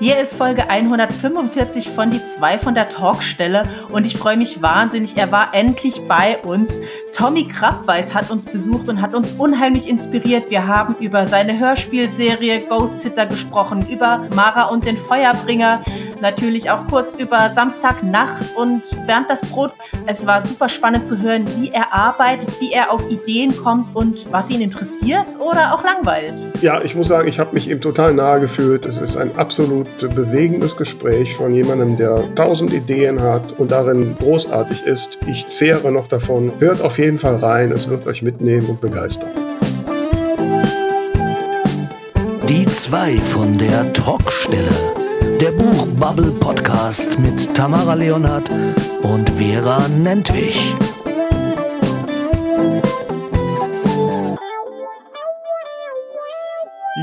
Hier 0.00 0.20
ist 0.20 0.36
Folge 0.36 0.70
145 0.70 1.88
von 1.88 2.12
die 2.12 2.22
zwei 2.22 2.56
von 2.56 2.72
der 2.72 2.88
Talkstelle 2.88 3.64
und 3.90 4.06
ich 4.06 4.16
freue 4.16 4.36
mich 4.36 4.62
wahnsinnig. 4.62 5.16
Er 5.16 5.32
war 5.32 5.52
endlich 5.54 6.06
bei 6.06 6.38
uns. 6.38 6.78
Tommy 7.12 7.42
Krabweis 7.42 8.14
hat 8.14 8.30
uns 8.30 8.46
besucht 8.46 8.88
und 8.88 9.02
hat 9.02 9.12
uns 9.12 9.32
unheimlich 9.32 9.88
inspiriert. 9.88 10.52
Wir 10.52 10.68
haben 10.68 10.94
über 11.00 11.26
seine 11.26 11.58
Hörspielserie 11.58 12.60
Ghost 12.68 13.00
Sitter 13.02 13.26
gesprochen, 13.26 13.88
über 13.90 14.24
Mara 14.36 14.66
und 14.66 14.84
den 14.86 14.96
Feuerbringer, 14.96 15.82
natürlich 16.20 16.70
auch 16.70 16.86
kurz 16.86 17.14
über 17.14 17.50
Samstagnacht 17.50 18.44
und 18.56 18.82
Bernd 19.06 19.28
das 19.28 19.40
Brot. 19.42 19.72
Es 20.06 20.26
war 20.26 20.40
super 20.40 20.68
spannend 20.68 21.06
zu 21.06 21.20
hören, 21.20 21.46
wie 21.56 21.70
er 21.70 21.92
arbeitet, 21.92 22.60
wie 22.60 22.72
er 22.72 22.92
auf 22.92 23.08
Ideen 23.10 23.56
kommt 23.56 23.94
und 23.94 24.30
was 24.32 24.50
ihn 24.50 24.60
interessiert 24.60 25.38
oder 25.38 25.74
auch 25.74 25.84
langweilt. 25.84 26.46
Ja, 26.60 26.82
ich 26.82 26.94
muss 26.94 27.08
sagen, 27.08 27.28
ich 27.28 27.38
habe 27.38 27.54
mich 27.54 27.68
ihm 27.68 27.80
total 27.80 28.14
nahe 28.14 28.40
gefühlt. 28.40 28.86
Es 28.86 28.98
ist 28.98 29.16
ein 29.16 29.36
absolut 29.36 29.88
bewegendes 30.14 30.76
Gespräch 30.76 31.36
von 31.36 31.54
jemandem, 31.54 31.96
der 31.96 32.34
tausend 32.34 32.72
Ideen 32.72 33.20
hat 33.20 33.58
und 33.58 33.70
darin 33.70 34.16
großartig 34.18 34.84
ist. 34.84 35.18
Ich 35.26 35.46
zehre 35.48 35.92
noch 35.92 36.08
davon. 36.08 36.52
Hört 36.58 36.82
auf 36.82 36.98
jeden 36.98 37.18
Fall 37.18 37.36
rein, 37.36 37.72
es 37.72 37.88
wird 37.88 38.06
euch 38.06 38.22
mitnehmen 38.22 38.66
und 38.66 38.80
begeistern. 38.80 39.30
Die 42.48 42.66
zwei 42.66 43.18
von 43.18 43.58
der 43.58 43.92
Talkstelle. 43.92 44.97
Der 45.40 45.52
Buchbubble 45.52 46.32
Podcast 46.32 47.16
mit 47.20 47.54
Tamara 47.54 47.94
Leonhardt 47.94 48.50
und 49.02 49.30
Vera 49.30 49.86
Nentwich. 49.88 50.74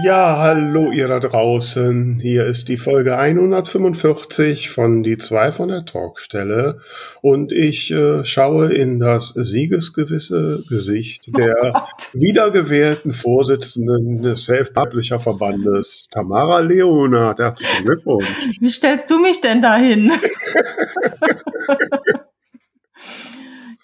Ja, 0.05 0.37
hallo 0.37 0.91
ihr 0.91 1.07
da 1.07 1.19
draußen. 1.19 2.19
Hier 2.19 2.45
ist 2.45 2.69
die 2.69 2.77
Folge 2.77 3.17
145 3.17 4.69
von 4.69 5.01
Die 5.01 5.17
zwei 5.17 5.51
von 5.51 5.69
der 5.69 5.83
Talkstelle 5.83 6.79
und 7.23 7.51
ich 7.51 7.89
äh, 7.89 8.23
schaue 8.23 8.71
in 8.71 8.99
das 8.99 9.29
siegesgewisse 9.29 10.63
Gesicht 10.69 11.27
oh 11.33 11.37
der 11.39 11.73
oh 11.73 11.79
wiedergewählten 12.13 13.13
Vorsitzenden 13.13 14.21
des 14.21 14.45
Self-Publisher 14.45 15.19
Verbandes, 15.19 16.07
Tamara 16.11 16.59
Leonard. 16.59 17.39
Herzlichen 17.39 17.85
Glückwunsch. 17.85 18.29
Wie 18.59 18.69
stellst 18.69 19.09
du 19.09 19.17
mich 19.17 19.41
denn 19.41 19.63
dahin? 19.63 20.11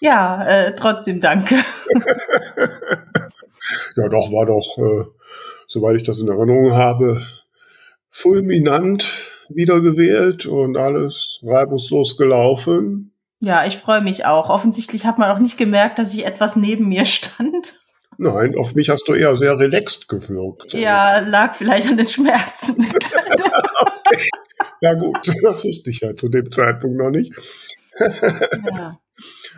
ja, 0.00 0.46
äh, 0.46 0.72
trotzdem 0.76 1.20
danke. 1.20 1.56
ja, 3.96 4.08
doch, 4.08 4.30
war 4.30 4.46
doch... 4.46 4.78
Äh, 4.78 5.06
soweit 5.72 5.96
ich 5.96 6.02
das 6.02 6.20
in 6.20 6.28
Erinnerung 6.28 6.72
habe, 6.72 7.26
fulminant 8.10 9.08
wiedergewählt 9.48 10.46
und 10.46 10.76
alles 10.76 11.40
reibungslos 11.42 12.16
gelaufen. 12.16 13.12
Ja, 13.40 13.66
ich 13.66 13.78
freue 13.78 14.02
mich 14.02 14.24
auch. 14.24 14.50
Offensichtlich 14.50 15.04
hat 15.06 15.18
man 15.18 15.30
auch 15.30 15.38
nicht 15.38 15.58
gemerkt, 15.58 15.98
dass 15.98 16.14
ich 16.14 16.26
etwas 16.26 16.56
neben 16.56 16.88
mir 16.88 17.04
stand. 17.06 17.74
Nein, 18.18 18.54
auf 18.56 18.74
mich 18.74 18.90
hast 18.90 19.08
du 19.08 19.14
eher 19.14 19.36
sehr 19.36 19.58
relaxed 19.58 20.08
gewirkt. 20.08 20.74
Ja, 20.74 21.20
lag 21.20 21.54
vielleicht 21.54 21.88
an 21.88 21.96
den 21.96 22.06
Schmerzen. 22.06 22.86
okay. 22.86 24.28
Ja 24.80 24.94
gut, 24.94 25.18
das 25.42 25.64
wusste 25.64 25.90
ich 25.90 26.00
ja 26.00 26.16
zu 26.16 26.28
dem 26.28 26.50
Zeitpunkt 26.50 26.96
noch 26.96 27.10
nicht. 27.10 27.32
ja. 28.00 28.98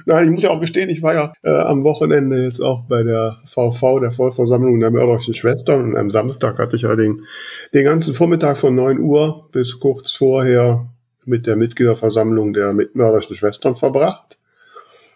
Nein, 0.07 0.27
ich 0.27 0.31
muss 0.31 0.43
ja 0.43 0.51
auch 0.51 0.61
gestehen, 0.61 0.91
ich 0.91 1.03
war 1.03 1.15
ja 1.15 1.33
äh, 1.43 1.51
am 1.51 1.83
Wochenende 1.85 2.45
jetzt 2.45 2.61
auch 2.61 2.83
bei 2.83 3.03
der 3.03 3.39
VV, 3.47 4.01
der 4.01 4.13
Vollversammlung 4.13 4.79
der 4.81 4.91
mörderischen 4.91 5.35
Schwestern. 5.35 5.83
Und 5.83 5.97
am 5.97 6.11
Samstag 6.11 6.59
hatte 6.59 6.77
ich 6.77 6.83
ja 6.83 6.95
den, 6.95 7.23
den 7.73 7.85
ganzen 7.85 8.15
Vormittag 8.15 8.59
von 8.59 8.75
9 8.75 8.99
Uhr 8.99 9.49
bis 9.53 9.81
kurz 9.81 10.11
vorher 10.11 10.87
mit 11.25 11.47
der 11.47 11.57
Mitgliederversammlung 11.57 12.53
der 12.53 12.75
mörderischen 12.93 13.37
Schwestern 13.37 13.77
verbracht, 13.77 14.39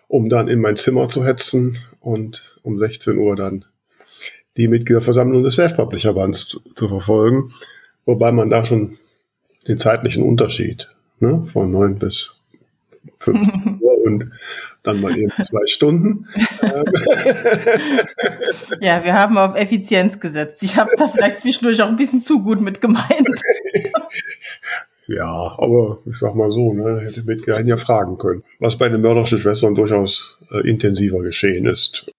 um 0.07 0.29
dann 0.29 0.49
in 0.49 0.61
mein 0.61 0.77
Zimmer 0.77 1.09
zu 1.09 1.25
hetzen 1.25 1.79
und 2.01 2.59
um 2.63 2.79
16 2.79 3.19
Uhr 3.19 3.37
dann 3.37 3.67
die 4.57 4.69
Mitgliederversammlung 4.69 5.43
des 5.43 5.57
Self-Publisher-Bands 5.57 6.47
zu, 6.47 6.61
zu, 6.75 6.89
verfolgen. 6.89 7.53
Wobei 8.07 8.33
man 8.33 8.49
da 8.49 8.65
schon 8.65 8.97
den 9.69 9.79
zeitlichen 9.79 10.25
Unterschied 10.25 10.89
ne, 11.21 11.47
von 11.53 11.71
9 11.71 11.99
bis 11.99 12.35
15 13.19 13.79
Uhr 13.81 13.98
und 14.09 14.33
dann 14.83 15.01
mal 15.01 15.17
eben 15.17 15.31
zwei 15.43 15.67
Stunden. 15.67 16.27
ja, 18.81 19.05
wir 19.05 19.15
haben 19.15 19.39
auf 19.39 19.55
Effizienz 19.55 20.19
gesetzt. 20.19 20.63
Ich 20.63 20.77
habe 20.77 20.91
es 20.93 20.99
da 20.99 21.09
vielleicht 21.09 21.39
zwischendurch 21.39 21.81
auch 21.83 21.89
ein 21.89 21.97
bisschen 21.97 22.21
zu 22.21 22.43
gut 22.43 22.61
mit 22.61 22.81
gemeint. 22.81 23.09
Ja, 25.11 25.57
aber 25.57 26.01
ich 26.05 26.19
sag 26.19 26.35
mal 26.35 26.51
so, 26.51 26.75
ne, 26.75 27.01
hätte 27.01 27.23
Mitgeheim 27.23 27.67
ja 27.67 27.79
fragen 27.79 28.19
können, 28.19 28.45
was 28.61 28.77
bei 28.77 28.91
den 28.91 29.01
mörderischen 29.01 29.39
Schwestern 29.39 29.75
durchaus 29.75 30.39
äh, 30.53 30.69
intensiver 30.69 31.23
geschehen 31.23 31.65
ist. 31.65 32.13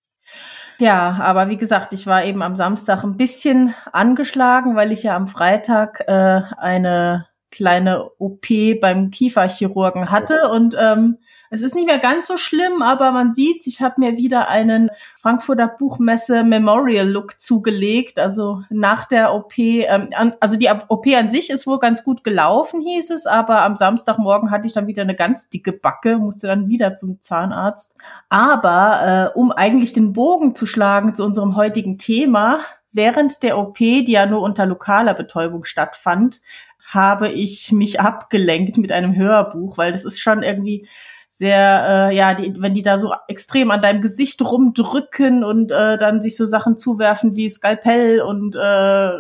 Ja, 0.80 1.20
aber 1.22 1.50
wie 1.50 1.58
gesagt, 1.58 1.94
ich 1.94 2.08
war 2.08 2.26
eben 2.26 2.42
am 2.42 2.56
Samstag 2.56 3.04
ein 3.04 3.16
bisschen 3.16 3.76
angeschlagen, 3.92 4.76
weil 4.76 4.92
ich 4.92 5.04
ja 5.04 5.16
am 5.16 5.28
Freitag 5.28 6.04
äh, 6.08 6.42
eine 6.58 7.28
kleine 7.52 8.10
OP 8.18 8.48
beim 8.82 9.12
Kieferchirurgen 9.12 10.10
hatte 10.10 10.50
und 10.50 10.76
ähm, 10.80 11.20
es 11.50 11.62
ist 11.62 11.74
nicht 11.74 11.88
mehr 11.88 12.00
ganz 12.00 12.28
so 12.28 12.38
schlimm, 12.38 12.82
aber 12.82 13.12
man 13.12 13.34
sieht, 13.34 13.66
ich 13.66 13.82
habe 13.82 13.96
mir 13.98 14.18
wieder 14.18 14.50
einen 14.50 14.92
Frankfurter 15.18 15.68
Buchmesse 15.68 16.44
Memorial 16.44 17.08
Look 17.08 17.40
zugelegt. 17.40 18.20
Also 18.20 18.62
nach 18.70 19.06
der 19.06 19.34
OP, 19.34 19.58
ähm, 19.58 20.10
also 20.40 20.58
die 20.58 20.70
OP 20.70 21.08
an 21.08 21.32
sich 21.32 21.50
ist 21.50 21.66
wohl 21.66 21.80
ganz 21.80 22.04
gut 22.04 22.24
gelaufen, 22.24 22.82
hieß 22.82 23.10
es, 23.10 23.26
aber 23.26 23.64
am 23.64 23.76
Samstagmorgen 23.76 24.52
hatte 24.52 24.68
ich 24.68 24.74
dann 24.74 24.88
wieder 24.88 25.02
eine 25.02 25.16
ganz 25.16 25.50
dicke 25.50 25.72
Backe, 25.72 26.18
musste 26.18 26.48
dann 26.48 26.68
wieder 26.68 26.96
zum 26.96 27.20
Zahnarzt. 27.20 27.96
Aber 28.30 29.32
äh, 29.34 29.38
um 29.38 29.52
eigentlich 29.52 29.94
den 29.94 30.14
Bogen 30.14 30.54
zu 30.54 30.68
schlagen 30.68 31.16
zu 31.16 31.24
unserem 31.26 31.56
heutigen 31.56 31.98
Thema, 31.98 32.60
während 32.92 33.42
der 33.42 33.58
OP, 33.58 33.78
die 33.78 34.12
ja 34.12 34.26
nur 34.28 34.42
unter 34.42 34.66
lokaler 34.68 35.16
Betäubung 35.16 35.64
stattfand, 35.64 36.42
habe 36.86 37.30
ich 37.30 37.72
mich 37.72 38.00
abgelenkt 38.00 38.78
mit 38.78 38.92
einem 38.92 39.16
Hörbuch, 39.16 39.78
weil 39.78 39.92
das 39.92 40.06
ist 40.06 40.20
schon 40.20 40.44
irgendwie 40.44 40.88
sehr, 41.30 42.10
äh, 42.10 42.16
ja, 42.16 42.34
die, 42.34 42.56
wenn 42.60 42.74
die 42.74 42.82
da 42.82 42.98
so 42.98 43.14
extrem 43.28 43.70
an 43.72 43.82
deinem 43.82 44.02
Gesicht 44.02 44.42
rumdrücken 44.42 45.44
und 45.44 45.72
äh, 45.72 45.98
dann 45.98 46.22
sich 46.22 46.36
so 46.36 46.46
Sachen 46.46 46.76
zuwerfen 46.76 47.36
wie 47.36 47.50
Skalpell 47.50 48.22
und 48.22 48.56
äh, 48.56 49.12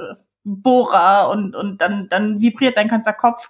Bohrer 0.43 1.29
und, 1.29 1.55
und 1.55 1.81
dann, 1.81 2.09
dann 2.09 2.41
vibriert 2.41 2.77
dein 2.77 2.87
ganzer 2.87 3.13
Kopf. 3.13 3.47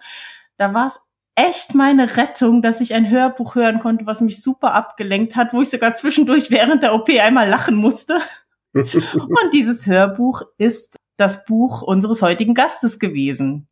Da 0.57 0.73
war 0.73 0.87
es 0.87 0.99
echt 1.35 1.73
meine 1.73 2.17
Rettung, 2.17 2.61
dass 2.61 2.81
ich 2.81 2.93
ein 2.93 3.09
Hörbuch 3.09 3.55
hören 3.55 3.79
konnte, 3.79 4.05
was 4.05 4.19
mich 4.19 4.43
super 4.43 4.73
abgelenkt 4.73 5.37
hat, 5.37 5.53
wo 5.53 5.61
ich 5.61 5.69
sogar 5.69 5.93
zwischendurch 5.93 6.51
während 6.51 6.83
der 6.83 6.93
OP 6.93 7.09
einmal 7.09 7.47
lachen 7.47 7.75
musste. 7.75 8.19
und 8.73 9.53
dieses 9.53 9.87
Hörbuch 9.87 10.41
ist 10.57 10.97
das 11.15 11.45
Buch 11.45 11.81
unseres 11.81 12.21
heutigen 12.21 12.55
Gastes 12.55 12.99
gewesen. 12.99 13.68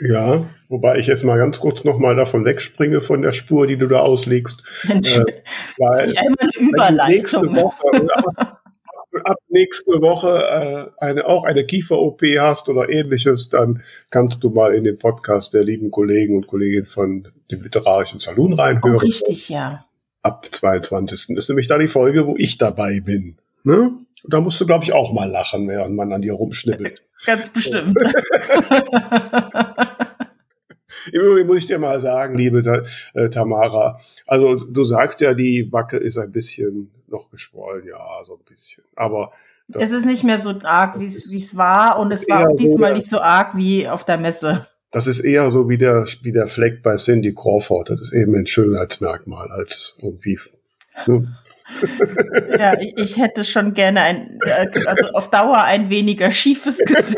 Ja, 0.00 0.46
wobei 0.68 0.98
ich 0.98 1.06
jetzt 1.06 1.22
mal 1.22 1.38
ganz 1.38 1.60
kurz 1.60 1.84
nochmal 1.84 2.16
davon 2.16 2.44
wegspringe 2.44 3.00
von 3.02 3.22
der 3.22 3.32
Spur, 3.32 3.66
die 3.66 3.76
du 3.76 3.86
da 3.86 4.00
auslegst. 4.00 4.62
Äh, 4.88 5.24
weil 5.78 6.14
ja, 6.14 6.22
immer 6.22 6.40
eine 6.40 6.68
Überleitung. 6.68 7.42
Nächste 7.42 7.62
Woche, 7.62 8.08
ab, 8.14 8.62
ab 9.24 9.38
nächste 9.48 10.00
Woche 10.00 10.90
äh, 10.98 11.04
eine, 11.04 11.26
auch 11.26 11.44
eine 11.44 11.64
Kiefer-OP 11.64 12.22
hast 12.38 12.68
oder 12.68 12.88
ähnliches, 12.88 13.50
dann 13.50 13.82
kannst 14.10 14.42
du 14.42 14.50
mal 14.50 14.74
in 14.74 14.84
den 14.84 14.98
Podcast 14.98 15.54
der 15.54 15.64
lieben 15.64 15.90
Kollegen 15.90 16.36
und 16.36 16.46
Kolleginnen 16.46 16.86
von 16.86 17.28
dem 17.50 17.62
literarischen 17.62 18.18
Salon 18.18 18.54
reinhören. 18.54 18.96
Oh, 18.96 18.98
richtig, 18.98 19.48
ja. 19.50 19.84
Ab 20.22 20.46
22. 20.50 21.36
ist 21.36 21.48
nämlich 21.48 21.68
da 21.68 21.78
die 21.78 21.88
Folge, 21.88 22.26
wo 22.26 22.36
ich 22.36 22.56
dabei 22.56 23.00
bin. 23.00 23.36
Ne? 23.64 23.92
Und 24.24 24.32
da 24.32 24.40
musst 24.40 24.60
du, 24.60 24.66
glaube 24.66 24.84
ich, 24.84 24.92
auch 24.92 25.12
mal 25.12 25.28
lachen, 25.28 25.68
während 25.68 25.96
man 25.96 26.12
an 26.12 26.22
dir 26.22 26.34
rumschnippelt. 26.34 27.02
Ganz 27.26 27.48
bestimmt. 27.48 27.98
Im 31.12 31.20
Übrigen 31.20 31.48
muss 31.48 31.58
ich 31.58 31.66
dir 31.66 31.78
mal 31.78 32.00
sagen, 32.00 32.36
liebe 32.36 32.84
äh, 33.14 33.28
Tamara, 33.28 33.98
also 34.26 34.54
du 34.54 34.84
sagst 34.84 35.20
ja, 35.20 35.34
die 35.34 35.64
Backe 35.64 35.96
ist 35.96 36.16
ein 36.18 36.30
bisschen 36.30 36.92
noch 37.08 37.28
geschwollen, 37.30 37.86
ja, 37.86 38.24
so 38.24 38.34
ein 38.34 38.44
bisschen. 38.44 38.84
Aber 38.94 39.32
es 39.74 39.90
ist 39.90 40.04
nicht 40.04 40.22
mehr 40.22 40.38
so 40.38 40.54
arg, 40.62 41.00
wie 41.00 41.06
es 41.06 41.56
war, 41.56 41.98
und 41.98 42.12
es 42.12 42.28
war 42.28 42.48
auch 42.48 42.56
diesmal 42.56 42.90
so 42.90 42.94
nicht 42.94 43.08
so 43.08 43.20
arg 43.20 43.56
wie 43.56 43.88
auf 43.88 44.04
der 44.04 44.18
Messe. 44.18 44.66
Das 44.90 45.06
ist 45.06 45.20
eher 45.20 45.50
so 45.50 45.68
wie 45.68 45.78
der, 45.78 46.06
wie 46.22 46.32
der 46.32 46.48
Fleck 46.48 46.82
bei 46.82 46.96
Cindy 46.96 47.34
Crawford. 47.34 47.90
Das 47.90 48.00
ist 48.00 48.12
eben 48.12 48.34
ein 48.34 48.46
Schönheitsmerkmal 48.46 49.50
als 49.50 49.96
irgendwie. 50.00 50.38
Ne? 51.06 51.34
Ja, 52.58 52.74
ich 52.78 53.16
hätte 53.16 53.44
schon 53.44 53.74
gerne 53.74 54.00
ein, 54.00 54.38
äh, 54.44 54.68
also 54.86 55.08
auf 55.10 55.30
Dauer 55.30 55.62
ein 55.62 55.90
weniger 55.90 56.30
schiefes 56.30 56.78
Gesicht. 56.86 57.16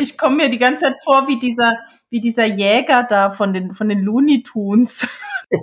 Ich 0.00 0.18
komme 0.18 0.36
mir 0.36 0.50
die 0.50 0.58
ganze 0.58 0.84
Zeit 0.84 0.96
vor 1.04 1.26
wie 1.28 1.38
dieser, 1.38 1.72
wie 2.10 2.20
dieser 2.20 2.46
Jäger 2.46 3.06
da 3.08 3.30
von 3.30 3.52
den, 3.52 3.74
von 3.74 3.88
den 3.88 4.00
Looney 4.00 4.42
Tunes. 4.42 5.08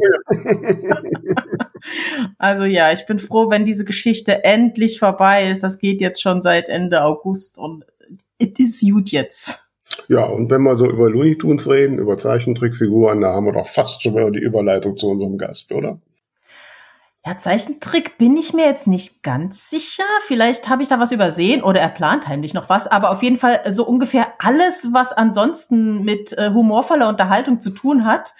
also 2.37 2.63
ja, 2.63 2.91
ich 2.91 3.05
bin 3.05 3.19
froh, 3.19 3.49
wenn 3.49 3.65
diese 3.65 3.85
Geschichte 3.85 4.43
endlich 4.43 4.99
vorbei 4.99 5.49
ist. 5.49 5.63
Das 5.63 5.77
geht 5.79 6.01
jetzt 6.01 6.21
schon 6.21 6.41
seit 6.41 6.69
Ende 6.69 7.03
August 7.03 7.59
und 7.59 7.85
it 8.37 8.59
is 8.59 8.81
gut 8.81 9.09
jetzt. 9.09 9.59
Ja, 10.07 10.25
und 10.25 10.49
wenn 10.49 10.63
wir 10.63 10.77
so 10.77 10.89
über 10.89 11.09
Looney 11.09 11.37
Tunes 11.37 11.69
reden, 11.69 11.99
über 11.99 12.17
Zeichentrickfiguren, 12.17 13.21
da 13.21 13.33
haben 13.33 13.45
wir 13.45 13.53
doch 13.53 13.67
fast 13.67 14.01
schon 14.01 14.13
mal 14.13 14.31
die 14.31 14.39
Überleitung 14.39 14.97
zu 14.97 15.07
unserem 15.07 15.37
Gast, 15.37 15.71
oder? 15.71 15.99
Ja, 17.25 17.37
Zeichentrick 17.37 18.17
bin 18.17 18.35
ich 18.35 18.51
mir 18.53 18.65
jetzt 18.65 18.85
nicht 18.85 19.23
ganz 19.23 19.69
sicher. 19.69 20.03
Vielleicht 20.27 20.67
habe 20.67 20.81
ich 20.83 20.89
da 20.89 20.99
was 20.99 21.13
übersehen 21.13 21.63
oder 21.63 21.79
er 21.79 21.87
plant 21.87 22.27
heimlich 22.27 22.53
noch 22.53 22.67
was. 22.67 22.85
Aber 22.85 23.11
auf 23.11 23.23
jeden 23.23 23.37
Fall 23.37 23.61
so 23.69 23.87
ungefähr 23.87 24.33
alles, 24.39 24.89
was 24.91 25.13
ansonsten 25.13 26.03
mit 26.03 26.37
äh, 26.37 26.51
humorvoller 26.51 27.07
Unterhaltung 27.07 27.61
zu 27.61 27.69
tun 27.69 28.03
hat, 28.03 28.33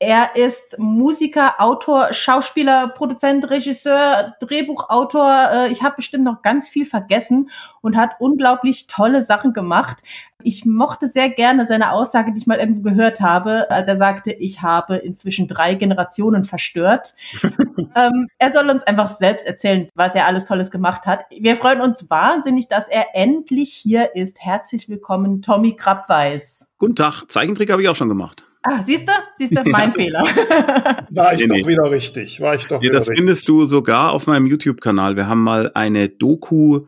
er 0.00 0.36
ist 0.36 0.78
Musiker, 0.78 1.60
Autor, 1.60 2.12
Schauspieler, 2.12 2.88
Produzent, 2.88 3.50
Regisseur, 3.50 4.34
Drehbuchautor. 4.40 5.48
Äh, 5.52 5.70
ich 5.70 5.82
habe 5.82 5.96
bestimmt 5.96 6.22
noch 6.22 6.42
ganz 6.42 6.68
viel 6.68 6.86
vergessen 6.86 7.50
und 7.80 7.96
hat 7.96 8.12
unglaublich 8.20 8.86
tolle 8.86 9.22
Sachen 9.22 9.52
gemacht. 9.52 10.04
Ich 10.44 10.64
mochte 10.64 11.08
sehr 11.08 11.30
gerne 11.30 11.66
seine 11.66 11.90
Aussage, 11.90 12.32
die 12.32 12.38
ich 12.38 12.46
mal 12.46 12.58
irgendwo 12.58 12.82
gehört 12.82 13.20
habe, 13.20 13.68
als 13.72 13.88
er 13.88 13.96
sagte, 13.96 14.30
ich 14.30 14.62
habe 14.62 14.96
inzwischen 14.96 15.48
drei 15.48 15.74
Generationen 15.74 16.44
verstört. 16.44 17.14
ähm, 17.42 18.28
er 18.38 18.52
soll 18.52 18.70
uns 18.70 18.84
einfach 18.84 19.08
selbst 19.08 19.48
erzählen, 19.48 19.88
was 19.96 20.14
er 20.14 20.26
alles 20.26 20.44
Tolles 20.44 20.70
gemacht 20.70 21.06
hat. 21.06 21.24
Wir 21.36 21.56
freuen 21.56 21.80
uns 21.80 22.08
wahnsinnig, 22.08 22.68
dass 22.68 22.88
er 22.88 23.16
endlich 23.16 23.72
hier 23.72 24.14
ist. 24.14 24.38
Herzlich 24.38 24.88
willkommen, 24.88 25.42
Tommy 25.42 25.74
Krabweis. 25.74 26.70
Guten 26.78 26.94
Tag. 26.94 27.24
Zeichentrick 27.28 27.72
habe 27.72 27.82
ich 27.82 27.88
auch 27.88 27.96
schon 27.96 28.08
gemacht. 28.08 28.47
Ah, 28.62 28.82
siehst 28.82 29.08
du? 29.08 29.12
Siehst 29.36 29.56
du, 29.56 29.62
mein 29.66 29.90
ja. 29.90 29.94
Fehler. 29.94 30.22
War 31.10 31.34
ich 31.34 31.40
nee, 31.40 31.46
doch 31.46 31.56
nee. 31.56 31.66
wieder 31.66 31.90
richtig. 31.90 32.40
War 32.40 32.54
ich 32.54 32.64
doch 32.66 32.82
ja, 32.82 32.90
das 32.90 33.02
richtig. 33.02 33.18
findest 33.18 33.46
du 33.48 33.64
sogar 33.64 34.12
auf 34.12 34.26
meinem 34.26 34.46
YouTube-Kanal. 34.46 35.16
Wir 35.16 35.28
haben 35.28 35.42
mal 35.42 35.70
eine 35.74 36.08
Doku, 36.08 36.86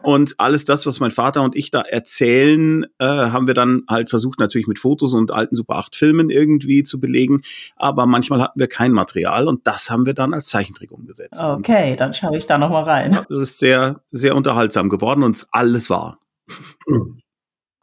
und 0.04 0.36
alles 0.38 0.66
das, 0.66 0.86
was 0.86 1.00
mein 1.00 1.12
Vater 1.12 1.44
und 1.44 1.56
ich 1.56 1.72
da 1.72 1.82
erzählen, 1.82 2.86
äh, 3.00 3.06
haben 3.06 3.48
wir 3.48 3.54
dann 3.54 3.84
halt 3.90 4.10
versucht, 4.10 4.40
natürlich 4.40 4.68
mit 4.68 4.80
Fotos 4.80 5.14
und 5.14 5.32
alten 5.32 5.56
Super 5.56 5.76
8 5.76 5.96
Filmen 5.96 6.30
irgendwie 6.30 6.84
zu 6.84 7.00
belegen. 7.00 7.42
Aber 7.76 8.06
manchmal 8.06 8.42
hatten 8.42 8.60
wir 8.60 8.68
kein 8.68 8.92
Material 8.92 9.48
und 9.48 9.68
das 9.68 9.90
haben 9.90 10.06
wir 10.06 10.14
dann 10.14 10.34
als 10.34 10.48
Zeichentrick 10.48 10.92
umgesetzt. 10.92 11.42
Okay, 11.42 11.96
dann 11.96 12.14
schaue 12.14 12.38
ich 12.38 12.46
da 12.46 12.58
nochmal 12.58 12.84
rein. 12.84 13.20
Das 13.30 13.42
ist 13.42 13.60
sehr, 13.60 14.02
sehr 14.12 14.36
unterhaltsam 14.36 14.90
geworden 14.90 15.24
und 15.24 15.46
alles 15.52 15.90
war. 15.90 16.20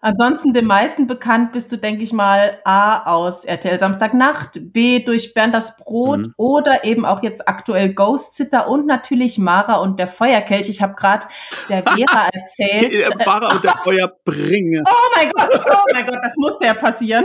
Ansonsten 0.04 0.52
den 0.52 0.66
meisten 0.66 1.06
bekannt 1.06 1.52
bist 1.52 1.72
du, 1.72 1.78
denke 1.78 2.02
ich 2.02 2.12
mal, 2.12 2.58
A 2.64 3.10
aus 3.10 3.46
RTL 3.46 3.78
Samstagnacht, 3.78 4.60
B 4.70 5.02
durch 5.02 5.32
Bernd 5.32 5.54
das 5.54 5.78
Brot 5.78 6.18
mhm. 6.18 6.34
oder 6.36 6.84
eben 6.84 7.06
auch 7.06 7.22
jetzt 7.22 7.48
aktuell 7.48 7.94
Ghost 7.94 8.36
Sitter 8.36 8.68
und 8.68 8.84
natürlich 8.84 9.38
Mara 9.38 9.76
und 9.76 9.98
der 9.98 10.06
Feuerkelch. 10.06 10.68
Ich 10.68 10.82
habe 10.82 10.92
gerade 10.94 11.26
der 11.70 11.82
Vera 11.84 12.28
erzählt. 12.34 13.16
Mara 13.24 13.54
und 13.54 13.64
der 13.64 13.76
Feuerbringer. 13.82 14.82
Oh 14.86 15.16
mein 15.16 15.30
Gott, 15.30 15.64
oh 15.70 15.84
mein 15.94 16.04
Gott, 16.04 16.18
das 16.22 16.34
musste 16.36 16.66
ja 16.66 16.74
passieren. 16.74 17.24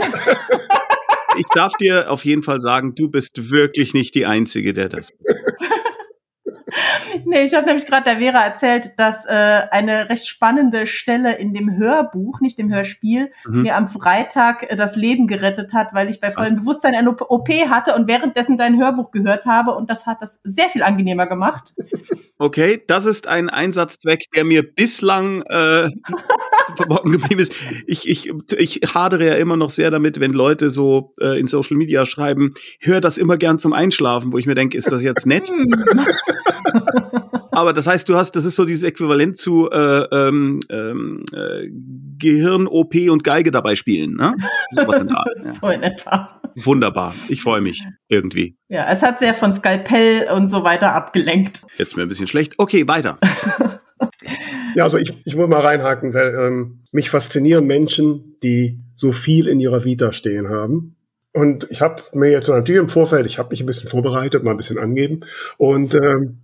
ich 1.36 1.46
darf 1.52 1.74
dir 1.74 2.10
auf 2.10 2.24
jeden 2.24 2.42
Fall 2.42 2.60
sagen, 2.60 2.94
du 2.94 3.10
bist 3.10 3.50
wirklich 3.50 3.92
nicht 3.92 4.14
die 4.14 4.24
Einzige, 4.24 4.72
der 4.72 4.88
das. 4.88 5.12
Nee, 7.24 7.42
ich 7.42 7.54
habe 7.54 7.66
nämlich 7.66 7.86
gerade 7.86 8.04
der 8.04 8.18
Vera 8.18 8.44
erzählt, 8.44 8.92
dass 8.96 9.26
äh, 9.26 9.62
eine 9.70 10.08
recht 10.08 10.28
spannende 10.28 10.86
Stelle 10.86 11.36
in 11.36 11.54
dem 11.54 11.76
Hörbuch, 11.76 12.40
nicht 12.40 12.58
dem 12.58 12.72
Hörspiel, 12.72 13.30
mhm. 13.46 13.62
mir 13.62 13.76
am 13.76 13.88
Freitag 13.88 14.70
äh, 14.70 14.76
das 14.76 14.96
Leben 14.96 15.26
gerettet 15.26 15.72
hat, 15.72 15.92
weil 15.92 16.08
ich 16.08 16.20
bei 16.20 16.30
vollem 16.30 16.56
Bewusstsein 16.56 16.94
eine 16.94 17.10
OP 17.10 17.48
hatte 17.48 17.94
und 17.94 18.08
währenddessen 18.08 18.56
dein 18.58 18.78
Hörbuch 18.78 19.10
gehört 19.10 19.46
habe 19.46 19.74
und 19.74 19.90
das 19.90 20.06
hat 20.06 20.22
das 20.22 20.40
sehr 20.44 20.68
viel 20.68 20.82
angenehmer 20.82 21.26
gemacht. 21.26 21.72
Okay, 22.38 22.82
das 22.86 23.06
ist 23.06 23.26
ein 23.26 23.50
Einsatzzweck, 23.50 24.24
der 24.34 24.44
mir 24.44 24.62
bislang 24.62 25.42
äh, 25.42 25.90
verborgen 26.76 27.12
geblieben 27.12 27.40
ist. 27.40 27.52
Ich, 27.86 28.08
ich, 28.08 28.32
ich 28.56 28.80
hadere 28.94 29.26
ja 29.26 29.34
immer 29.34 29.56
noch 29.56 29.70
sehr 29.70 29.90
damit, 29.90 30.20
wenn 30.20 30.32
Leute 30.32 30.70
so 30.70 31.14
äh, 31.20 31.38
in 31.38 31.48
Social 31.48 31.76
Media 31.76 32.06
schreiben, 32.06 32.54
hör 32.80 33.00
das 33.00 33.18
immer 33.18 33.36
gern 33.36 33.58
zum 33.58 33.72
Einschlafen, 33.72 34.32
wo 34.32 34.38
ich 34.38 34.46
mir 34.46 34.54
denke, 34.54 34.76
ist 34.78 34.90
das 34.90 35.02
jetzt 35.02 35.26
nett? 35.26 35.50
Aber 37.52 37.72
das 37.72 37.86
heißt, 37.86 38.08
du 38.08 38.16
hast, 38.16 38.36
das 38.36 38.44
ist 38.44 38.56
so 38.56 38.64
dieses 38.64 38.84
Äquivalent 38.84 39.36
zu 39.36 39.68
äh, 39.70 40.04
ähm, 40.12 40.60
ähm 40.70 41.24
äh, 41.32 41.68
Gehirn, 42.18 42.66
OP 42.66 42.94
und 42.94 43.24
Geige 43.24 43.50
dabei 43.50 43.74
spielen, 43.74 44.14
ne? 44.14 44.36
Sowas 44.70 45.00
in 45.00 45.06
der 45.08 45.18
Art. 45.18 45.40
So 45.60 45.68
in 45.68 45.82
etwa. 45.82 46.40
Wunderbar. 46.54 47.14
Ich 47.28 47.42
freue 47.42 47.60
mich 47.60 47.82
irgendwie. 48.08 48.56
Ja, 48.68 48.90
es 48.90 49.02
hat 49.02 49.18
sehr 49.18 49.34
von 49.34 49.52
Skalpell 49.52 50.28
und 50.34 50.48
so 50.50 50.64
weiter 50.64 50.94
abgelenkt. 50.94 51.62
Jetzt 51.76 51.96
mir 51.96 52.02
ein 52.02 52.08
bisschen 52.08 52.26
schlecht. 52.26 52.54
Okay, 52.58 52.86
weiter. 52.86 53.18
ja, 54.74 54.84
also 54.84 54.98
ich, 54.98 55.12
ich 55.24 55.36
muss 55.36 55.48
mal 55.48 55.60
reinhaken, 55.60 56.14
weil 56.14 56.34
ähm, 56.34 56.80
mich 56.92 57.10
faszinieren 57.10 57.66
Menschen, 57.66 58.36
die 58.42 58.80
so 58.96 59.12
viel 59.12 59.46
in 59.46 59.60
ihrer 59.60 59.84
Vita 59.84 60.12
stehen 60.12 60.48
haben. 60.48 60.96
Und 61.32 61.66
ich 61.70 61.80
habe 61.80 62.02
mir 62.12 62.30
jetzt 62.30 62.48
natürlich 62.48 62.80
im 62.80 62.88
Vorfeld, 62.88 63.26
ich 63.26 63.38
habe 63.38 63.50
mich 63.50 63.60
ein 63.60 63.66
bisschen 63.66 63.88
vorbereitet, 63.88 64.42
mal 64.42 64.50
ein 64.52 64.56
bisschen 64.56 64.78
angeben 64.78 65.20
und 65.58 65.94
ähm, 65.94 66.40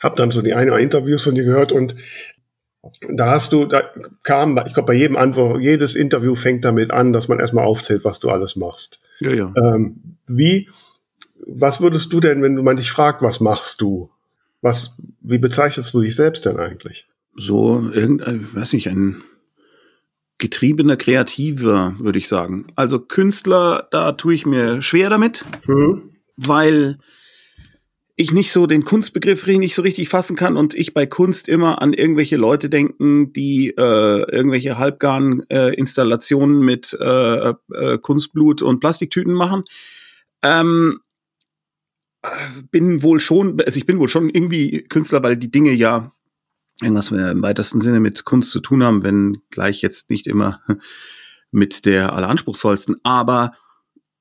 habe 0.00 0.16
dann 0.16 0.30
so 0.30 0.40
die 0.40 0.54
ein 0.54 0.68
oder 0.68 0.78
Interviews 0.78 1.22
von 1.22 1.34
dir 1.34 1.44
gehört 1.44 1.72
und 1.72 1.94
da 3.08 3.30
hast 3.30 3.52
du, 3.52 3.66
da 3.66 3.82
kam, 4.22 4.58
ich 4.66 4.74
glaube, 4.74 4.88
bei 4.88 4.94
jedem 4.94 5.16
Antwort, 5.16 5.60
jedes 5.60 5.94
Interview 5.94 6.34
fängt 6.34 6.64
damit 6.64 6.90
an, 6.90 7.12
dass 7.12 7.28
man 7.28 7.38
erstmal 7.38 7.64
aufzählt, 7.64 8.04
was 8.04 8.18
du 8.18 8.28
alles 8.28 8.56
machst. 8.56 9.00
Ja, 9.20 9.30
ja. 9.30 9.54
Ähm, 9.56 10.16
wie, 10.26 10.68
was 11.46 11.80
würdest 11.80 12.12
du 12.12 12.20
denn, 12.20 12.42
wenn 12.42 12.56
du 12.56 12.62
man 12.62 12.76
dich 12.76 12.90
fragt, 12.90 13.22
was 13.22 13.40
machst 13.40 13.80
du? 13.80 14.10
Was, 14.62 14.96
wie 15.20 15.38
bezeichnest 15.38 15.94
du 15.94 16.00
dich 16.00 16.16
selbst 16.16 16.44
denn 16.44 16.58
eigentlich? 16.58 17.06
So, 17.36 17.90
irgendein, 17.92 18.48
ich 18.48 18.54
weiß 18.56 18.72
nicht, 18.72 18.88
ein 18.88 19.22
getriebener 20.38 20.96
Kreativer, 20.96 21.94
würde 21.98 22.18
ich 22.18 22.28
sagen. 22.28 22.66
Also 22.74 22.98
Künstler, 22.98 23.88
da 23.90 24.12
tue 24.12 24.34
ich 24.34 24.46
mir 24.46 24.82
schwer 24.82 25.10
damit, 25.10 25.44
mhm. 25.66 26.10
weil 26.36 26.98
ich 28.14 28.32
nicht 28.32 28.52
so 28.52 28.66
den 28.66 28.84
Kunstbegriff 28.84 29.46
nicht 29.46 29.74
so 29.74 29.82
richtig 29.82 30.08
fassen 30.08 30.36
kann 30.36 30.56
und 30.56 30.74
ich 30.74 30.94
bei 30.94 31.06
Kunst 31.06 31.48
immer 31.48 31.80
an 31.80 31.92
irgendwelche 31.92 32.36
Leute 32.36 32.68
denken, 32.68 33.32
die 33.32 33.70
äh, 33.70 34.22
irgendwelche 34.30 34.78
halbgaren 34.78 35.48
äh, 35.48 35.74
Installationen 35.74 36.60
mit 36.60 36.96
äh, 37.00 37.54
äh, 37.72 37.98
Kunstblut 37.98 38.62
und 38.62 38.80
Plastiktüten 38.80 39.32
machen. 39.32 39.64
Ähm, 40.42 41.00
bin 42.70 43.02
wohl 43.02 43.18
schon, 43.18 43.60
also 43.60 43.78
ich 43.78 43.86
bin 43.86 43.98
wohl 43.98 44.08
schon 44.08 44.28
irgendwie 44.28 44.82
Künstler, 44.82 45.22
weil 45.22 45.36
die 45.36 45.50
Dinge 45.50 45.72
ja 45.72 46.12
irgendwas 46.80 47.10
im 47.10 47.42
weitesten 47.42 47.80
Sinne 47.80 48.00
mit 48.00 48.24
Kunst 48.24 48.50
zu 48.50 48.60
tun 48.60 48.82
haben, 48.82 49.02
wenn 49.02 49.38
gleich 49.50 49.82
jetzt 49.82 50.10
nicht 50.10 50.26
immer 50.26 50.60
mit 51.50 51.84
der 51.86 52.12
alleranspruchsvollsten. 52.14 52.96
Aber 53.02 53.52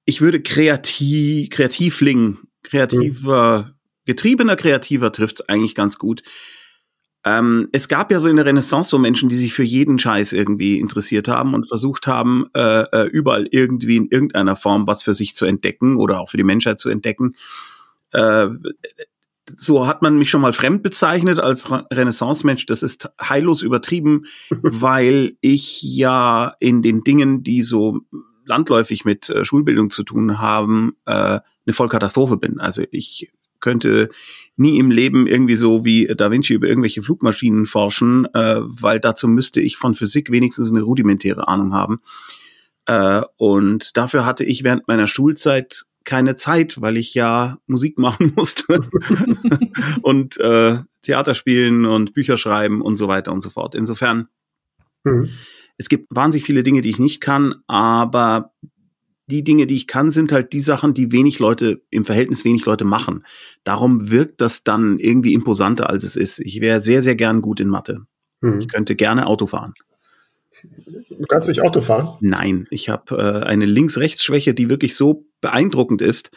ich 0.05 0.21
würde 0.21 0.41
kreativ, 0.41 1.49
Kreativling, 1.49 2.39
kreativer 2.63 3.73
getriebener 4.05 4.55
Kreativer 4.55 5.11
trifft's 5.11 5.41
eigentlich 5.41 5.75
ganz 5.75 5.97
gut. 5.97 6.23
Ähm, 7.23 7.69
es 7.71 7.87
gab 7.87 8.11
ja 8.11 8.19
so 8.19 8.27
in 8.27 8.35
der 8.35 8.45
Renaissance 8.45 8.89
so 8.89 8.97
Menschen, 8.97 9.29
die 9.29 9.35
sich 9.35 9.53
für 9.53 9.63
jeden 9.63 9.99
Scheiß 9.99 10.33
irgendwie 10.33 10.79
interessiert 10.79 11.27
haben 11.27 11.53
und 11.53 11.67
versucht 11.67 12.07
haben, 12.07 12.47
äh, 12.55 12.81
äh, 12.81 13.07
überall 13.07 13.47
irgendwie 13.51 13.97
in 13.97 14.07
irgendeiner 14.07 14.55
Form 14.55 14.87
was 14.87 15.03
für 15.03 15.13
sich 15.13 15.35
zu 15.35 15.45
entdecken 15.45 15.97
oder 15.97 16.19
auch 16.19 16.29
für 16.29 16.37
die 16.37 16.43
Menschheit 16.43 16.79
zu 16.79 16.89
entdecken. 16.89 17.35
Äh, 18.11 18.47
so 19.57 19.87
hat 19.87 20.01
man 20.01 20.17
mich 20.17 20.29
schon 20.29 20.41
mal 20.41 20.53
fremd 20.53 20.83
bezeichnet 20.83 21.39
als 21.39 21.71
Renaissance-Mensch. 21.71 22.65
Das 22.65 22.83
ist 22.83 23.09
heillos 23.21 23.61
übertrieben, 23.61 24.25
weil 24.61 25.37
ich 25.41 25.81
ja 25.81 26.53
in 26.59 26.81
den 26.81 27.03
Dingen, 27.03 27.43
die 27.43 27.63
so 27.63 28.01
landläufig 28.45 29.05
mit 29.05 29.29
äh, 29.29 29.45
Schulbildung 29.45 29.89
zu 29.89 30.03
tun 30.03 30.39
haben, 30.39 30.95
äh, 31.05 31.39
eine 31.65 31.73
Vollkatastrophe 31.73 32.37
bin. 32.37 32.59
Also 32.59 32.83
ich 32.91 33.31
könnte 33.59 34.09
nie 34.57 34.79
im 34.79 34.91
Leben 34.91 35.27
irgendwie 35.27 35.55
so 35.55 35.85
wie 35.85 36.07
Da 36.07 36.31
Vinci 36.31 36.53
über 36.53 36.67
irgendwelche 36.67 37.03
Flugmaschinen 37.03 37.65
forschen, 37.65 38.25
äh, 38.33 38.57
weil 38.61 38.99
dazu 38.99 39.27
müsste 39.27 39.61
ich 39.61 39.77
von 39.77 39.93
Physik 39.93 40.31
wenigstens 40.31 40.71
eine 40.71 40.81
rudimentäre 40.81 41.47
Ahnung 41.47 41.73
haben. 41.73 42.01
Äh, 42.85 43.21
und 43.37 43.95
dafür 43.95 44.25
hatte 44.25 44.43
ich 44.43 44.63
während 44.63 44.87
meiner 44.87 45.07
Schulzeit 45.07 45.85
keine 46.03 46.35
Zeit, 46.35 46.81
weil 46.81 46.97
ich 46.97 47.13
ja 47.13 47.59
Musik 47.67 47.97
machen 47.99 48.33
musste 48.35 48.81
und 50.01 50.39
äh, 50.39 50.79
Theater 51.01 51.33
spielen 51.33 51.85
und 51.85 52.13
Bücher 52.13 52.37
schreiben 52.37 52.81
und 52.81 52.95
so 52.97 53.07
weiter 53.07 53.31
und 53.31 53.41
so 53.41 53.49
fort. 53.49 53.75
Insofern, 53.75 54.27
mhm. 55.03 55.29
es 55.77 55.89
gibt 55.89 56.07
wahnsinnig 56.09 56.45
viele 56.45 56.63
Dinge, 56.63 56.81
die 56.81 56.89
ich 56.89 56.99
nicht 56.99 57.21
kann, 57.21 57.55
aber 57.67 58.53
die 59.27 59.43
Dinge, 59.43 59.65
die 59.65 59.75
ich 59.75 59.87
kann, 59.87 60.11
sind 60.11 60.31
halt 60.31 60.51
die 60.51 60.59
Sachen, 60.59 60.93
die 60.93 61.11
wenig 61.11 61.39
Leute, 61.39 61.81
im 61.89 62.05
Verhältnis 62.05 62.43
wenig 62.43 62.65
Leute 62.65 62.83
machen. 62.83 63.23
Darum 63.63 64.11
wirkt 64.11 64.41
das 64.41 64.63
dann 64.63 64.99
irgendwie 64.99 65.33
imposanter, 65.33 65.89
als 65.89 66.03
es 66.03 66.17
ist. 66.17 66.39
Ich 66.39 66.59
wäre 66.59 66.81
sehr, 66.81 67.01
sehr 67.01 67.15
gern 67.15 67.41
gut 67.41 67.61
in 67.61 67.69
Mathe. 67.69 68.01
Mhm. 68.41 68.59
Ich 68.59 68.67
könnte 68.67 68.95
gerne 68.95 69.27
Auto 69.27 69.47
fahren. 69.47 69.73
Du 71.09 71.25
kannst 71.27 71.47
nicht 71.47 71.61
Auto 71.61 71.81
fahren? 71.81 72.17
Nein, 72.19 72.67
ich 72.71 72.89
habe 72.89 73.15
äh, 73.15 73.45
eine 73.45 73.65
Links-Rechts-Schwäche, 73.65 74.53
die 74.53 74.69
wirklich 74.69 74.95
so 74.95 75.25
beeindruckend 75.39 76.01
ist, 76.01 76.31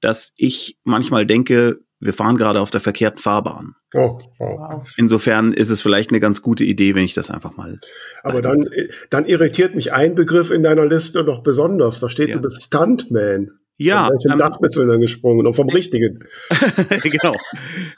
dass 0.00 0.32
ich 0.36 0.78
manchmal 0.84 1.26
denke, 1.26 1.80
wir 2.00 2.14
fahren 2.14 2.36
gerade 2.36 2.60
auf 2.60 2.70
der 2.70 2.80
verkehrten 2.80 3.20
Fahrbahn. 3.20 3.74
Oh, 3.94 4.18
wow. 4.38 4.88
Insofern 4.96 5.52
ist 5.52 5.68
es 5.68 5.82
vielleicht 5.82 6.10
eine 6.10 6.20
ganz 6.20 6.40
gute 6.40 6.64
Idee, 6.64 6.94
wenn 6.94 7.04
ich 7.04 7.14
das 7.14 7.30
einfach 7.30 7.56
mal. 7.56 7.78
Aber 8.22 8.40
dann, 8.40 8.64
dann 9.10 9.26
irritiert 9.26 9.74
mich 9.74 9.92
ein 9.92 10.14
Begriff 10.14 10.50
in 10.50 10.62
deiner 10.62 10.86
Liste 10.86 11.22
noch 11.22 11.42
besonders. 11.42 12.00
Da 12.00 12.08
steht, 12.08 12.30
ja. 12.30 12.36
du 12.36 12.42
bist 12.42 12.62
Stuntman. 12.62 13.50
Ja. 13.76 14.06
Von 14.06 14.14
welchem 14.14 14.32
ähm, 14.32 14.38
Dach 14.38 14.58
bist 14.60 14.76
du 14.76 14.86
denn 14.86 15.00
gesprungen? 15.00 15.46
Und 15.46 15.54
vom 15.54 15.68
richtigen. 15.68 16.24
genau. 17.02 17.34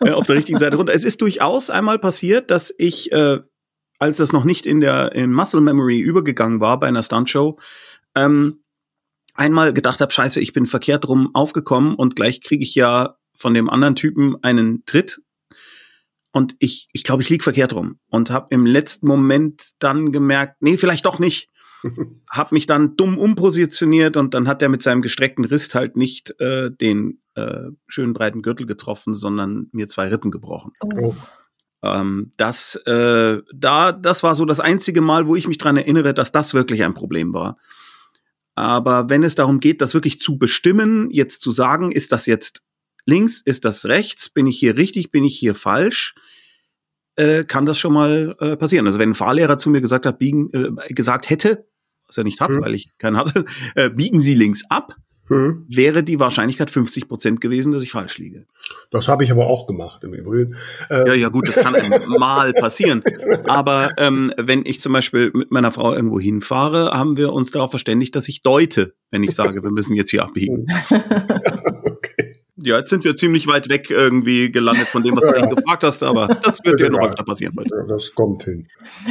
äh, 0.05 0.11
auf 0.11 0.26
der 0.26 0.37
richtigen 0.37 0.59
Seite 0.59 0.76
runter. 0.76 0.95
Es 0.95 1.05
ist 1.05 1.21
durchaus 1.21 1.71
einmal 1.71 1.99
passiert, 1.99 2.50
dass 2.50 2.75
ich, 2.76 3.12
äh, 3.12 3.38
als 4.02 4.16
das 4.16 4.32
noch 4.32 4.42
nicht 4.44 4.66
in 4.66 4.80
der 4.80 5.12
in 5.12 5.32
Muscle 5.32 5.61
Memory 5.61 6.00
übergegangen 6.00 6.61
war 6.61 6.80
bei 6.80 6.88
einer 6.88 7.04
Stuntshow, 7.04 7.59
ähm, 8.16 8.64
einmal 9.35 9.73
gedacht 9.73 10.00
habe, 10.00 10.12
scheiße, 10.12 10.40
ich 10.40 10.52
bin 10.52 10.66
verkehrt 10.66 11.06
rum 11.09 11.30
aufgekommen 11.35 11.94
und 11.94 12.16
gleich 12.16 12.40
kriege 12.40 12.64
ich 12.64 12.75
ja 12.75 13.16
von 13.37 13.54
dem 13.54 13.71
anderen 13.71 13.94
Typen 13.94 14.37
einen 14.42 14.85
Tritt 14.87 15.23
und 16.32 16.56
ich 16.59 16.88
ich 16.92 17.04
glaube, 17.04 17.23
ich 17.23 17.30
lieg 17.30 17.44
verkehrt 17.44 17.75
rum 17.75 18.00
und 18.09 18.30
habe 18.30 18.49
im 18.50 18.66
letzten 18.66 19.06
Moment 19.06 19.71
dann 19.78 20.11
gemerkt, 20.11 20.56
nee, 20.61 20.76
vielleicht 20.76 21.06
doch 21.06 21.21
nicht. 21.21 21.49
hab 22.28 22.50
mich 22.50 22.66
dann 22.66 22.97
dumm 22.97 23.18
umpositioniert 23.18 24.16
und 24.16 24.35
dann 24.35 24.49
hat 24.49 24.62
er 24.62 24.68
mit 24.68 24.82
seinem 24.82 25.02
gestreckten 25.02 25.44
Rist 25.44 25.76
halt 25.76 25.97
nicht 25.97 26.35
äh, 26.40 26.71
den 26.73 27.21
äh, 27.35 27.71
schönen 27.87 28.14
breiten 28.14 28.42
Gürtel 28.42 28.66
getroffen, 28.66 29.14
sondern 29.14 29.68
mir 29.71 29.87
zwei 29.87 30.09
Rippen 30.09 30.32
gebrochen. 30.32 30.73
Oh. 30.80 31.14
Ähm, 31.83 32.33
das, 32.37 32.77
äh, 32.87 33.39
da, 33.55 33.93
das 33.93 34.23
war 34.23 34.35
so 34.35 34.45
das 34.45 34.61
einzige 34.61 35.01
Mal, 35.01 35.27
wo 35.27 35.37
ich 35.37 35.49
mich 35.49 35.59
dran 35.59 35.77
erinnere, 35.77 36.15
dass 36.15 36.33
das 36.33 36.55
wirklich 36.55 36.85
ein 36.85 36.95
Problem 36.95 37.35
war. 37.35 37.59
Aber 38.55 39.09
wenn 39.09 39.23
es 39.23 39.35
darum 39.35 39.61
geht, 39.61 39.81
das 39.81 39.95
wirklich 39.95 40.19
zu 40.19 40.39
bestimmen, 40.39 41.11
jetzt 41.11 41.41
zu 41.41 41.51
sagen, 41.51 41.91
ist 41.91 42.12
das 42.12 42.27
jetzt 42.27 42.62
links, 43.07 43.41
ist 43.41 43.65
das 43.65 43.87
rechts, 43.87 44.29
bin 44.29 44.47
ich 44.47 44.59
hier 44.59 44.77
richtig, 44.77 45.11
bin 45.11 45.25
ich 45.25 45.39
hier 45.39 45.55
falsch, 45.55 46.15
äh, 47.17 47.45
kann 47.45 47.67
das 47.67 47.79
schon 47.79 47.95
mal 47.95 48.37
äh, 48.41 48.57
passieren. 48.57 48.87
Also 48.87 48.99
wenn 48.99 49.11
ein 49.11 49.15
Fahrlehrer 49.15 49.59
zu 49.59 49.71
mir 49.71 49.81
gesagt 49.81 50.07
hat, 50.07 50.19
biegen, 50.19 50.51
äh, 50.53 50.93
gesagt 50.93 51.31
hätte, 51.31 51.67
was 52.07 52.19
er 52.19 52.25
nicht 52.25 52.41
hat, 52.41 52.51
mhm. 52.51 52.61
weil 52.61 52.75
ich 52.75 52.97
keinen 52.99 53.17
hatte, 53.17 53.45
äh, 53.75 53.91
biegen 53.91 54.21
Sie 54.21 54.35
links 54.35 54.65
ab, 54.69 54.97
mhm. 55.29 55.64
wäre 55.69 56.02
die 56.02 56.21
Wahrscheinlichkeit 56.21 56.71
50 56.71 57.09
Prozent 57.09 57.41
gewesen, 57.41 57.73
dass 57.73 57.83
ich 57.83 57.91
falsch 57.91 58.19
liege. 58.19 58.47
Das 58.91 59.09
habe 59.09 59.25
ich 59.25 59.31
aber 59.31 59.47
auch 59.47 59.67
gemacht 59.67 60.05
im 60.05 60.14
Übrigen. 60.14 60.57
Ähm. 60.91 61.07
Ja, 61.07 61.14
ja, 61.14 61.29
gut, 61.29 61.49
das 61.49 61.57
kann 61.57 61.75
mal 62.19 62.52
passieren. 62.52 63.02
Aber 63.47 63.91
ähm, 63.99 64.33
wenn 64.37 64.64
ich 64.64 64.81
zum 64.81 64.93
Beispiel 64.93 65.31
mit 65.35 65.50
meiner 65.50 65.73
Frau 65.73 65.95
irgendwo 65.95 66.21
hinfahre, 66.21 66.91
haben 66.93 67.17
wir 67.17 67.33
uns 67.33 67.50
darauf 67.50 67.71
verständigt, 67.71 68.17
dass 68.17 68.29
ich 68.29 68.43
deute, 68.43 68.95
wenn 69.11 69.23
ich 69.23 69.35
sage, 69.35 69.62
wir 69.62 69.71
müssen 69.71 69.97
jetzt 69.97 70.11
hier 70.11 70.25
abbiegen. 70.25 70.67
Ja, 72.64 72.78
jetzt 72.78 72.90
sind 72.90 73.04
wir 73.04 73.16
ziemlich 73.16 73.47
weit 73.47 73.69
weg 73.69 73.90
irgendwie 73.90 74.52
gelandet 74.52 74.87
von 74.87 75.02
dem, 75.02 75.16
was 75.16 75.25
du 75.25 75.31
ja. 75.37 75.47
gefragt 75.47 75.83
hast, 75.85 76.02
aber 76.02 76.28
das 76.28 76.64
wird 76.64 76.81
dir 76.81 76.90
noch 76.90 77.00
öfter 77.00 77.25
passieren 77.25 77.54
heute. 77.59 77.75
Ja, 77.75 77.83
das 77.85 78.14
kommt 78.14 78.45
hin. 78.45 78.69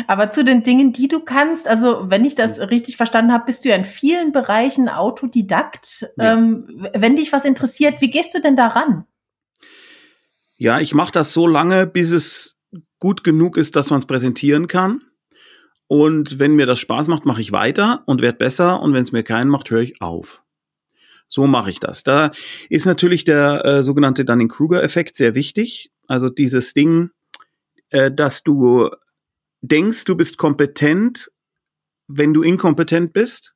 Aber 0.08 0.32
zu 0.32 0.44
den 0.44 0.64
Dingen, 0.64 0.94
die 0.94 1.08
du 1.08 1.20
kannst, 1.20 1.68
also 1.68 2.10
wenn 2.10 2.24
ich 2.26 2.36
das 2.36 2.60
richtig 2.60 2.98
verstanden 2.98 3.32
habe, 3.32 3.46
bist 3.46 3.66
du 3.66 3.70
ja 3.70 3.76
in 3.76 3.86
vielen 3.86 4.32
Bereichen 4.32 4.90
Autodidakt. 4.90 6.08
Ja. 6.18 6.34
Ähm, 6.34 6.88
wenn 6.94 7.16
dich 7.16 7.34
was 7.34 7.46
interessiert, 7.46 8.02
wie 8.02 8.10
gehst 8.10 8.34
du 8.34 8.42
denn 8.42 8.56
daran? 8.56 9.06
Ja, 10.58 10.80
ich 10.80 10.94
mache 10.94 11.12
das 11.12 11.34
so 11.34 11.48
lange, 11.48 11.88
bis 11.88 12.12
es 12.12 12.58
gut 13.00 13.24
genug 13.24 13.58
ist, 13.58 13.76
dass 13.76 13.90
man 13.90 14.00
es 14.00 14.06
präsentieren 14.06 14.68
kann. 14.68 15.02
Und 15.88 16.40
wenn 16.40 16.56
mir 16.56 16.68
das 16.68 16.80
Spaß 16.80 17.10
macht, 17.10 17.26
mache 17.26 17.42
ich 17.42 17.52
weiter 17.52 18.04
und 18.06 18.22
werde 18.22 18.38
besser. 18.38 18.82
Und 18.82 18.94
wenn 18.94 19.04
es 19.04 19.12
mir 19.12 19.24
keinen 19.24 19.50
macht, 19.50 19.70
höre 19.72 19.82
ich 19.82 20.02
auf. 20.02 20.44
So 21.32 21.48
mache 21.48 21.70
ich 21.70 21.80
das. 21.80 22.04
Da 22.04 22.34
ist 22.70 22.86
natürlich 22.86 23.24
der 23.24 23.64
äh, 23.64 23.84
sogenannte 23.84 24.26
Dunning-Kruger-Effekt 24.26 25.16
sehr 25.16 25.34
wichtig. 25.34 25.90
Also 26.06 26.28
dieses 26.28 26.74
Ding, 26.74 27.12
äh, 27.90 28.12
dass 28.12 28.44
du 28.44 28.90
denkst, 29.62 30.04
du 30.04 30.16
bist 30.16 30.38
kompetent, 30.38 31.32
wenn 32.08 32.34
du 32.34 32.44
inkompetent 32.44 33.14
bist, 33.14 33.56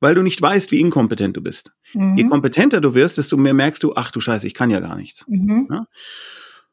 weil 0.00 0.14
du 0.14 0.22
nicht 0.22 0.40
weißt, 0.40 0.70
wie 0.70 0.80
inkompetent 0.80 1.36
du 1.36 1.42
bist. 1.42 1.72
Mhm. 1.92 2.16
Je 2.16 2.24
kompetenter 2.24 2.80
du 2.80 2.94
wirst, 2.94 3.18
desto 3.18 3.36
mehr 3.36 3.52
merkst 3.52 3.82
du, 3.82 3.94
ach 3.94 4.10
du 4.10 4.20
Scheiße, 4.20 4.46
ich 4.46 4.54
kann 4.54 4.70
ja 4.70 4.80
gar 4.80 4.96
nichts. 4.96 5.26
Mhm. 5.28 5.68
Ja? 5.70 5.86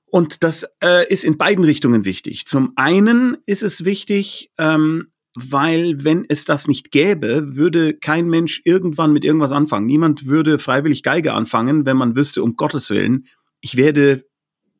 Und 0.05 0.41
das 0.45 0.65
äh, 0.81 1.05
ist 1.11 1.25
in 1.25 1.37
beiden 1.37 1.65
Richtungen 1.65 2.05
wichtig. 2.05 2.45
Zum 2.45 2.71
einen 2.77 3.35
ist 3.45 3.61
es 3.61 3.83
wichtig, 3.83 4.53
ähm, 4.57 5.11
weil 5.51 6.03
wenn 6.03 6.25
es 6.27 6.45
das 6.45 6.67
nicht 6.67 6.91
gäbe, 6.91 7.55
würde 7.55 7.93
kein 7.93 8.27
Mensch 8.27 8.61
irgendwann 8.65 9.13
mit 9.13 9.25
irgendwas 9.25 9.51
anfangen. 9.51 9.85
Niemand 9.85 10.25
würde 10.27 10.59
freiwillig 10.59 11.03
Geige 11.03 11.33
anfangen, 11.33 11.85
wenn 11.85 11.97
man 11.97 12.15
wüsste, 12.15 12.43
um 12.43 12.55
Gottes 12.55 12.89
Willen, 12.89 13.27
ich 13.61 13.77
werde 13.77 14.25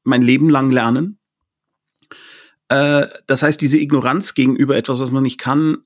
mein 0.04 0.22
Leben 0.22 0.50
lang 0.50 0.72
lernen. 0.72 1.20
Äh, 2.70 3.08
das 3.28 3.44
heißt, 3.44 3.60
diese 3.62 3.78
Ignoranz 3.78 4.34
gegenüber 4.34 4.78
etwas, 4.78 5.00
was 5.00 5.12
man 5.12 5.24
nicht 5.24 5.40
kann, 5.40 5.78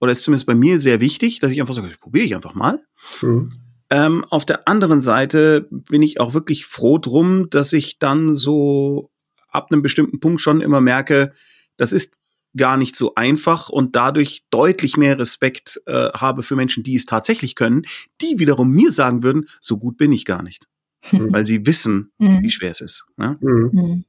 oder 0.00 0.12
ist 0.12 0.22
zumindest 0.22 0.46
bei 0.46 0.54
mir 0.54 0.80
sehr 0.80 1.00
wichtig, 1.00 1.40
dass 1.40 1.52
ich 1.52 1.60
einfach 1.60 1.74
sage, 1.74 1.88
probiere 2.00 2.24
ich 2.24 2.34
einfach 2.34 2.54
mal. 2.54 2.80
Mhm. 3.20 3.50
Ähm, 3.90 4.24
auf 4.26 4.44
der 4.44 4.68
anderen 4.68 5.00
Seite 5.00 5.66
bin 5.70 6.02
ich 6.02 6.20
auch 6.20 6.34
wirklich 6.34 6.66
froh 6.66 6.98
drum, 6.98 7.50
dass 7.50 7.72
ich 7.72 7.98
dann 7.98 8.34
so 8.34 9.10
ab 9.48 9.68
einem 9.70 9.82
bestimmten 9.82 10.20
Punkt 10.20 10.40
schon 10.40 10.60
immer 10.60 10.80
merke, 10.80 11.32
das 11.76 11.92
ist 11.92 12.18
gar 12.58 12.76
nicht 12.76 12.96
so 12.96 13.14
einfach 13.14 13.70
und 13.70 13.96
dadurch 13.96 14.44
deutlich 14.50 14.96
mehr 14.96 15.18
Respekt 15.18 15.80
äh, 15.86 16.10
habe 16.10 16.42
für 16.42 16.56
Menschen, 16.56 16.82
die 16.82 16.96
es 16.96 17.06
tatsächlich 17.06 17.54
können, 17.54 17.86
die 18.20 18.38
wiederum 18.38 18.70
mir 18.70 18.92
sagen 18.92 19.22
würden, 19.22 19.48
so 19.60 19.78
gut 19.78 19.96
bin 19.96 20.12
ich 20.12 20.24
gar 20.26 20.42
nicht. 20.42 20.68
Mhm. 21.10 21.32
Weil 21.32 21.46
sie 21.46 21.66
wissen, 21.66 22.12
mhm. 22.18 22.42
wie 22.42 22.50
schwer 22.50 22.72
es 22.72 22.80
ist. 22.80 23.06
Ne? 23.16 23.38
Mhm. 23.40 24.04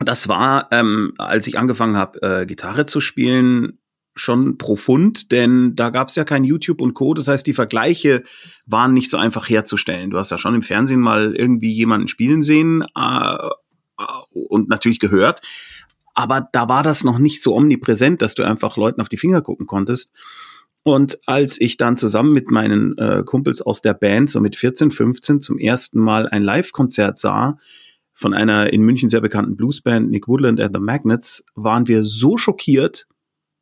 Das 0.00 0.28
war, 0.28 0.68
ähm, 0.72 1.14
als 1.18 1.46
ich 1.46 1.56
angefangen 1.56 1.96
habe, 1.96 2.20
äh, 2.20 2.46
Gitarre 2.46 2.84
zu 2.84 3.00
spielen, 3.00 3.78
schon 4.16 4.58
profund, 4.58 5.32
denn 5.32 5.74
da 5.74 5.90
gab 5.90 6.08
es 6.08 6.14
ja 6.14 6.24
kein 6.24 6.44
YouTube 6.44 6.80
und 6.80 6.94
Co. 6.94 7.14
Das 7.14 7.28
heißt, 7.28 7.46
die 7.46 7.54
Vergleiche 7.54 8.22
waren 8.66 8.92
nicht 8.92 9.10
so 9.10 9.16
einfach 9.16 9.48
herzustellen. 9.48 10.10
Du 10.10 10.18
hast 10.18 10.30
ja 10.30 10.38
schon 10.38 10.54
im 10.54 10.62
Fernsehen 10.62 11.00
mal 11.00 11.34
irgendwie 11.34 11.72
jemanden 11.72 12.08
spielen 12.08 12.42
sehen 12.42 12.84
äh, 12.96 13.48
äh 13.48 14.04
und 14.32 14.68
natürlich 14.68 14.98
gehört, 14.98 15.40
aber 16.14 16.48
da 16.52 16.68
war 16.68 16.82
das 16.82 17.04
noch 17.04 17.18
nicht 17.18 17.42
so 17.42 17.54
omnipräsent, 17.54 18.22
dass 18.22 18.34
du 18.34 18.44
einfach 18.44 18.76
Leuten 18.76 19.00
auf 19.00 19.08
die 19.08 19.16
Finger 19.16 19.42
gucken 19.42 19.66
konntest. 19.66 20.12
Und 20.84 21.18
als 21.26 21.60
ich 21.60 21.76
dann 21.76 21.96
zusammen 21.96 22.32
mit 22.32 22.50
meinen 22.50 22.96
äh, 22.98 23.22
Kumpels 23.24 23.62
aus 23.62 23.80
der 23.80 23.94
Band, 23.94 24.30
so 24.30 24.40
mit 24.40 24.54
14, 24.54 24.90
15, 24.90 25.40
zum 25.40 25.58
ersten 25.58 25.98
Mal 25.98 26.28
ein 26.28 26.42
Live-Konzert 26.42 27.18
sah, 27.18 27.58
von 28.12 28.34
einer 28.34 28.72
in 28.72 28.82
München 28.82 29.08
sehr 29.08 29.20
bekannten 29.20 29.56
Bluesband, 29.56 30.10
Nick 30.10 30.28
Woodland 30.28 30.60
and 30.60 30.74
the 30.74 30.80
Magnets, 30.80 31.44
waren 31.54 31.88
wir 31.88 32.04
so 32.04 32.36
schockiert, 32.36 33.06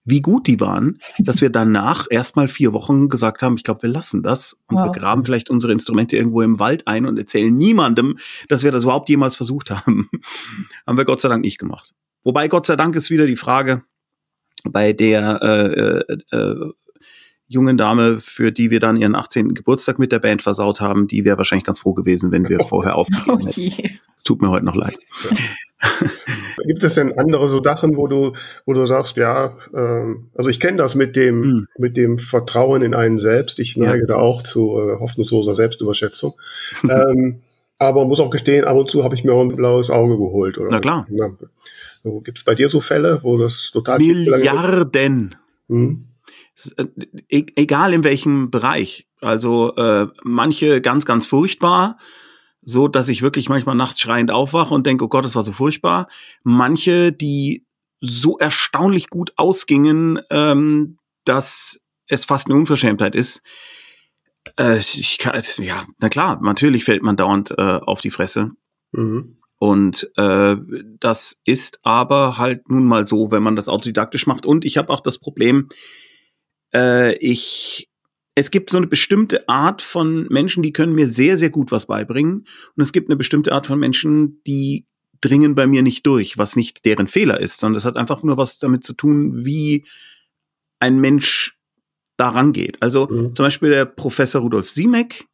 wie 0.05 0.21
gut 0.21 0.49
die 0.49 0.61
waren, 0.61 0.99
dass 1.19 1.41
wir 1.41 1.51
danach 1.51 2.09
erstmal 2.11 2.49
vier 2.49 2.73
Wochen 2.73 3.09
gesagt 3.09 3.41
haben, 3.43 3.55
ich 3.57 3.63
glaube, 3.63 3.83
wir 3.83 3.91
lassen 3.91 4.23
das 4.23 4.61
und 4.67 4.77
wow. 4.77 4.91
begraben 4.91 5.25
vielleicht 5.25 5.49
unsere 5.49 5.73
Instrumente 5.73 6.17
irgendwo 6.17 6.43
im 6.43 6.59
Wald 6.59 6.89
ein 6.89 7.07
und 7.07 7.19
erzählen 7.19 7.55
niemandem, 7.55 8.19
dass 8.49 8.65
wir 8.65 8.73
das 8.73 8.83
überhaupt 8.83 9.09
jemals 9.09 9.37
versucht 9.37 9.71
haben. 9.71 10.09
haben 10.87 10.97
wir 10.99 11.05
Gott 11.05 11.21
sei 11.21 11.29
Dank 11.29 11.43
nicht 11.43 11.59
gemacht. 11.59 11.95
Wobei 12.25 12.49
Gott 12.49 12.67
sei 12.67 12.77
Dank 12.77 12.95
ist 12.97 13.11
wieder 13.11 13.27
die 13.27 13.37
Frage 13.37 13.83
bei 14.65 14.93
der 14.93 15.41
äh, 15.43 16.37
äh, 16.37 16.39
äh 16.39 16.73
jungen 17.53 17.77
Dame, 17.77 18.19
für 18.19 18.51
die 18.51 18.71
wir 18.71 18.81
dann 18.81 18.97
ihren 18.97 19.15
18. 19.15 19.55
Geburtstag 19.55 19.99
mit 19.99 20.11
der 20.11 20.21
Band 20.21 20.43
versaut 20.43 20.81
haben, 20.81 21.07
die 21.07 21.25
wäre 21.25 21.37
wahrscheinlich 21.37 21.67
ganz 21.67 21.81
froh 21.81 21.93
gewesen, 21.93 22.33
wenn 22.33 22.49
wir 22.49 22.61
vorher 22.65 22.97
aufgegeben 22.97 23.47
hätten. 23.47 23.99
Es 24.17 24.23
tut 24.23 24.41
mir 24.41 24.51
heute 24.51 24.65
noch 24.65 24.75
leid. 24.75 24.97
Gibt 26.65 26.85
es 26.85 26.95
denn 26.95 27.19
andere 27.19 27.49
so 27.49 27.63
Sachen, 27.63 27.97
wo 27.97 28.07
du, 28.07 28.33
wo 28.67 28.73
du 28.73 28.87
sagst, 28.87 29.17
ja, 29.17 29.59
ähm, 29.75 30.31
also 30.35 30.49
ich 30.49 30.61
kenne 30.61 30.79
das 30.79 30.95
mit 30.95 31.17
dem, 31.17 31.43
hm. 31.43 31.69
mit 31.77 31.97
dem 31.97 32.19
Vertrauen 32.19 32.83
in 32.83 32.95
einen 32.95 33.19
selbst. 33.19 33.59
Ich 33.59 33.77
neige 33.77 34.01
ja. 34.01 34.07
da 34.07 34.17
auch 34.17 34.43
zu 34.43 34.79
äh, 34.79 34.99
hoffnungsloser 35.01 35.55
Selbstüberschätzung. 35.55 36.35
ähm, 36.89 37.43
aber 37.79 38.05
muss 38.05 38.21
auch 38.21 38.31
gestehen, 38.31 38.65
ab 38.65 38.77
und 38.77 38.91
zu 38.91 39.03
habe 39.03 39.17
ich 39.17 39.25
mir 39.25 39.33
auch 39.33 39.43
ein 39.43 39.57
blaues 39.57 39.91
Auge 39.91 40.17
geholt. 40.17 40.57
Oder? 40.57 40.71
Na 40.71 40.81
klar. 40.81 41.07
So, 42.03 42.21
Gibt 42.21 42.39
es 42.39 42.45
bei 42.45 42.55
dir 42.55 42.69
so 42.69 42.81
Fälle, 42.81 43.21
wo 43.23 43.39
das 43.39 43.71
total 43.73 43.99
Milliarden. 43.99 45.37
Hm? 45.69 46.09
Äh, 46.77 46.85
e 47.29 47.47
egal 47.57 47.93
in 47.93 48.05
welchem 48.05 48.51
Bereich. 48.51 49.09
Also 49.21 49.75
äh, 49.77 50.09
manche 50.23 50.81
ganz, 50.81 51.07
ganz 51.07 51.27
furchtbar, 51.27 51.97
so 52.61 52.89
dass 52.89 53.09
ich 53.09 53.23
wirklich 53.23 53.49
manchmal 53.49 53.77
nachts 53.77 54.01
schreiend 54.01 54.31
aufwache 54.31 54.75
und 54.75 54.87
denke, 54.87 55.05
oh 55.05 55.09
Gott, 55.09 55.25
das 55.25 55.37
war 55.37 55.43
so 55.43 55.53
furchtbar. 55.53 56.09
Manche, 56.43 57.13
die 57.13 57.67
so 58.01 58.37
erstaunlich 58.39 59.09
gut 59.09 59.33
ausgingen, 59.37 60.21
ähm, 60.31 60.99
dass 61.25 61.81
es 62.09 62.25
fast 62.25 62.49
eine 62.49 62.57
Unverschämtheit 62.57 63.15
ist. 63.15 63.43
Äh, 64.59 64.79
ich 64.79 65.19
kann, 65.19 65.41
ja, 65.59 65.87
na 65.99 66.09
klar, 66.09 66.41
natürlich 66.43 66.85
fällt 66.85 67.03
man 67.03 67.17
dauernd 67.17 67.53
äh, 67.57 67.63
auf 67.63 68.01
die 68.01 68.11
Fresse. 68.11 68.51
Mhm. 68.91 69.39
Und 69.63 70.11
äh, 70.17 70.57
das 70.99 71.41
ist 71.45 71.79
aber 71.85 72.37
halt 72.37 72.69
nun 72.69 72.85
mal 72.85 73.07
so, 73.07 73.31
wenn 73.31 73.45
man 73.45 73.55
das 73.55 73.69
autodidaktisch 73.69 74.27
macht. 74.27 74.45
Und 74.45 74.65
ich 74.65 74.77
habe 74.77 74.93
auch 74.93 74.99
das 74.99 75.21
Problem, 75.21 75.69
äh, 76.75 77.15
ich 77.19 77.89
es 78.35 78.51
gibt 78.51 78.71
so 78.71 78.79
eine 78.79 78.89
bestimmte 78.89 79.49
Art 79.49 79.81
von 79.81 80.27
Menschen, 80.31 80.65
die 80.65 80.73
können 80.73 80.97
mir 80.97 81.07
sehr, 81.07 81.37
sehr 81.37 81.51
gut 81.51 81.71
was 81.71 81.87
beibringen. 81.87 82.39
Und 82.75 82.83
es 82.83 82.91
gibt 82.91 83.09
eine 83.09 83.17
bestimmte 83.17 83.53
Art 83.53 83.69
von 83.69 83.79
Menschen, 83.79 84.43
die 84.49 84.89
dringen 85.21 85.55
bei 85.55 85.69
mir 85.69 85.83
nicht 85.83 86.05
durch, 86.07 86.39
was 86.39 86.57
nicht 86.57 86.85
deren 86.85 87.07
Fehler 87.07 87.39
ist, 87.39 87.61
sondern 87.61 87.75
das 87.75 87.85
hat 87.85 87.97
einfach 87.97 88.25
nur 88.25 88.37
was 88.39 88.59
damit 88.59 88.83
zu 88.83 88.95
tun, 88.95 89.45
wie 89.45 89.85
ein 90.81 90.99
Mensch 90.99 91.57
daran 92.17 92.53
geht. 92.53 92.83
Also 92.83 93.07
mhm. 93.07 93.37
zum 93.37 93.45
Beispiel 93.45 93.71
der 93.71 93.85
Professor 93.85 94.43
Rudolf 94.43 94.69
Siemek, 94.69 95.29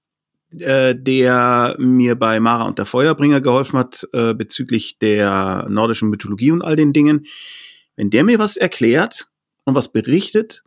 äh, 0.57 0.95
der 0.97 1.77
mir 1.79 2.15
bei 2.15 2.41
Mara 2.41 2.65
und 2.65 2.79
der 2.79 2.87
Feuerbringer 2.87 3.41
geholfen 3.41 3.79
hat 3.79 4.09
äh, 4.13 4.35
bezüglich 4.35 4.99
der 4.99 5.67
nordischen 5.69 6.09
Mythologie 6.09 6.53
und 6.53 6.63
all 6.63 6.77
den 6.77 6.93
Dingen. 6.93 7.27
Wenn 7.97 8.11
der 8.11 8.25
mir 8.25 8.39
was 8.39 8.57
erklärt 8.57 9.29
und 9.65 9.75
was 9.75 9.93
berichtet, 9.93 10.63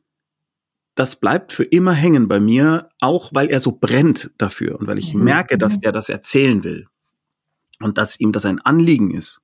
das 0.96 1.16
bleibt 1.16 1.54
für 1.54 1.64
immer 1.64 1.94
hängen 1.94 2.28
bei 2.28 2.40
mir, 2.40 2.90
auch 3.00 3.32
weil 3.34 3.48
er 3.48 3.60
so 3.60 3.72
brennt 3.72 4.32
dafür 4.38 4.80
und 4.80 4.88
weil 4.88 5.00
ich 5.00 5.14
mhm. 5.14 5.24
merke, 5.24 5.58
dass 5.58 5.78
er 5.82 5.92
das 5.92 6.10
erzählen 6.10 6.64
will 6.64 6.88
und 7.80 7.98
dass 7.98 8.20
ihm 8.20 8.32
das 8.32 8.46
ein 8.46 8.60
Anliegen 8.60 9.12
ist. 9.12 9.42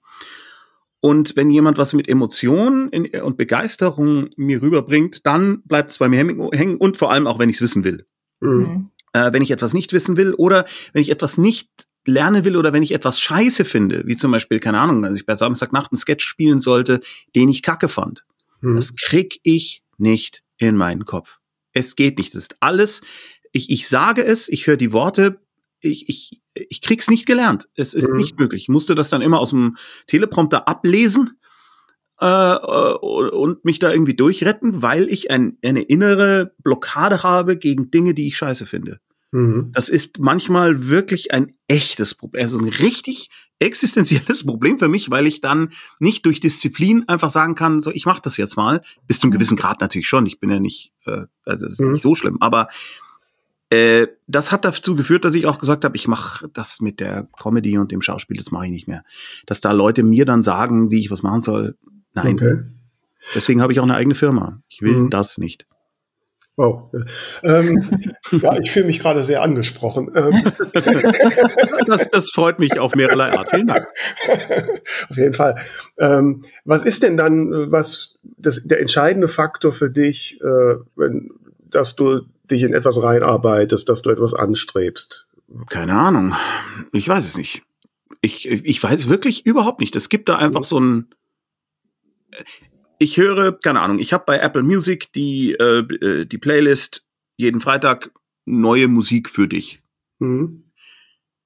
Und 1.00 1.36
wenn 1.36 1.50
jemand 1.50 1.78
was 1.78 1.94
mit 1.94 2.08
Emotionen 2.08 2.90
und 3.22 3.38
Begeisterung 3.38 4.30
mir 4.36 4.62
rüberbringt, 4.62 5.26
dann 5.26 5.62
bleibt 5.64 5.92
es 5.92 6.00
bei 6.00 6.10
mir 6.10 6.18
hängen 6.18 6.78
und 6.78 6.98
vor 6.98 7.12
allem 7.12 7.28
auch, 7.28 7.40
wenn 7.40 7.50
ich 7.50 7.58
es 7.58 7.62
wissen 7.62 7.84
will. 7.84 8.06
Mhm. 8.40 8.90
Äh, 9.18 9.34
wenn 9.34 9.42
ich 9.42 9.52
etwas 9.52 9.74
nicht 9.74 9.94
wissen 9.94 10.18
will 10.18 10.34
oder 10.34 10.66
wenn 10.94 11.02
ich 11.02 11.10
etwas 11.10 11.38
nicht 11.38 11.70
lernen 12.06 12.46
will 12.46 12.56
oder 12.56 12.72
wenn 12.72 12.84
ich 12.84 12.94
etwas 12.94 13.20
scheiße 13.20 13.66
finde, 13.66 14.04
wie 14.06 14.16
zum 14.16 14.32
Beispiel, 14.32 14.60
keine 14.60 14.80
Ahnung, 14.80 15.04
als 15.04 15.16
ich 15.16 15.26
bei 15.26 15.36
Samstagnacht 15.36 15.92
einen 15.92 16.00
Sketch 16.00 16.26
spielen 16.26 16.62
sollte, 16.62 17.02
den 17.36 17.50
ich 17.50 17.64
kacke 17.64 17.88
fand. 17.88 18.26
Mhm. 18.62 18.76
Das 18.76 18.96
krieg 18.96 19.40
ich 19.44 19.84
nicht 19.98 20.44
in 20.58 20.76
meinen 20.76 21.06
Kopf. 21.06 21.40
Es 21.74 21.96
geht 21.96 22.18
nicht. 22.18 22.34
Das 22.34 22.44
ist 22.44 22.58
alles. 22.60 23.02
Ich, 23.52 23.70
ich 23.70 23.88
sage 23.88 24.24
es, 24.24 24.50
ich 24.50 24.68
höre 24.68 24.78
die 24.78 24.94
Worte, 24.94 25.40
ich, 25.80 26.08
ich, 26.10 26.42
ich 26.54 26.82
krieg's 26.82 27.10
nicht 27.10 27.26
gelernt. 27.26 27.68
Es 27.76 27.94
ist 27.94 28.10
mhm. 28.10 28.18
nicht 28.18 28.40
möglich. 28.40 28.64
Ich 28.64 28.70
musste 28.70 28.96
das 28.96 29.10
dann 29.10 29.22
immer 29.22 29.40
aus 29.40 29.50
dem 29.50 29.78
Teleprompter 30.06 30.68
ablesen 30.68 31.40
äh, 32.22 32.26
äh, 32.26 32.94
und 32.98 33.66
mich 33.66 33.80
da 33.80 33.92
irgendwie 33.92 34.16
durchretten, 34.16 34.82
weil 34.82 35.10
ich 35.10 35.30
ein, 35.32 35.58
eine 35.64 35.82
innere 35.82 36.54
Blockade 36.64 37.24
habe 37.24 37.58
gegen 37.58 37.92
Dinge, 37.92 38.14
die 38.14 38.28
ich 38.28 38.38
scheiße 38.38 38.66
finde. 38.66 39.00
Mhm. 39.32 39.72
Das 39.74 39.90
ist 39.90 40.20
manchmal 40.20 40.88
wirklich 40.88 41.34
ein 41.34 41.54
echtes 41.68 42.16
Problem, 42.16 42.44
also 42.44 42.60
ein 42.60 42.70
richtig 42.70 43.30
existenzielles 43.60 44.44
Problem 44.46 44.80
für 44.80 44.88
mich, 44.88 45.12
weil 45.12 45.28
ich 45.28 45.42
dann 45.42 45.74
nicht 46.00 46.26
durch 46.26 46.40
Disziplin 46.40 47.08
einfach 47.08 47.30
sagen 47.30 47.56
kann, 47.56 47.80
so 47.80 47.92
ich 47.92 48.06
mache 48.06 48.22
das 48.22 48.38
jetzt 48.38 48.56
mal. 48.56 48.82
Bis 49.08 49.20
zum 49.20 49.30
mhm. 49.30 49.34
gewissen 49.34 49.58
Grad 49.58 49.82
natürlich 49.82 50.08
schon. 50.08 50.26
Ich 50.26 50.40
bin 50.40 50.50
ja 50.50 50.60
nicht, 50.60 50.94
äh, 51.06 51.26
also 51.46 51.66
es 51.66 51.74
ist 51.74 51.82
mhm. 51.82 51.94
nicht 51.94 52.02
so 52.02 52.16
schlimm, 52.16 52.38
aber 52.40 52.70
äh, 53.70 54.08
das 54.28 54.54
hat 54.54 54.64
dazu 54.64 54.96
geführt, 54.96 55.26
dass 55.26 55.36
ich 55.36 55.46
auch 55.46 55.60
gesagt 55.60 55.84
habe, 55.84 55.98
ich 55.98 56.08
mache 56.08 56.48
das 56.50 56.80
mit 56.80 57.02
der 57.02 57.28
Comedy 57.38 57.78
und 57.78 57.92
dem 57.92 58.02
Schauspiel, 58.02 58.38
das 58.38 58.52
mache 58.52 58.66
ich 58.66 58.72
nicht 58.72 58.88
mehr. 58.88 59.04
Dass 59.46 59.60
da 59.60 59.72
Leute 59.72 60.04
mir 60.04 60.26
dann 60.26 60.42
sagen, 60.42 60.90
wie 60.90 61.00
ich 61.00 61.12
was 61.12 61.22
machen 61.22 61.42
soll, 61.42 61.76
nein. 62.14 62.36
Okay. 62.36 62.60
Deswegen 63.36 63.62
habe 63.62 63.74
ich 63.74 63.80
auch 63.80 63.84
eine 63.84 63.96
eigene 63.96 64.16
Firma. 64.16 64.62
Ich 64.70 64.82
will 64.82 64.94
mhm. 64.94 65.10
das 65.10 65.38
nicht. 65.38 65.68
Wow. 66.58 66.90
Ähm, 67.44 67.88
ja, 68.32 68.58
ich 68.60 68.72
fühle 68.72 68.88
mich 68.88 69.00
gerade 69.00 69.24
sehr 69.24 69.44
angesprochen. 69.44 70.12
Ähm. 70.16 70.44
Das, 71.88 72.10
das 72.10 72.32
freut 72.32 72.60
mich 72.60 72.80
auf 72.80 72.96
mehrerlei 72.96 73.32
Art. 73.32 73.50
Vielen 73.50 73.68
Dank. 73.68 73.88
Auf 75.10 75.16
jeden 75.16 75.34
Fall. 75.34 75.56
Ähm, 75.98 76.44
was 76.66 76.84
ist 76.84 77.02
denn 77.04 77.16
dann 77.16 77.72
was 77.72 78.20
das, 78.38 78.62
der 78.66 78.82
entscheidende 78.82 79.28
Faktor 79.28 79.72
für 79.72 79.90
dich, 79.90 80.40
äh, 80.42 80.76
wenn, 80.96 81.32
dass 81.70 81.96
du 81.96 82.24
dich 82.52 82.64
in 82.64 82.74
etwas 82.74 83.02
reinarbeitest, 83.02 83.88
dass 83.88 84.02
du 84.02 84.10
etwas 84.10 84.34
anstrebst? 84.34 85.26
Keine 85.70 85.94
Ahnung. 85.94 86.36
Ich 86.92 87.08
weiß 87.08 87.26
es 87.26 87.38
nicht. 87.38 87.64
Ich, 88.22 88.48
ich 88.50 88.84
weiß 88.84 89.08
wirklich 89.08 89.46
überhaupt 89.46 89.80
nicht. 89.80 89.96
Es 89.96 90.10
gibt 90.10 90.28
da 90.28 90.38
einfach 90.38 90.66
so 90.66 90.80
ein 90.80 91.08
ich 93.00 93.18
höre, 93.18 93.54
keine 93.54 93.82
Ahnung, 93.82 94.00
ich 94.00 94.14
habe 94.14 94.24
bei 94.26 94.38
Apple 94.38 94.64
Music 94.64 95.12
die, 95.14 95.54
äh, 95.54 95.80
äh, 95.80 96.26
die 96.26 96.38
Playlist 96.38 97.06
jeden 97.36 97.62
Freitag 97.62 98.12
neue 98.46 98.88
Musik 98.88 99.30
für 99.30 99.48
dich. 99.48 99.82
Mhm. 100.20 100.64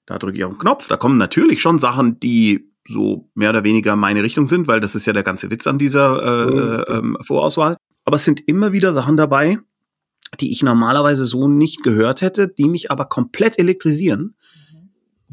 Da 0.05 0.17
drücke 0.17 0.37
ich 0.37 0.43
auf 0.43 0.53
den 0.53 0.59
Knopf. 0.59 0.87
Da 0.87 0.97
kommen 0.97 1.17
natürlich 1.17 1.61
schon 1.61 1.79
Sachen, 1.79 2.19
die 2.19 2.71
so 2.87 3.29
mehr 3.35 3.51
oder 3.51 3.63
weniger 3.63 3.95
meine 3.95 4.23
Richtung 4.23 4.47
sind, 4.47 4.67
weil 4.67 4.79
das 4.79 4.95
ist 4.95 5.05
ja 5.05 5.13
der 5.13 5.23
ganze 5.23 5.49
Witz 5.51 5.67
an 5.67 5.77
dieser 5.77 6.23
äh, 6.23 6.51
mhm. 6.51 6.57
äh, 6.57 6.97
ähm, 6.97 7.17
Vorauswahl. 7.21 7.77
Aber 8.03 8.15
es 8.15 8.25
sind 8.25 8.41
immer 8.47 8.71
wieder 8.71 8.93
Sachen 8.93 9.17
dabei, 9.17 9.59
die 10.39 10.51
ich 10.51 10.63
normalerweise 10.63 11.25
so 11.25 11.47
nicht 11.47 11.83
gehört 11.83 12.21
hätte, 12.21 12.47
die 12.47 12.67
mich 12.67 12.89
aber 12.89 13.05
komplett 13.05 13.59
elektrisieren 13.59 14.35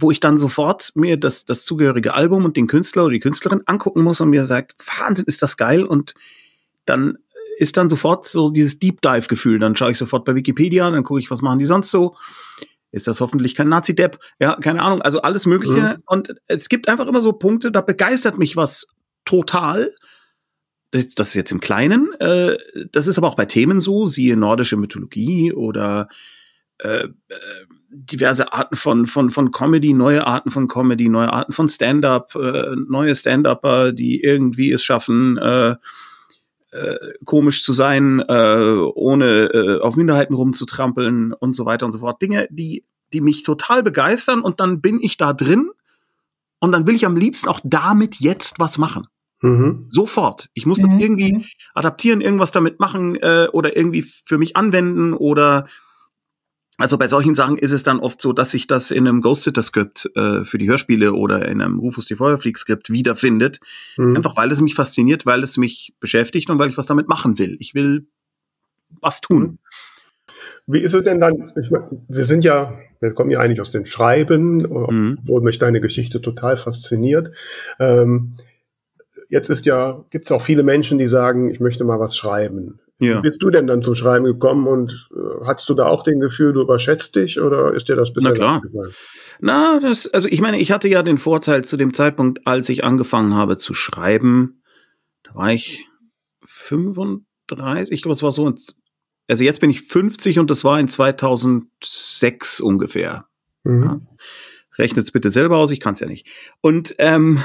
wo 0.01 0.11
ich 0.11 0.21
dann 0.21 0.39
sofort 0.39 0.93
mir 0.95 1.17
das, 1.17 1.45
das 1.45 1.65
zugehörige 1.65 2.15
Album 2.15 2.45
und 2.45 2.57
den 2.57 2.69
Künstler 2.69 3.05
oder 3.05 3.13
die 3.13 3.21
Künstlerin 3.21 3.63
angucken 3.67 4.03
muss 4.03 4.21
und 4.21 4.31
mir 4.31 4.47
sagt, 4.47 4.75
Wahnsinn, 4.99 5.25
ist 5.27 5.43
das 5.43 5.57
geil 5.57 5.85
und 5.85 6.15
dann 6.85 7.19
ist 7.59 7.77
dann 7.77 7.89
sofort 7.89 8.25
so 8.25 8.51
dieses 8.51 8.79
Deep 8.79 9.01
Dive 9.03 9.27
Gefühl. 9.27 9.59
Dann 9.59 9.75
schaue 9.75 9.91
ich 9.91 9.99
sofort 9.99 10.25
bei 10.25 10.37
Wikipedia, 10.37 10.89
dann 10.89 11.03
gucke 11.03 11.19
ich, 11.19 11.31
was 11.31 11.43
machen 11.43 11.59
die 11.59 11.65
sonst 11.65 11.91
so. 11.91 12.17
Ist 12.93 13.09
das 13.09 13.21
hoffentlich 13.21 13.57
kein 13.57 13.69
Nazi-Depp? 13.69 14.19
Ja, 14.39 14.55
keine 14.55 14.83
Ahnung. 14.83 15.03
Also 15.03 15.21
alles 15.21 15.45
Mögliche. 15.45 15.97
Mhm. 15.97 16.03
Und 16.07 16.35
es 16.47 16.69
gibt 16.69 16.89
einfach 16.89 17.07
immer 17.07 17.21
so 17.21 17.33
Punkte, 17.33 17.73
da 17.73 17.81
begeistert 17.81 18.39
mich 18.39 18.57
was 18.57 18.87
total. 19.25 19.93
Das, 20.93 21.09
das 21.09 21.29
ist 21.29 21.35
jetzt 21.35 21.53
im 21.53 21.61
Kleinen. 21.61 22.13
Äh, 22.21 22.57
das 22.93 23.09
ist 23.09 23.19
aber 23.19 23.27
auch 23.27 23.35
bei 23.35 23.45
Themen 23.45 23.81
so, 23.81 24.07
siehe 24.07 24.37
nordische 24.37 24.77
Mythologie 24.77 25.53
oder 25.53 26.09
äh, 26.79 27.05
äh 27.05 27.09
diverse 27.91 28.53
Arten 28.53 28.77
von, 28.77 29.07
von, 29.07 29.31
von 29.31 29.51
Comedy, 29.51 29.95
neue 29.95 30.27
Arten 30.27 30.51
von 30.51 30.69
Comedy, 30.69 31.09
neue 31.09 31.33
Arten 31.33 31.53
von 31.53 31.69
Stand-up, 31.69 32.35
äh, 32.35 32.77
neue 32.89 33.15
Stand-Upper, 33.15 33.93
die 33.93 34.23
irgendwie 34.23 34.73
es 34.73 34.85
schaffen, 34.85 35.39
äh, 35.39 35.77
äh, 36.71 36.97
komisch 37.25 37.63
zu 37.63 37.73
sein, 37.73 38.21
äh, 38.21 38.83
ohne 38.95 39.47
äh, 39.47 39.81
auf 39.81 39.97
Minderheiten 39.97 40.35
rumzutrampeln 40.35 41.33
und 41.33 41.53
so 41.55 41.65
weiter 41.65 41.87
und 41.87 41.93
so 41.93 42.01
fort. 42.01 42.21
Dinge, 42.21 42.47
die, 42.51 42.85
die 43.13 43.23
mich 43.23 43.43
total 43.43 43.83
begeistern 43.83 44.41
und 44.41 44.61
dann 44.61 44.83
bin 44.83 45.01
ich 45.01 45.17
da 45.17 45.33
drin 45.33 45.71
und 46.61 46.73
dann 46.73 46.87
will 46.87 46.95
ich 46.95 47.07
am 47.07 47.17
liebsten 47.17 47.49
auch 47.49 47.61
damit 47.65 48.17
jetzt 48.17 48.59
was 48.59 48.77
machen. 48.77 49.07
Mhm. 49.41 49.87
Sofort. 49.89 50.51
Ich 50.53 50.67
muss 50.67 50.79
mhm. 50.79 50.83
das 50.83 50.95
irgendwie 50.95 51.35
mhm. 51.35 51.45
adaptieren, 51.75 52.21
irgendwas 52.21 52.51
damit 52.51 52.81
machen 52.81 53.17
äh, 53.17 53.49
oder 53.53 53.77
irgendwie 53.77 54.03
für 54.03 54.37
mich 54.37 54.57
anwenden 54.57 55.15
oder 55.15 55.69
also 56.79 56.97
bei 56.97 57.09
solchen 57.09 57.35
Sachen 57.35 57.59
ist 57.59 57.73
es 57.73 57.83
dann 57.83 57.99
oft 57.99 58.23
so, 58.23 58.33
dass 58.33 58.53
sich 58.53 58.69
das 58.69 58.93
in 58.93 59.09
einem 59.09 59.21
Ghost 59.21 59.43
Sitter 59.43 59.63
Skript 59.63 60.09
äh, 60.15 60.45
für 60.45 60.59
die 60.59 60.69
Hörspiele 60.69 61.13
oder 61.13 61.47
in 61.49 61.61
einem 61.61 61.81
Rufus 61.81 62.07
die 62.07 62.15
Feuerflieg 62.15 62.57
Skript 62.57 62.91
wiederfindet. 62.91 63.59
Mhm. 63.97 64.17
Einfach 64.17 64.37
weil 64.37 64.53
es 64.53 64.61
mich 64.61 64.77
fasziniert, 64.77 65.27
weil 65.27 65.43
es 65.43 65.57
mich 65.57 65.95
beschäftigt 65.99 66.49
und 66.51 66.59
weil 66.61 66.71
ich 66.71 66.79
was 66.79 66.87
damit 66.87 67.09
machen 67.09 67.39
will. 67.39 67.57
Ich 67.59 67.75
will 67.75 68.07
was 69.01 69.21
tun. 69.21 69.43
Mhm. 69.43 69.59
Wie 70.69 70.81
ist 70.81 70.95
es 70.95 71.03
denn 71.03 71.21
dann? 71.21 71.51
Ich 71.61 71.71
mein, 71.71 72.05
wir 72.09 72.25
sind 72.25 72.45
ja, 72.45 72.79
wir 73.01 73.13
kommen 73.13 73.31
ja 73.31 73.41
eigentlich 73.41 73.61
aus 73.61 73.73
dem 73.73 73.85
Schreiben, 73.85 74.59
mhm. 74.59 75.19
obwohl 75.23 75.43
mich 75.43 75.59
deine 75.59 75.81
Geschichte 75.81 76.21
total 76.21 76.57
fasziniert. 76.57 77.33
Ähm, 77.81 78.33
jetzt 79.29 79.51
ist 79.51 79.67
ja, 79.67 80.05
gibt 80.11 80.27
es 80.27 80.33
auch 80.33 80.43
viele 80.43 80.63
Menschen, 80.63 80.99
die 80.99 81.09
sagen, 81.09 81.51
ich 81.51 81.59
möchte 81.59 81.85
mal 81.85 81.99
was 81.99 82.17
schreiben. 82.17 82.81
Ja. 83.01 83.19
Wie 83.19 83.23
bist 83.23 83.43
du 83.43 83.51
denn 83.51 83.67
dann 83.67 83.83
zum 83.83 83.95
Schreiben 83.95 84.25
gekommen 84.25 84.67
und 84.67 85.09
äh, 85.15 85.47
hattest 85.47 85.69
du 85.69 85.75
da 85.75 85.87
auch 85.87 86.03
den 86.03 86.19
Gefühl, 86.19 86.53
du 86.53 86.63
überschätzt 86.63 87.15
dich 87.15 87.41
oder 87.41 87.73
ist 87.73 87.89
dir 87.89 87.97
das 87.97 88.13
bisher 88.13 88.31
Na 88.31 88.35
klar. 88.35 88.61
Gefallen? 88.61 88.93
Na, 89.41 89.79
das, 89.81 90.09
also 90.09 90.27
ich 90.29 90.41
meine, 90.41 90.59
ich 90.59 90.73
hatte 90.73 90.89
ja 90.89 91.03
den 91.05 91.19
Vorteil 91.19 91.65
zu 91.65 91.77
dem 91.77 91.95
Zeitpunkt, 91.95 92.47
als 92.47 92.69
ich 92.69 92.83
angefangen 92.83 93.35
habe 93.35 93.57
zu 93.57 93.73
schreiben, 93.73 94.63
da 95.23 95.35
war 95.35 95.53
ich 95.53 95.87
35, 96.45 97.93
ich 97.93 98.03
glaube, 98.03 98.15
es 98.15 98.23
war 98.23 98.33
so, 98.33 98.53
also 99.29 99.45
jetzt 99.45 99.61
bin 99.61 99.71
ich 99.71 99.83
50 99.83 100.41
und 100.41 100.51
das 100.51 100.65
war 100.65 100.81
in 100.81 100.89
2006 100.89 102.61
ungefähr. 102.61 103.27
Mhm. 103.63 103.83
Ja. 103.83 104.01
Rechnet 104.79 105.13
bitte 105.13 105.31
selber 105.31 105.57
aus, 105.57 105.71
ich 105.71 105.81
kann 105.81 105.95
es 105.95 106.01
ja 106.01 106.07
nicht. 106.07 106.27
Und 106.61 106.95
ähm, 106.99 107.43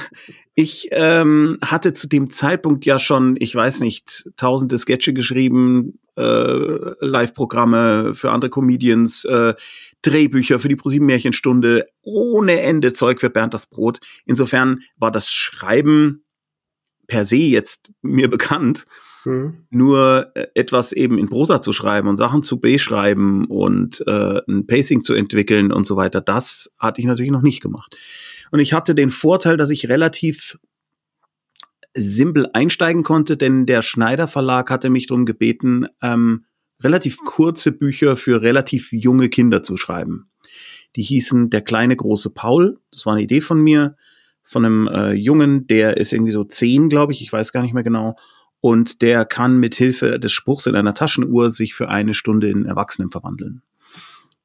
ich 0.55 0.89
ähm, 0.91 1.57
hatte 1.63 1.93
zu 1.93 2.07
dem 2.07 2.29
Zeitpunkt 2.29 2.85
ja 2.85 2.99
schon, 2.99 3.35
ich 3.39 3.55
weiß 3.55 3.79
nicht, 3.79 4.29
tausende 4.37 4.77
Sketche 4.77 5.13
geschrieben, 5.13 5.99
äh, 6.15 7.05
Live-Programme 7.05 8.13
für 8.15 8.31
andere 8.31 8.51
Comedians, 8.51 9.25
äh, 9.25 9.55
Drehbücher 10.03 10.59
für 10.59 10.69
die 10.69 10.75
ProSieben 10.75 11.07
Märchenstunde, 11.07 11.87
ohne 12.01 12.61
Ende 12.61 12.93
Zeug 12.93 13.19
für 13.19 13.29
Bernd 13.29 13.53
das 13.53 13.65
Brot. 13.65 13.99
Insofern 14.25 14.81
war 14.97 15.11
das 15.11 15.31
Schreiben 15.31 16.23
per 17.07 17.25
se 17.25 17.37
jetzt 17.37 17.91
mir 18.01 18.29
bekannt. 18.29 18.85
Mhm. 19.25 19.65
Nur 19.69 20.31
äh, 20.35 20.47
etwas 20.55 20.91
eben 20.91 21.17
in 21.17 21.29
Prosa 21.29 21.61
zu 21.61 21.73
schreiben 21.73 22.07
und 22.07 22.17
Sachen 22.17 22.43
zu 22.43 22.59
beschreiben 22.59 23.45
und 23.45 24.03
äh, 24.07 24.41
ein 24.47 24.67
Pacing 24.67 25.03
zu 25.03 25.13
entwickeln 25.13 25.71
und 25.71 25.85
so 25.85 25.95
weiter, 25.95 26.21
das 26.21 26.73
hatte 26.77 27.01
ich 27.01 27.07
natürlich 27.07 27.31
noch 27.31 27.41
nicht 27.41 27.61
gemacht. 27.61 27.95
Und 28.51 28.59
ich 28.59 28.73
hatte 28.73 28.95
den 28.95 29.09
Vorteil, 29.09 29.57
dass 29.57 29.69
ich 29.69 29.89
relativ 29.89 30.59
simpel 31.95 32.47
einsteigen 32.53 33.03
konnte, 33.03 33.37
denn 33.37 33.65
der 33.65 33.81
Schneider 33.81 34.27
Verlag 34.27 34.69
hatte 34.69 34.89
mich 34.89 35.07
darum 35.07 35.25
gebeten, 35.25 35.87
ähm, 36.01 36.45
relativ 36.81 37.17
kurze 37.19 37.71
Bücher 37.71 38.17
für 38.17 38.41
relativ 38.41 38.91
junge 38.91 39.29
Kinder 39.29 39.63
zu 39.63 39.77
schreiben. 39.77 40.29
Die 40.95 41.03
hießen 41.03 41.49
Der 41.49 41.61
kleine 41.61 41.95
große 41.95 42.31
Paul. 42.31 42.79
Das 42.91 43.05
war 43.05 43.13
eine 43.13 43.23
Idee 43.23 43.41
von 43.41 43.61
mir, 43.61 43.95
von 44.43 44.65
einem 44.65 44.87
äh, 44.87 45.13
Jungen, 45.13 45.67
der 45.67 45.97
ist 45.97 46.13
irgendwie 46.13 46.31
so 46.31 46.43
zehn, 46.43 46.89
glaube 46.89 47.13
ich, 47.13 47.21
ich 47.21 47.31
weiß 47.31 47.53
gar 47.53 47.61
nicht 47.61 47.73
mehr 47.73 47.83
genau. 47.83 48.15
Und 48.65 49.01
der 49.01 49.25
kann 49.25 49.57
mit 49.57 49.75
Hilfe 49.75 50.21
des 50.21 50.31
Spruchs 50.31 50.67
in 50.67 50.75
einer 50.77 50.93
Taschenuhr 50.93 51.49
sich 51.49 51.73
für 51.73 51.89
eine 51.89 52.13
Stunde 52.13 52.49
in 52.49 52.63
Erwachsenen 52.63 53.11
verwandeln. 53.11 53.61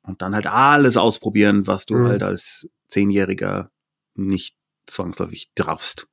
Und 0.03 0.23
dann 0.23 0.35
halt 0.35 0.49
alles 0.49 0.97
ausprobieren, 0.97 1.69
was 1.69 1.87
du 1.87 1.95
mhm. 1.95 2.09
halt 2.09 2.25
als 2.25 2.69
Zehnjähriger 2.89 3.71
nicht 4.17 4.57
zwangsläufig 4.89 5.53
darfst. 5.55 6.09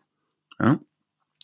Ja? 0.60 0.80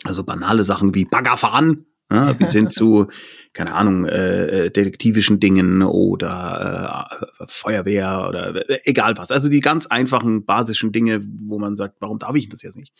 Also 0.03 0.23
banale 0.23 0.61
Sachen 0.61 0.93
wie 0.93 1.05
Bagger 1.05 1.35
fahren, 1.35 1.87
ja, 2.11 2.33
bis 2.39 2.51
hin 2.51 2.69
zu, 2.69 3.07
keine 3.53 3.73
Ahnung, 3.73 4.05
äh, 4.05 4.65
äh, 4.65 4.69
detektivischen 4.69 5.39
Dingen 5.39 5.81
oder 5.81 7.09
äh, 7.39 7.45
Feuerwehr 7.47 8.27
oder 8.29 8.69
äh, 8.69 8.81
egal 8.83 9.17
was. 9.17 9.31
Also 9.31 9.49
die 9.49 9.61
ganz 9.61 9.87
einfachen, 9.87 10.45
basischen 10.45 10.91
Dinge, 10.91 11.27
wo 11.41 11.57
man 11.57 11.75
sagt, 11.75 11.95
warum 12.01 12.19
darf 12.19 12.35
ich 12.35 12.49
das 12.49 12.61
jetzt 12.61 12.77
nicht? 12.77 12.93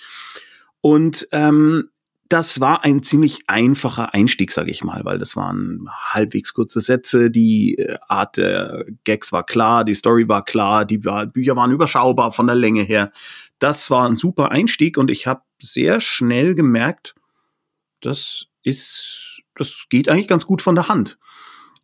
Und 0.82 1.28
ähm, 1.32 1.92
das 2.32 2.62
war 2.62 2.86
ein 2.86 3.04
ziemlich 3.04 3.42
einfacher 3.48 4.14
Einstieg, 4.14 4.54
sage 4.54 4.72
ich 4.72 4.86
mal, 4.86 5.04
weil 5.04 5.20
das 5.20 5.36
waren 5.36 5.90
halbwegs 5.92 6.54
kurze 6.54 6.80
Sätze, 6.80 7.30
die 7.30 7.78
äh, 7.78 7.98
Art 8.08 8.38
der 8.38 8.86
Gags 9.04 9.34
war 9.34 9.46
klar, 9.46 9.84
die 9.84 9.96
Story 9.96 10.30
war 10.30 10.46
klar, 10.46 10.86
die 10.86 11.00
Bücher 11.00 11.58
waren 11.58 11.72
überschaubar 11.72 12.32
von 12.32 12.48
der 12.48 12.56
Länge 12.56 12.84
her. 12.84 13.12
Das 13.60 13.92
war 13.92 14.08
ein 14.08 14.16
super 14.16 14.50
Einstieg 14.50 14.98
und 14.98 15.12
ich 15.12 15.28
habe 15.28 15.42
sehr 15.60 16.00
schnell 16.00 16.56
gemerkt, 16.56 17.16
das 18.00 18.46
ist, 18.64 19.42
das 19.56 19.86
geht 19.90 20.08
eigentlich 20.08 20.30
ganz 20.30 20.46
gut 20.46 20.62
von 20.62 20.76
der 20.76 20.88
Hand. 20.88 21.20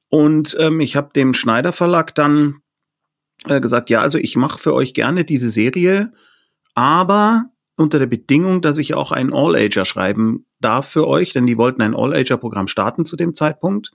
Und 0.07 0.55
ähm, 0.59 0.79
ich 0.79 0.95
habe 0.95 1.11
dem 1.13 1.33
Schneider 1.33 1.73
Verlag 1.73 2.15
dann 2.15 2.61
äh, 3.45 3.59
gesagt, 3.59 3.89
ja, 3.89 3.99
also 3.99 4.17
ich 4.17 4.37
mache 4.37 4.59
für 4.59 4.73
euch 4.73 4.93
gerne 4.93 5.25
diese 5.25 5.49
Serie, 5.49 6.13
aber 6.73 7.49
unter 7.77 7.99
der 7.99 8.07
Bedingung, 8.07 8.61
dass 8.61 8.77
ich 8.77 8.93
auch 8.93 9.11
einen 9.11 9.33
All-Ager 9.33 9.85
schreiben 9.85 10.45
darf 10.59 10.89
für 10.89 11.07
euch, 11.07 11.33
denn 11.33 11.45
die 11.45 11.57
wollten 11.57 11.81
ein 11.81 11.95
All-Ager-Programm 11.95 12.67
starten 12.67 13.05
zu 13.05 13.15
dem 13.15 13.33
Zeitpunkt. 13.33 13.91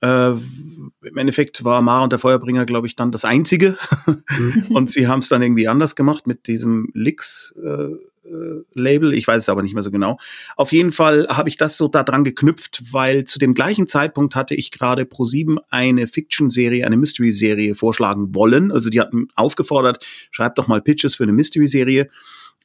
Äh, 0.00 0.32
Im 0.32 1.16
Endeffekt 1.16 1.64
war 1.64 1.80
Mara 1.80 2.04
und 2.04 2.12
der 2.12 2.18
Feuerbringer, 2.18 2.66
glaube 2.66 2.86
ich, 2.86 2.96
dann 2.96 3.12
das 3.12 3.24
einzige. 3.24 3.78
Mhm. 4.06 4.64
und 4.70 4.90
sie 4.90 5.08
haben 5.08 5.20
es 5.20 5.28
dann 5.28 5.40
irgendwie 5.40 5.68
anders 5.68 5.96
gemacht 5.96 6.26
mit 6.26 6.46
diesem 6.48 6.88
Lix. 6.92 7.54
Äh, 7.62 7.92
äh, 8.26 9.14
ich 9.14 9.26
weiß 9.26 9.42
es 9.42 9.48
aber 9.48 9.62
nicht 9.62 9.74
mehr 9.74 9.82
so 9.82 9.90
genau. 9.90 10.18
Auf 10.56 10.72
jeden 10.72 10.92
Fall 10.92 11.28
habe 11.28 11.48
ich 11.48 11.56
das 11.56 11.76
so 11.76 11.88
daran 11.88 12.24
geknüpft, 12.24 12.82
weil 12.92 13.24
zu 13.24 13.38
dem 13.38 13.54
gleichen 13.54 13.86
Zeitpunkt 13.86 14.34
hatte 14.34 14.54
ich 14.54 14.70
gerade 14.70 15.04
Pro7 15.04 15.58
eine 15.70 16.06
Fiction-Serie, 16.08 16.84
eine 16.84 16.96
Mystery-Serie 16.96 17.74
vorschlagen 17.74 18.34
wollen. 18.34 18.72
Also 18.72 18.90
die 18.90 19.00
hatten 19.00 19.28
aufgefordert, 19.36 20.04
schreibt 20.30 20.58
doch 20.58 20.66
mal 20.66 20.82
Pitches 20.82 21.14
für 21.14 21.22
eine 21.22 21.32
Mystery-Serie. 21.32 22.08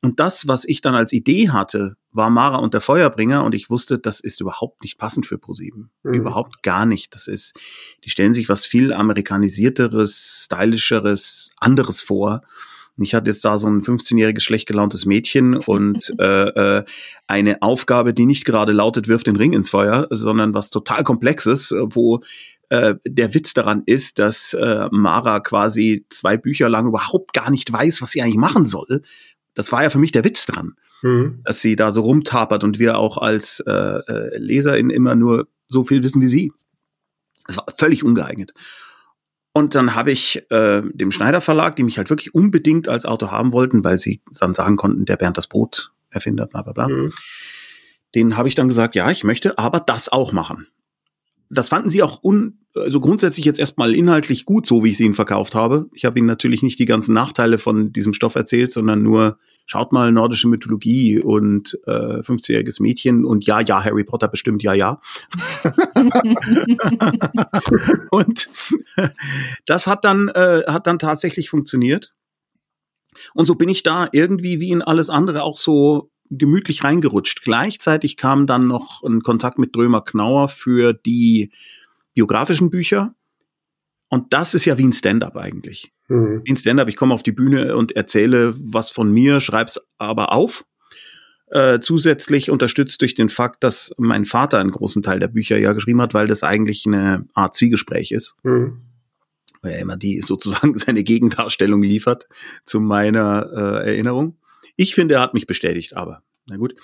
Und 0.01 0.19
das, 0.19 0.47
was 0.47 0.65
ich 0.65 0.81
dann 0.81 0.95
als 0.95 1.13
Idee 1.13 1.49
hatte, 1.49 1.95
war 2.11 2.29
Mara 2.29 2.57
und 2.57 2.73
der 2.73 2.81
Feuerbringer 2.81 3.43
und 3.43 3.53
ich 3.53 3.69
wusste, 3.69 3.99
das 3.99 4.19
ist 4.19 4.41
überhaupt 4.41 4.83
nicht 4.83 4.97
passend 4.97 5.25
für 5.25 5.37
ProSieben. 5.37 5.91
Mhm. 6.03 6.13
Überhaupt 6.13 6.63
gar 6.63 6.85
nicht. 6.85 7.13
Das 7.13 7.27
ist, 7.27 7.57
die 8.03 8.09
stellen 8.09 8.33
sich 8.33 8.49
was 8.49 8.65
viel 8.65 8.93
amerikanisierteres, 8.93 10.45
stylischeres, 10.45 11.51
anderes 11.57 12.01
vor. 12.01 12.41
Und 12.97 13.03
ich 13.05 13.13
hatte 13.13 13.29
jetzt 13.29 13.45
da 13.45 13.57
so 13.57 13.67
ein 13.67 13.81
15-jähriges 13.81 14.41
schlecht 14.41 14.67
gelauntes 14.67 15.05
Mädchen 15.05 15.55
und 15.67 16.13
äh, 16.19 16.79
äh, 16.79 16.83
eine 17.27 17.61
Aufgabe, 17.61 18.13
die 18.13 18.25
nicht 18.25 18.45
gerade 18.45 18.73
lautet, 18.73 19.07
wirft 19.07 19.27
den 19.27 19.35
Ring 19.35 19.53
ins 19.53 19.69
Feuer, 19.69 20.07
sondern 20.09 20.53
was 20.53 20.71
total 20.71 21.03
komplexes, 21.03 21.73
wo 21.79 22.21
äh, 22.71 22.95
der 23.05 23.33
Witz 23.33 23.53
daran 23.53 23.83
ist, 23.85 24.17
dass 24.17 24.53
äh, 24.53 24.87
Mara 24.91 25.41
quasi 25.41 26.05
zwei 26.09 26.37
Bücher 26.37 26.69
lang 26.69 26.87
überhaupt 26.87 27.33
gar 27.33 27.51
nicht 27.51 27.71
weiß, 27.71 28.01
was 28.01 28.11
sie 28.11 28.21
eigentlich 28.21 28.37
machen 28.37 28.65
soll, 28.65 29.01
das 29.53 29.71
war 29.71 29.83
ja 29.83 29.89
für 29.89 29.99
mich 29.99 30.11
der 30.11 30.23
Witz 30.23 30.45
dran, 30.45 30.75
mhm. 31.01 31.41
dass 31.43 31.61
sie 31.61 31.75
da 31.75 31.91
so 31.91 32.01
rumtapert 32.01 32.63
und 32.63 32.79
wir 32.79 32.97
auch 32.97 33.17
als 33.17 33.59
äh, 33.61 33.71
äh, 33.71 34.37
Leserin 34.37 34.89
immer 34.89 35.15
nur 35.15 35.47
so 35.67 35.83
viel 35.83 36.03
wissen 36.03 36.21
wie 36.21 36.27
sie. 36.27 36.51
Das 37.47 37.57
war 37.57 37.65
völlig 37.77 38.03
ungeeignet. 38.03 38.53
Und 39.53 39.75
dann 39.75 39.95
habe 39.95 40.11
ich 40.11 40.49
äh, 40.49 40.81
dem 40.93 41.11
Schneider 41.11 41.41
Verlag, 41.41 41.75
die 41.75 41.83
mich 41.83 41.97
halt 41.97 42.09
wirklich 42.09 42.33
unbedingt 42.33 42.87
als 42.87 43.05
Autor 43.05 43.31
haben 43.31 43.51
wollten, 43.51 43.83
weil 43.83 43.97
sie 43.97 44.21
dann 44.39 44.53
sagen 44.53 44.77
konnten, 44.77 45.05
der 45.05 45.17
Bernd 45.17 45.37
das 45.37 45.47
Brot 45.47 45.91
Erfinder, 46.09 46.45
bla 46.45 46.61
bla 46.61 46.73
bla. 46.73 46.87
Mhm. 46.87 47.13
Den 48.15 48.37
habe 48.37 48.47
ich 48.47 48.55
dann 48.55 48.67
gesagt, 48.67 48.95
ja, 48.95 49.09
ich 49.09 49.23
möchte 49.23 49.57
aber 49.57 49.79
das 49.79 50.09
auch 50.09 50.31
machen. 50.31 50.67
Das 51.53 51.69
fanden 51.69 51.89
sie 51.89 52.01
auch 52.01 52.23
un, 52.23 52.59
also 52.75 52.99
grundsätzlich 52.99 53.45
jetzt 53.45 53.59
erstmal 53.59 53.93
inhaltlich 53.93 54.45
gut, 54.45 54.65
so 54.65 54.83
wie 54.83 54.89
ich 54.89 54.97
sie 54.97 55.05
ihnen 55.05 55.13
verkauft 55.13 55.55
habe. 55.55 55.89
Ich 55.93 56.05
habe 56.05 56.17
ihnen 56.17 56.27
natürlich 56.27 56.63
nicht 56.63 56.79
die 56.79 56.85
ganzen 56.85 57.13
Nachteile 57.13 57.57
von 57.57 57.91
diesem 57.91 58.13
Stoff 58.13 58.35
erzählt, 58.35 58.71
sondern 58.71 59.03
nur 59.03 59.37
schaut 59.65 59.91
mal 59.91 60.11
nordische 60.11 60.47
Mythologie 60.47 61.19
und 61.19 61.77
äh, 61.85 62.21
15-jähriges 62.21 62.81
Mädchen 62.81 63.25
und 63.25 63.45
ja, 63.45 63.61
ja, 63.61 63.83
Harry 63.83 64.03
Potter 64.03 64.27
bestimmt, 64.27 64.63
ja, 64.63 64.73
ja. 64.73 64.99
und 68.11 68.49
das 69.65 69.87
hat 69.87 70.05
dann, 70.05 70.29
äh, 70.29 70.63
hat 70.67 70.87
dann 70.87 70.99
tatsächlich 70.99 71.49
funktioniert. 71.49 72.13
Und 73.33 73.45
so 73.45 73.55
bin 73.55 73.69
ich 73.69 73.83
da 73.83 74.09
irgendwie 74.11 74.59
wie 74.59 74.71
in 74.71 74.81
alles 74.81 75.09
andere 75.09 75.43
auch 75.43 75.57
so 75.57 76.09
gemütlich 76.31 76.83
reingerutscht. 76.83 77.43
Gleichzeitig 77.43 78.17
kam 78.17 78.47
dann 78.47 78.67
noch 78.67 79.03
ein 79.03 79.21
Kontakt 79.21 79.59
mit 79.59 79.75
Drömer 79.75 80.01
Knauer 80.01 80.49
für 80.49 80.93
die 80.93 81.51
biografischen 82.13 82.69
Bücher. 82.69 83.13
Und 84.09 84.33
das 84.33 84.53
ist 84.53 84.65
ja 84.65 84.77
wie 84.77 84.85
ein 84.85 84.93
Stand-up 84.93 85.37
eigentlich. 85.37 85.93
Mhm. 86.07 86.41
Wie 86.43 86.51
ein 86.51 86.57
Stand-up, 86.57 86.87
ich 86.87 86.97
komme 86.97 87.13
auf 87.13 87.23
die 87.23 87.31
Bühne 87.31 87.75
und 87.75 87.95
erzähle 87.95 88.53
was 88.57 88.91
von 88.91 89.11
mir, 89.11 89.39
schreib's 89.39 89.79
aber 89.97 90.33
auf. 90.33 90.65
Äh, 91.47 91.79
zusätzlich 91.79 92.49
unterstützt 92.49 93.01
durch 93.01 93.13
den 93.13 93.27
Fakt, 93.27 93.63
dass 93.63 93.93
mein 93.97 94.23
Vater 94.23 94.59
einen 94.59 94.71
großen 94.71 95.03
Teil 95.03 95.19
der 95.19 95.27
Bücher 95.27 95.57
ja 95.57 95.73
geschrieben 95.73 96.01
hat, 96.01 96.13
weil 96.13 96.27
das 96.27 96.43
eigentlich 96.43 96.85
eine 96.85 97.25
Art 97.33 97.55
Zwiegespräch 97.55 98.11
ist. 98.11 98.35
Mhm. 98.43 98.81
Weil 99.61 99.73
er 99.73 99.79
immer 99.79 99.97
die 99.97 100.21
sozusagen 100.21 100.75
seine 100.75 101.03
Gegendarstellung 101.03 101.81
liefert 101.81 102.27
zu 102.65 102.79
meiner 102.79 103.49
äh, 103.53 103.91
Erinnerung. 103.91 104.37
Ich 104.75 104.95
finde, 104.95 105.15
er 105.15 105.21
hat 105.21 105.33
mich 105.33 105.47
bestätigt, 105.47 105.95
aber 105.95 106.23
na 106.47 106.57
gut. 106.57 106.75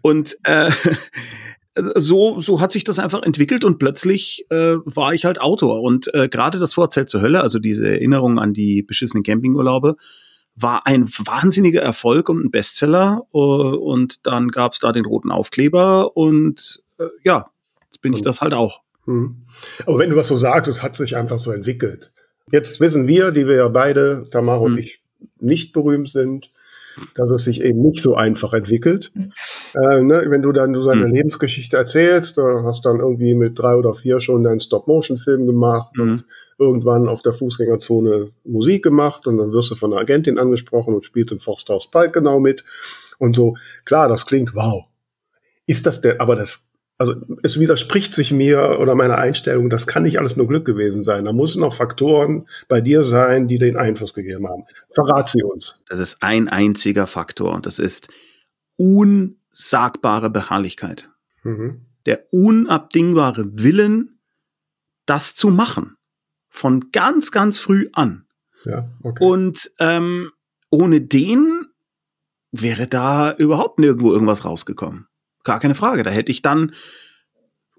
Und 0.00 0.36
äh, 0.44 0.70
so, 1.76 2.40
so 2.40 2.60
hat 2.60 2.72
sich 2.72 2.84
das 2.84 2.98
einfach 2.98 3.22
entwickelt 3.22 3.64
und 3.64 3.78
plötzlich 3.78 4.46
äh, 4.50 4.76
war 4.84 5.14
ich 5.14 5.24
halt 5.24 5.40
Autor. 5.40 5.82
Und 5.82 6.12
äh, 6.14 6.28
gerade 6.28 6.58
das 6.58 6.74
Vorzelt 6.74 7.08
zur 7.08 7.22
Hölle, 7.22 7.40
also 7.40 7.58
diese 7.58 7.88
Erinnerung 7.88 8.38
an 8.38 8.52
die 8.52 8.82
beschissenen 8.82 9.22
Campingurlaube, 9.22 9.96
war 10.54 10.86
ein 10.86 11.08
wahnsinniger 11.08 11.80
Erfolg 11.80 12.28
und 12.28 12.44
ein 12.44 12.50
Bestseller. 12.50 13.22
Uh, 13.32 13.76
und 13.76 14.26
dann 14.26 14.48
gab's 14.48 14.80
da 14.80 14.92
den 14.92 15.06
roten 15.06 15.30
Aufkleber 15.30 16.16
und 16.16 16.82
äh, 16.98 17.06
ja, 17.24 17.50
jetzt 17.86 18.02
bin 18.02 18.12
ich 18.12 18.22
das 18.22 18.42
halt 18.42 18.54
auch. 18.54 18.82
Hm. 19.06 19.46
Aber 19.86 19.98
wenn 19.98 20.10
du 20.10 20.16
was 20.16 20.28
so 20.28 20.36
sagst, 20.36 20.68
es 20.70 20.82
hat 20.82 20.96
sich 20.96 21.16
einfach 21.16 21.38
so 21.38 21.50
entwickelt. 21.50 22.12
Jetzt 22.50 22.80
wissen 22.80 23.08
wir, 23.08 23.30
die 23.30 23.46
wir 23.46 23.56
ja 23.56 23.68
beide, 23.68 24.28
Tamara 24.30 24.58
hm. 24.58 24.64
und 24.64 24.78
ich, 24.78 25.00
nicht 25.40 25.72
berühmt 25.72 26.10
sind, 26.10 26.50
dass 27.14 27.30
es 27.30 27.44
sich 27.44 27.62
eben 27.62 27.80
nicht 27.82 28.02
so 28.02 28.14
einfach 28.14 28.52
entwickelt. 28.52 29.12
Mhm. 29.14 29.32
Äh, 29.74 30.02
ne, 30.02 30.24
wenn 30.28 30.42
du 30.42 30.52
dann 30.52 30.74
so 30.74 30.88
eine 30.88 31.06
mhm. 31.06 31.14
Lebensgeschichte 31.14 31.76
erzählst, 31.76 32.36
du 32.36 32.42
hast 32.64 32.84
dann 32.84 33.00
irgendwie 33.00 33.34
mit 33.34 33.58
drei 33.58 33.74
oder 33.74 33.94
vier 33.94 34.20
schon 34.20 34.42
deinen 34.42 34.60
Stop-Motion-Film 34.60 35.46
gemacht 35.46 35.96
mhm. 35.96 36.02
und 36.02 36.24
irgendwann 36.58 37.08
auf 37.08 37.22
der 37.22 37.32
Fußgängerzone 37.32 38.30
Musik 38.44 38.82
gemacht 38.82 39.26
und 39.26 39.38
dann 39.38 39.52
wirst 39.52 39.70
du 39.70 39.74
von 39.74 39.92
einer 39.92 40.00
Agentin 40.00 40.38
angesprochen 40.38 40.94
und 40.94 41.04
spielst 41.04 41.32
im 41.32 41.40
Forsthaus 41.40 41.90
Pike 41.90 42.12
genau 42.12 42.40
mit 42.40 42.64
und 43.18 43.34
so. 43.34 43.56
Klar, 43.84 44.08
das 44.08 44.26
klingt 44.26 44.54
wow. 44.54 44.84
Ist 45.66 45.86
das 45.86 46.00
der, 46.00 46.20
aber 46.20 46.34
das 46.34 46.71
also 47.02 47.16
es 47.42 47.58
widerspricht 47.58 48.14
sich 48.14 48.30
mir 48.30 48.78
oder 48.80 48.94
meiner 48.94 49.18
Einstellung, 49.18 49.68
das 49.70 49.88
kann 49.88 50.04
nicht 50.04 50.20
alles 50.20 50.36
nur 50.36 50.46
Glück 50.46 50.64
gewesen 50.64 51.02
sein. 51.02 51.24
Da 51.24 51.32
müssen 51.32 51.60
noch 51.60 51.74
Faktoren 51.74 52.46
bei 52.68 52.80
dir 52.80 53.02
sein, 53.02 53.48
die 53.48 53.58
den 53.58 53.76
Einfluss 53.76 54.14
gegeben 54.14 54.46
haben. 54.46 54.66
Verrat 54.92 55.28
sie 55.28 55.42
uns. 55.42 55.80
Das 55.88 55.98
ist 55.98 56.22
ein 56.22 56.48
einziger 56.48 57.08
Faktor 57.08 57.54
und 57.54 57.66
das 57.66 57.80
ist 57.80 58.08
unsagbare 58.76 60.30
Beharrlichkeit. 60.30 61.10
Mhm. 61.42 61.86
Der 62.06 62.26
unabdingbare 62.30 63.46
Willen, 63.60 64.20
das 65.04 65.34
zu 65.34 65.48
machen. 65.48 65.96
Von 66.50 66.92
ganz, 66.92 67.32
ganz 67.32 67.58
früh 67.58 67.88
an. 67.92 68.26
Ja, 68.64 68.88
okay. 69.02 69.24
Und 69.24 69.72
ähm, 69.80 70.30
ohne 70.70 71.00
den 71.00 71.66
wäre 72.52 72.86
da 72.86 73.32
überhaupt 73.32 73.80
nirgendwo 73.80 74.12
irgendwas 74.12 74.44
rausgekommen. 74.44 75.08
Gar 75.44 75.60
keine 75.60 75.74
Frage. 75.74 76.02
Da 76.02 76.10
hätte 76.10 76.30
ich 76.30 76.42
dann, 76.42 76.72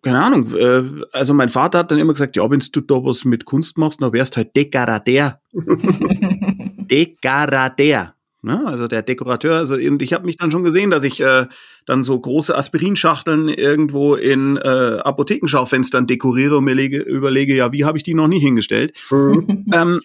keine 0.02 0.24
Ahnung, 0.24 0.56
äh, 0.56 0.84
also 1.12 1.34
mein 1.34 1.50
Vater 1.50 1.80
hat 1.80 1.92
dann 1.92 2.00
immer 2.00 2.14
gesagt, 2.14 2.36
ja, 2.36 2.50
wenn 2.50 2.60
du 2.60 2.82
da 2.82 2.96
was 2.96 3.26
mit 3.26 3.46
Kunst 3.46 3.78
machst, 3.78 4.02
dann 4.02 4.14
wärst 4.14 4.38
halt 4.38 4.56
Dekorateur. 4.56 5.40
Dekorateur. 5.54 8.14
Ne? 8.46 8.62
Also 8.66 8.90
der 8.90 9.04
Dekorateur, 9.04 9.56
also 9.56 9.76
und 9.76 10.02
ich 10.02 10.12
habe 10.12 10.26
mich 10.26 10.36
dann 10.36 10.52
schon 10.52 10.66
gesehen, 10.66 10.92
dass 10.92 11.06
ich 11.06 11.22
äh, 11.22 11.46
dann 11.86 12.04
so 12.04 12.20
große 12.20 12.54
Aspirinschachteln 12.54 13.48
irgendwo 13.48 14.16
in 14.16 14.58
äh, 14.58 15.00
Apothekenschaufenstern 15.02 16.08
dekoriere 16.08 16.58
und 16.58 16.66
mir 16.66 16.76
lege, 16.76 17.00
überlege, 17.00 17.56
ja, 17.56 17.72
wie 17.72 17.86
habe 17.86 17.98
ich 17.98 18.04
die 18.04 18.14
noch 18.14 18.28
nie 18.28 18.40
hingestellt? 18.40 18.98
Mhm. 19.10 19.66
ähm, 19.74 20.02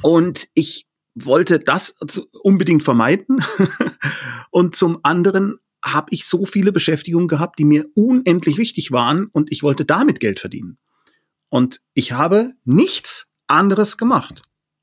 und 0.00 0.48
ich 0.54 0.86
wollte 1.14 1.58
das 1.58 1.94
unbedingt 2.42 2.82
vermeiden. 2.82 3.44
und 4.50 4.74
zum 4.74 5.00
anderen 5.02 5.58
habe 5.84 6.08
ich 6.10 6.26
so 6.26 6.46
viele 6.46 6.72
Beschäftigungen 6.72 7.28
gehabt, 7.28 7.58
die 7.58 7.64
mir 7.64 7.86
unendlich 7.94 8.58
wichtig 8.58 8.92
waren 8.92 9.26
und 9.26 9.50
ich 9.50 9.62
wollte 9.62 9.84
damit 9.84 10.20
Geld 10.20 10.40
verdienen. 10.40 10.78
Und 11.48 11.80
ich 11.94 12.12
habe 12.12 12.52
nichts 12.64 13.30
anderes 13.46 13.98
gemacht. 13.98 14.42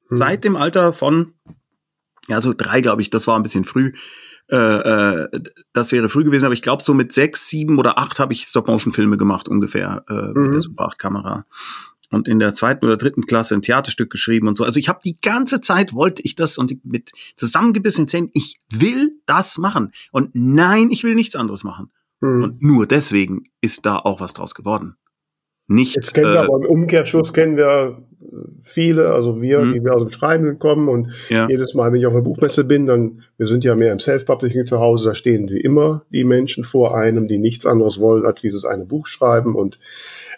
Hm. 0.10 0.18
Seit 0.18 0.44
dem 0.44 0.56
Alter 0.56 0.94
von 0.94 1.34
ja, 2.30 2.40
so 2.42 2.54
drei, 2.54 2.82
glaube 2.82 3.02
ich, 3.02 3.10
das 3.10 3.26
war 3.26 3.36
ein 3.36 3.44
bisschen 3.44 3.66
früh. 3.66 3.94
Äh, 4.52 4.56
äh, 4.56 5.42
das 5.74 5.92
wäre 5.92 6.10
früh 6.10 6.24
gewesen, 6.24 6.46
aber 6.46 6.54
ich 6.54 6.62
glaube, 6.62 6.84
so 6.84 6.94
mit 6.94 7.12
sechs, 7.12 7.48
sieben 7.50 7.80
oder 7.80 7.98
acht 7.98 8.20
habe 8.20 8.34
ich 8.34 8.44
Stop-Motion-Filme 8.44 9.18
gemacht, 9.18 9.48
ungefähr, 9.48 10.06
äh, 10.08 10.14
mhm. 10.14 10.44
mit 10.44 10.54
der 10.54 10.62
Super 10.62 10.90
8-Kamera. 10.90 11.46
Und 12.12 12.28
in 12.28 12.39
der 12.39 12.54
zweiten 12.56 12.86
oder 12.86 12.98
dritten 12.98 13.26
Klasse 13.26 13.54
ein 13.54 13.62
Theaterstück 13.62 14.10
geschrieben 14.10 14.48
und 14.48 14.56
so. 14.56 14.63
Also 14.63 14.80
ich 14.80 14.89
habe 14.89 15.00
die 15.04 15.19
ganze 15.22 15.62
Zeit 15.62 15.93
wollte 15.93 16.24
ich 16.24 16.36
das 16.36 16.58
und 16.58 16.84
mit 16.84 17.12
zusammengebissenen 17.36 18.08
Zähnen, 18.08 18.32
ich 18.34 18.60
will 18.72 19.12
das 19.28 19.58
machen. 19.60 19.91
Und 20.12 20.32
nein, 20.34 20.89
ich 20.89 21.04
will 21.04 21.13
nichts 21.13 21.36
anderes 21.36 21.63
machen. 21.63 21.91
Mhm. 22.22 22.43
Und 22.43 22.63
nur 22.63 22.88
deswegen 22.88 23.43
ist 23.62 23.86
da 23.86 23.98
auch 23.98 24.19
was 24.19 24.34
draus 24.34 24.56
geworden. 24.56 24.95
Nicht. 25.67 25.95
Jetzt 25.95 26.15
kennen 26.15 26.34
wir 26.34 26.41
äh, 26.41 26.45
aber 26.45 26.58
im 26.58 26.65
Umkehrschluss 26.65 27.32
kennen 27.32 27.56
wir 27.56 28.04
viele, 28.63 29.12
also 29.13 29.41
wir, 29.41 29.60
mhm. 29.60 29.73
die 29.73 29.84
wir 29.84 29.93
aus 29.93 30.01
dem 30.01 30.12
Schreiben 30.12 30.60
kommen 30.60 30.89
und 30.89 31.10
ja. 31.29 31.47
jedes 31.47 31.73
Mal, 31.73 31.91
wenn 31.91 31.99
ich 31.99 32.05
auf 32.05 32.13
der 32.13 32.21
Buchmesse 32.21 32.63
bin, 32.63 32.86
dann, 32.86 33.23
wir 33.38 33.47
sind 33.47 33.63
ja 33.63 33.75
mehr 33.75 33.93
im 33.93 33.99
Self-Publishing 33.99 34.65
zu 34.65 34.79
Hause, 34.79 35.10
da 35.10 35.15
stehen 35.15 35.47
sie 35.47 35.60
immer, 35.60 36.03
die 36.12 36.23
Menschen 36.23 36.63
vor 36.63 36.97
einem, 36.97 37.27
die 37.27 37.38
nichts 37.38 37.65
anderes 37.65 37.99
wollen, 37.99 38.25
als 38.25 38.41
dieses 38.41 38.65
eine 38.65 38.86
Buch 38.86 39.08
schreiben 39.08 39.55
und 39.55 39.79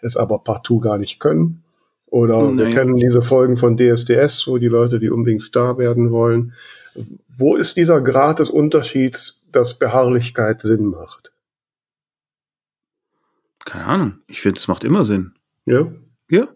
es 0.01 0.17
aber 0.17 0.39
partout 0.39 0.79
gar 0.79 0.97
nicht 0.97 1.19
können. 1.19 1.63
Oder 2.07 2.41
Nein. 2.41 2.57
wir 2.57 2.69
kennen 2.69 2.95
diese 2.95 3.21
Folgen 3.21 3.57
von 3.57 3.77
DSDS, 3.77 4.45
wo 4.47 4.57
die 4.57 4.67
Leute, 4.67 4.99
die 4.99 5.09
unbedingt 5.09 5.41
Star 5.41 5.77
werden 5.77 6.11
wollen. 6.11 6.53
Wo 7.29 7.55
ist 7.55 7.77
dieser 7.77 8.01
Grad 8.01 8.39
des 8.39 8.49
Unterschieds, 8.49 9.39
dass 9.51 9.79
Beharrlichkeit 9.79 10.61
Sinn 10.61 10.87
macht? 10.87 11.31
Keine 13.63 13.85
Ahnung. 13.85 14.13
Ich 14.27 14.41
finde, 14.41 14.57
es 14.57 14.67
macht 14.67 14.83
immer 14.83 15.05
Sinn. 15.05 15.33
Ja? 15.65 15.89
Ja. 16.29 16.49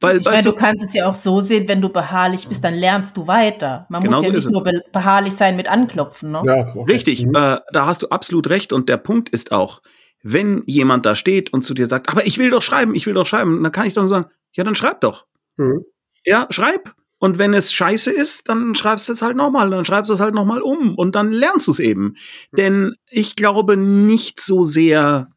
Weil, 0.00 0.16
ich 0.16 0.24
meine, 0.24 0.42
du, 0.42 0.52
kannst 0.52 0.84
es 0.84 0.94
ja 0.94 1.06
auch 1.06 1.14
so 1.14 1.40
sehen, 1.40 1.68
wenn 1.68 1.80
du 1.80 1.88
beharrlich 1.88 2.48
bist, 2.48 2.64
dann 2.64 2.74
lernst 2.74 3.16
du 3.16 3.26
weiter. 3.26 3.86
Man 3.88 4.02
genau 4.02 4.18
muss 4.18 4.26
ja 4.26 4.40
so 4.40 4.48
nicht 4.48 4.64
nur 4.64 4.82
beharrlich 4.92 5.34
sein 5.34 5.56
mit 5.56 5.68
Anklopfen. 5.68 6.32
Ne? 6.32 6.42
Ja, 6.44 6.74
okay. 6.74 6.92
Richtig, 6.92 7.26
mhm. 7.26 7.34
äh, 7.34 7.58
da 7.72 7.86
hast 7.86 8.02
du 8.02 8.08
absolut 8.08 8.48
recht. 8.48 8.72
Und 8.72 8.88
der 8.88 8.96
Punkt 8.96 9.28
ist 9.28 9.52
auch, 9.52 9.82
wenn 10.22 10.62
jemand 10.66 11.06
da 11.06 11.14
steht 11.14 11.52
und 11.52 11.62
zu 11.62 11.74
dir 11.74 11.86
sagt, 11.86 12.08
aber 12.08 12.26
ich 12.26 12.38
will 12.38 12.50
doch 12.50 12.62
schreiben, 12.62 12.94
ich 12.94 13.06
will 13.06 13.14
doch 13.14 13.26
schreiben, 13.26 13.62
dann 13.62 13.72
kann 13.72 13.86
ich 13.86 13.94
doch 13.94 14.06
sagen, 14.06 14.26
ja, 14.52 14.64
dann 14.64 14.74
schreib 14.74 15.00
doch. 15.00 15.26
Mhm. 15.56 15.84
Ja, 16.24 16.46
schreib. 16.50 16.94
Und 17.18 17.38
wenn 17.38 17.52
es 17.52 17.72
scheiße 17.72 18.10
ist, 18.10 18.48
dann 18.48 18.74
schreibst 18.74 19.08
du 19.08 19.12
es 19.12 19.20
halt 19.20 19.36
nochmal, 19.36 19.68
dann 19.68 19.84
schreibst 19.84 20.08
du 20.08 20.14
es 20.14 20.20
halt 20.20 20.34
nochmal 20.34 20.62
um 20.62 20.94
und 20.94 21.14
dann 21.14 21.30
lernst 21.30 21.66
du 21.66 21.72
es 21.72 21.78
eben. 21.78 22.02
Mhm. 22.02 22.56
Denn 22.56 22.94
ich 23.10 23.36
glaube 23.36 23.76
nicht 23.76 24.40
so 24.40 24.64
sehr 24.64 25.28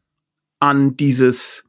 an 0.60 0.96
dieses, 0.96 1.64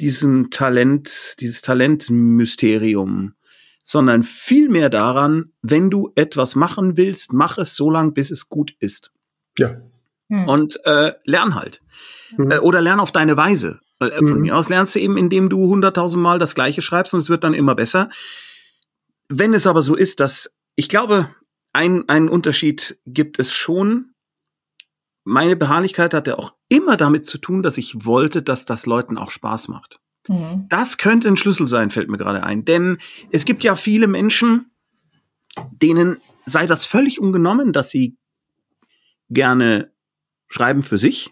diesem 0.00 0.50
Talent, 0.50 1.36
dieses 1.40 1.62
Talentmysterium, 1.62 3.34
sondern 3.82 4.22
vielmehr 4.22 4.90
daran, 4.90 5.52
wenn 5.62 5.90
du 5.90 6.12
etwas 6.14 6.54
machen 6.54 6.96
willst, 6.96 7.32
mach 7.32 7.58
es 7.58 7.74
so 7.74 7.90
lang, 7.90 8.12
bis 8.12 8.30
es 8.30 8.48
gut 8.48 8.74
ist. 8.80 9.12
Ja. 9.58 9.80
Hm. 10.28 10.48
Und 10.48 10.84
äh, 10.84 11.14
lern 11.24 11.54
halt. 11.54 11.80
Mhm. 12.36 12.50
Äh, 12.50 12.58
oder 12.58 12.80
lern 12.80 13.00
auf 13.00 13.12
deine 13.12 13.36
Weise. 13.36 13.80
Äh, 13.98 14.10
von 14.18 14.34
mhm. 14.34 14.40
mir 14.42 14.56
aus 14.56 14.68
lernst 14.68 14.94
du 14.94 15.00
eben, 15.00 15.16
indem 15.16 15.48
du 15.48 15.68
hunderttausend 15.68 16.22
Mal 16.22 16.38
das 16.38 16.54
Gleiche 16.54 16.82
schreibst 16.82 17.14
und 17.14 17.20
es 17.20 17.30
wird 17.30 17.44
dann 17.44 17.54
immer 17.54 17.74
besser. 17.74 18.10
Wenn 19.28 19.54
es 19.54 19.66
aber 19.66 19.82
so 19.82 19.94
ist, 19.94 20.20
dass 20.20 20.54
ich 20.76 20.88
glaube, 20.88 21.28
ein, 21.72 22.08
einen 22.08 22.28
Unterschied 22.28 22.98
gibt 23.06 23.38
es 23.38 23.52
schon. 23.52 24.14
Meine 25.28 25.56
Beharrlichkeit 25.56 26.14
hatte 26.14 26.38
auch 26.38 26.54
immer 26.70 26.96
damit 26.96 27.26
zu 27.26 27.36
tun, 27.36 27.62
dass 27.62 27.76
ich 27.76 28.06
wollte, 28.06 28.42
dass 28.42 28.64
das 28.64 28.86
Leuten 28.86 29.18
auch 29.18 29.30
Spaß 29.30 29.68
macht. 29.68 30.00
Mhm. 30.26 30.64
Das 30.70 30.96
könnte 30.96 31.28
ein 31.28 31.36
Schlüssel 31.36 31.68
sein, 31.68 31.90
fällt 31.90 32.08
mir 32.08 32.16
gerade 32.16 32.42
ein. 32.44 32.64
Denn 32.64 32.96
es 33.30 33.44
gibt 33.44 33.62
ja 33.62 33.74
viele 33.74 34.06
Menschen, 34.06 34.70
denen 35.70 36.16
sei 36.46 36.64
das 36.64 36.86
völlig 36.86 37.20
ungenommen, 37.20 37.74
dass 37.74 37.90
sie 37.90 38.16
gerne 39.28 39.92
schreiben 40.46 40.82
für 40.82 40.96
sich. 40.96 41.30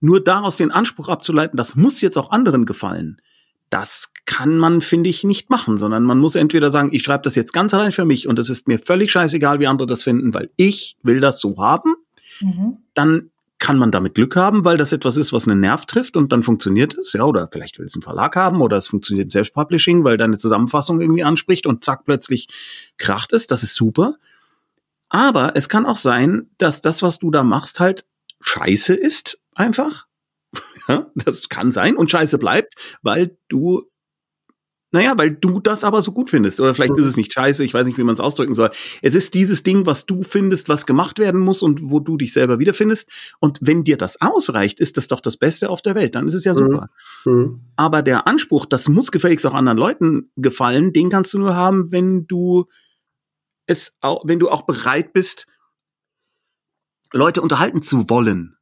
Nur 0.00 0.24
daraus 0.24 0.56
den 0.56 0.70
Anspruch 0.70 1.10
abzuleiten, 1.10 1.58
das 1.58 1.76
muss 1.76 2.00
jetzt 2.00 2.16
auch 2.16 2.30
anderen 2.30 2.64
gefallen, 2.64 3.20
das 3.68 4.14
kann 4.24 4.56
man, 4.56 4.80
finde 4.80 5.10
ich, 5.10 5.24
nicht 5.24 5.50
machen, 5.50 5.76
sondern 5.76 6.04
man 6.04 6.18
muss 6.18 6.36
entweder 6.36 6.70
sagen, 6.70 6.88
ich 6.92 7.02
schreibe 7.02 7.24
das 7.24 7.34
jetzt 7.34 7.52
ganz 7.52 7.74
allein 7.74 7.92
für 7.92 8.06
mich 8.06 8.28
und 8.28 8.38
es 8.38 8.48
ist 8.48 8.66
mir 8.66 8.78
völlig 8.78 9.12
scheißegal, 9.12 9.60
wie 9.60 9.66
andere 9.66 9.86
das 9.86 10.02
finden, 10.02 10.32
weil 10.32 10.50
ich 10.56 10.96
will 11.02 11.20
das 11.20 11.38
so 11.38 11.58
haben. 11.58 11.96
Mhm. 12.40 12.78
Dann 12.94 13.30
kann 13.58 13.78
man 13.78 13.90
damit 13.90 14.14
Glück 14.14 14.36
haben, 14.36 14.64
weil 14.64 14.76
das 14.76 14.92
etwas 14.92 15.16
ist, 15.16 15.32
was 15.32 15.48
einen 15.48 15.60
Nerv 15.60 15.86
trifft 15.86 16.16
und 16.16 16.32
dann 16.32 16.42
funktioniert 16.42 16.92
es, 16.98 17.14
ja, 17.14 17.22
oder 17.22 17.48
vielleicht 17.50 17.78
will 17.78 17.86
es 17.86 17.94
einen 17.94 18.02
Verlag 18.02 18.36
haben 18.36 18.60
oder 18.60 18.76
es 18.76 18.88
funktioniert 18.88 19.26
im 19.26 19.30
Self-Publishing, 19.30 20.04
weil 20.04 20.18
deine 20.18 20.36
Zusammenfassung 20.36 21.00
irgendwie 21.00 21.24
anspricht 21.24 21.66
und 21.66 21.82
zack, 21.82 22.04
plötzlich 22.04 22.48
kracht 22.98 23.32
es, 23.32 23.46
das 23.46 23.62
ist 23.62 23.74
super. 23.74 24.16
Aber 25.08 25.56
es 25.56 25.68
kann 25.68 25.86
auch 25.86 25.96
sein, 25.96 26.50
dass 26.58 26.80
das, 26.80 27.02
was 27.02 27.18
du 27.18 27.30
da 27.30 27.42
machst, 27.42 27.80
halt 27.80 28.04
scheiße 28.40 28.94
ist, 28.94 29.38
einfach. 29.54 30.06
Ja, 30.86 31.10
das 31.14 31.48
kann 31.48 31.72
sein 31.72 31.96
und 31.96 32.10
scheiße 32.10 32.36
bleibt, 32.36 32.74
weil 33.00 33.38
du 33.48 33.88
naja, 34.94 35.18
weil 35.18 35.32
du 35.32 35.58
das 35.58 35.82
aber 35.82 36.00
so 36.00 36.12
gut 36.12 36.30
findest. 36.30 36.60
Oder 36.60 36.72
vielleicht 36.72 36.96
ist 36.96 37.04
es 37.04 37.16
nicht 37.16 37.32
scheiße, 37.32 37.64
ich 37.64 37.74
weiß 37.74 37.84
nicht, 37.88 37.98
wie 37.98 38.04
man 38.04 38.14
es 38.14 38.20
ausdrücken 38.20 38.54
soll. 38.54 38.70
Es 39.02 39.16
ist 39.16 39.34
dieses 39.34 39.64
Ding, 39.64 39.86
was 39.86 40.06
du 40.06 40.22
findest, 40.22 40.68
was 40.68 40.86
gemacht 40.86 41.18
werden 41.18 41.40
muss 41.40 41.62
und 41.62 41.90
wo 41.90 41.98
du 41.98 42.16
dich 42.16 42.32
selber 42.32 42.60
wiederfindest. 42.60 43.10
Und 43.40 43.58
wenn 43.60 43.82
dir 43.82 43.96
das 43.96 44.20
ausreicht, 44.20 44.78
ist 44.78 44.96
das 44.96 45.08
doch 45.08 45.18
das 45.18 45.36
Beste 45.36 45.68
auf 45.68 45.82
der 45.82 45.96
Welt. 45.96 46.14
Dann 46.14 46.28
ist 46.28 46.34
es 46.34 46.44
ja 46.44 46.52
mhm. 46.52 46.58
super. 46.58 46.90
Mhm. 47.24 47.60
Aber 47.74 48.02
der 48.02 48.28
Anspruch, 48.28 48.66
das 48.66 48.88
muss 48.88 49.10
gefälligst 49.10 49.44
auch 49.46 49.54
anderen 49.54 49.78
Leuten 49.78 50.30
gefallen, 50.36 50.92
den 50.92 51.10
kannst 51.10 51.34
du 51.34 51.40
nur 51.40 51.56
haben, 51.56 51.90
wenn 51.90 52.28
du 52.28 52.66
es 53.66 53.96
auch, 54.00 54.22
wenn 54.28 54.38
du 54.38 54.48
auch 54.48 54.62
bereit 54.62 55.12
bist, 55.12 55.48
Leute 57.12 57.42
unterhalten 57.42 57.82
zu 57.82 58.08
wollen. 58.08 58.56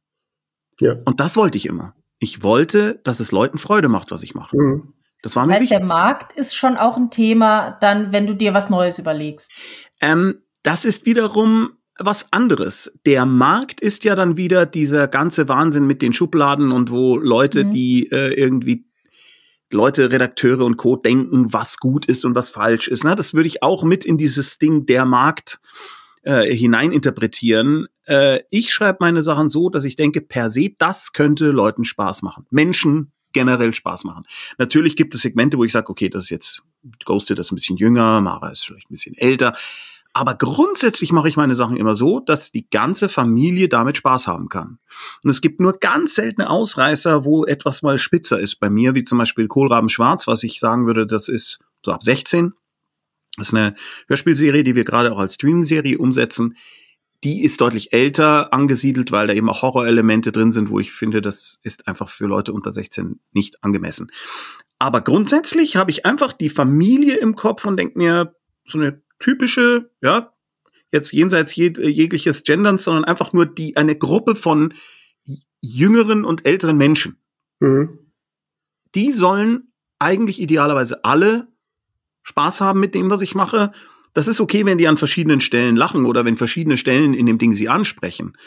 Ja. 0.79 0.95
Und 1.05 1.19
das 1.19 1.37
wollte 1.37 1.59
ich 1.59 1.67
immer. 1.67 1.93
Ich 2.17 2.41
wollte, 2.41 3.01
dass 3.03 3.19
es 3.19 3.31
Leuten 3.31 3.59
Freude 3.59 3.87
macht, 3.87 4.09
was 4.09 4.23
ich 4.23 4.33
mache. 4.33 4.57
Mhm. 4.57 4.93
Das, 5.23 5.35
war 5.35 5.43
das 5.43 5.53
heißt, 5.53 5.61
wichtig. 5.63 5.77
der 5.77 5.87
Markt 5.87 6.33
ist 6.33 6.55
schon 6.55 6.77
auch 6.77 6.97
ein 6.97 7.09
Thema, 7.09 7.77
dann, 7.81 8.11
wenn 8.11 8.27
du 8.27 8.35
dir 8.35 8.53
was 8.53 8.69
Neues 8.69 8.99
überlegst. 8.99 9.51
Ähm, 10.01 10.43
das 10.61 10.85
ist 10.85 11.05
wiederum 11.05 11.71
was 11.97 12.31
anderes. 12.33 12.91
Der 13.05 13.25
Markt 13.25 13.79
ist 13.79 14.03
ja 14.03 14.15
dann 14.15 14.35
wieder 14.35 14.65
dieser 14.65 15.07
ganze 15.07 15.47
Wahnsinn 15.47 15.87
mit 15.87 16.01
den 16.01 16.11
Schubladen 16.13 16.71
und 16.71 16.91
wo 16.91 17.17
Leute, 17.17 17.65
mhm. 17.65 17.71
die 17.71 18.11
äh, 18.11 18.33
irgendwie 18.33 18.85
Leute, 19.71 20.11
Redakteure 20.11 20.65
und 20.65 20.77
Co. 20.77 20.97
denken, 20.97 21.53
was 21.53 21.77
gut 21.77 22.05
ist 22.05 22.25
und 22.25 22.35
was 22.35 22.49
falsch 22.49 22.87
ist. 22.87 23.03
Ne? 23.03 23.15
Das 23.15 23.33
würde 23.33 23.47
ich 23.47 23.63
auch 23.63 23.83
mit 23.83 24.05
in 24.05 24.17
dieses 24.17 24.59
Ding 24.59 24.85
der 24.85 25.05
Markt 25.05 25.61
äh, 26.23 26.45
hineininterpretieren. 26.53 27.87
Äh, 28.05 28.41
ich 28.49 28.73
schreibe 28.73 28.97
meine 28.99 29.21
Sachen 29.21 29.49
so, 29.49 29.69
dass 29.69 29.85
ich 29.85 29.95
denke, 29.95 30.21
per 30.21 30.51
se, 30.51 30.69
das 30.77 31.13
könnte 31.13 31.47
Leuten 31.47 31.85
Spaß 31.85 32.21
machen. 32.23 32.45
Menschen 32.49 33.13
generell 33.33 33.73
Spaß 33.73 34.03
machen. 34.03 34.25
Natürlich 34.57 34.95
gibt 34.95 35.15
es 35.15 35.21
Segmente, 35.21 35.57
wo 35.57 35.63
ich 35.63 35.71
sage, 35.71 35.89
okay, 35.89 36.09
das 36.09 36.25
ist 36.25 36.29
jetzt 36.29 36.63
Ghosted 37.05 37.39
ist 37.39 37.51
ein 37.51 37.55
bisschen 37.55 37.77
jünger, 37.77 38.21
Mara 38.21 38.49
ist 38.49 38.65
vielleicht 38.65 38.89
ein 38.89 38.93
bisschen 38.93 39.17
älter. 39.17 39.53
Aber 40.15 40.35
grundsätzlich 40.35 41.11
mache 41.11 41.27
ich 41.27 41.37
meine 41.37 41.55
Sachen 41.55 41.75
immer 41.75 41.95
so, 41.95 42.19
dass 42.19 42.51
die 42.51 42.69
ganze 42.69 43.09
Familie 43.09 43.67
damit 43.67 43.97
Spaß 43.97 44.27
haben 44.27 44.47
kann. 44.47 44.77
Und 45.23 45.31
es 45.31 45.41
gibt 45.41 45.59
nur 45.59 45.73
ganz 45.73 46.13
seltene 46.13 46.51
Ausreißer, 46.51 47.25
wo 47.25 47.45
etwas 47.45 47.81
mal 47.81 47.97
spitzer 47.97 48.39
ist 48.39 48.57
bei 48.57 48.69
mir, 48.69 48.93
wie 48.93 49.03
zum 49.03 49.17
Beispiel 49.17 49.47
Kohlraben 49.47 49.89
Schwarz, 49.89 50.27
was 50.27 50.43
ich 50.43 50.59
sagen 50.59 50.85
würde, 50.85 51.07
das 51.07 51.29
ist 51.29 51.61
so 51.83 51.91
ab 51.91 52.03
16. 52.03 52.53
Das 53.37 53.47
ist 53.47 53.53
eine 53.55 53.75
Hörspielserie, 54.07 54.63
die 54.63 54.75
wir 54.75 54.83
gerade 54.83 55.11
auch 55.11 55.17
als 55.17 55.33
Streaming-Serie 55.33 55.97
umsetzen 55.97 56.55
die 57.23 57.43
ist 57.43 57.61
deutlich 57.61 57.93
älter 57.93 58.53
angesiedelt, 58.53 59.11
weil 59.11 59.27
da 59.27 59.33
eben 59.33 59.49
auch 59.49 59.61
Horrorelemente 59.61 60.31
drin 60.31 60.51
sind, 60.51 60.69
wo 60.69 60.79
ich 60.79 60.91
finde, 60.91 61.21
das 61.21 61.59
ist 61.63 61.87
einfach 61.87 62.09
für 62.09 62.25
Leute 62.25 62.53
unter 62.53 62.71
16 62.71 63.19
nicht 63.31 63.63
angemessen. 63.63 64.11
Aber 64.79 65.01
grundsätzlich 65.01 65.77
habe 65.77 65.91
ich 65.91 66.05
einfach 66.05 66.33
die 66.33 66.49
Familie 66.49 67.15
im 67.15 67.35
Kopf 67.35 67.65
und 67.65 67.77
denke 67.77 67.97
mir, 67.97 68.35
so 68.65 68.77
eine 68.77 69.01
typische, 69.19 69.91
ja, 70.01 70.33
jetzt 70.91 71.11
jenseits 71.11 71.55
jeg 71.55 71.77
jegliches 71.77 72.43
Genderns, 72.43 72.83
sondern 72.83 73.05
einfach 73.05 73.33
nur 73.33 73.45
die, 73.45 73.77
eine 73.77 73.95
Gruppe 73.95 74.35
von 74.35 74.73
jüngeren 75.61 76.25
und 76.25 76.45
älteren 76.45 76.77
Menschen. 76.77 77.17
Mhm. 77.59 77.99
Die 78.95 79.11
sollen 79.11 79.71
eigentlich 79.97 80.41
idealerweise 80.41 81.03
alle 81.05 81.47
Spaß 82.23 82.61
haben 82.61 82.79
mit 82.79 82.93
dem, 82.95 83.09
was 83.09 83.21
ich 83.21 83.35
mache 83.35 83.71
Das 84.13 84.27
ist 84.27 84.39
okay, 84.39 84.65
wenn 84.65 84.77
die 84.77 84.87
an 84.87 84.97
verschiedenen 84.97 85.41
Stellen 85.41 85.75
lachen 85.75 86.05
oder 86.05 86.23
wenn 86.25 86.37
verschiedene 86.37 86.77
Stellen 86.77 87.13
in 87.13 87.25
dem 87.25 87.37
Ding 87.37 87.53
sie 87.53 87.69
ansprechen. 87.69 88.37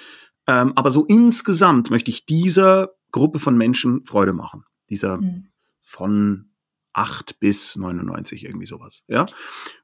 Ähm, 0.47 0.73
aber 0.77 0.91
so 0.91 1.05
insgesamt 1.05 1.91
möchte 1.91 2.11
ich 2.11 2.25
dieser 2.25 2.91
Gruppe 3.11 3.39
von 3.39 3.57
Menschen 3.57 4.05
Freude 4.05 4.33
machen. 4.33 4.65
Dieser 4.89 5.19
mhm. 5.19 5.49
von 5.81 6.51
8 6.93 7.41
bis 7.41 7.77
99, 7.77 8.45
irgendwie 8.45 8.67
sowas. 8.67 9.05
Ja. 9.09 9.27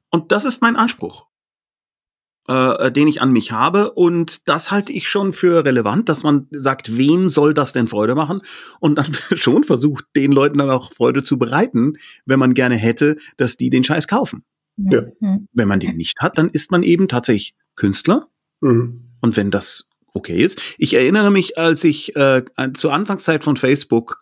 Und 0.09 0.31
das 0.31 0.45
ist 0.45 0.61
mein 0.61 0.75
Anspruch, 0.75 1.27
äh, 2.47 2.91
den 2.91 3.07
ich 3.07 3.21
an 3.21 3.31
mich 3.31 3.51
habe. 3.51 3.91
Und 3.91 4.47
das 4.47 4.71
halte 4.71 4.93
ich 4.93 5.07
schon 5.07 5.33
für 5.33 5.65
relevant, 5.65 6.09
dass 6.09 6.23
man 6.23 6.47
sagt, 6.51 6.97
wem 6.97 7.29
soll 7.29 7.53
das 7.53 7.73
denn 7.73 7.87
Freude 7.87 8.15
machen? 8.15 8.41
Und 8.79 8.95
dann 8.95 9.11
schon 9.35 9.63
versucht, 9.63 10.05
den 10.15 10.31
Leuten 10.31 10.57
dann 10.57 10.69
auch 10.69 10.93
Freude 10.93 11.23
zu 11.23 11.37
bereiten, 11.37 11.97
wenn 12.25 12.39
man 12.39 12.53
gerne 12.53 12.75
hätte, 12.75 13.17
dass 13.37 13.57
die 13.57 13.69
den 13.69 13.83
Scheiß 13.83 14.07
kaufen. 14.07 14.45
Ja. 14.77 15.03
Mhm. 15.19 15.47
Wenn 15.53 15.67
man 15.67 15.79
den 15.79 15.97
nicht 15.97 16.19
hat, 16.21 16.37
dann 16.37 16.49
ist 16.49 16.71
man 16.71 16.83
eben 16.83 17.07
tatsächlich 17.07 17.55
Künstler. 17.75 18.27
Mhm. 18.61 19.09
Und 19.21 19.37
wenn 19.37 19.51
das 19.51 19.87
okay 20.13 20.37
ist. 20.37 20.61
Ich 20.77 20.93
erinnere 20.93 21.31
mich, 21.31 21.57
als 21.57 21.83
ich 21.83 22.15
äh, 22.15 22.43
zur 22.73 22.93
Anfangszeit 22.93 23.43
von 23.43 23.57
Facebook 23.57 24.19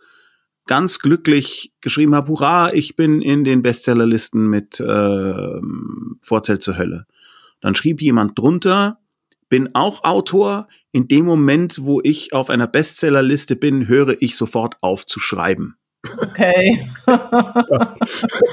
ganz 0.67 0.99
glücklich 0.99 1.73
geschrieben 1.81 2.15
habe, 2.15 2.29
hurra, 2.29 2.73
ich 2.73 2.95
bin 2.95 3.21
in 3.21 3.43
den 3.43 3.61
Bestsellerlisten 3.61 4.49
mit 4.49 4.79
äh, 4.79 5.59
Vorzelt 6.21 6.61
zur 6.61 6.77
Hölle. 6.77 7.07
Dann 7.59 7.75
schrieb 7.75 8.01
jemand 8.01 8.37
drunter, 8.39 8.99
bin 9.49 9.75
auch 9.75 10.03
Autor. 10.03 10.67
In 10.91 11.07
dem 11.07 11.25
Moment, 11.25 11.83
wo 11.83 11.99
ich 12.01 12.33
auf 12.33 12.49
einer 12.49 12.67
Bestsellerliste 12.67 13.55
bin, 13.55 13.87
höre 13.87 14.21
ich 14.21 14.35
sofort 14.35 14.77
auf 14.81 15.05
zu 15.05 15.19
schreiben. 15.19 15.75
Okay. 16.03 16.87
ja. 17.07 17.93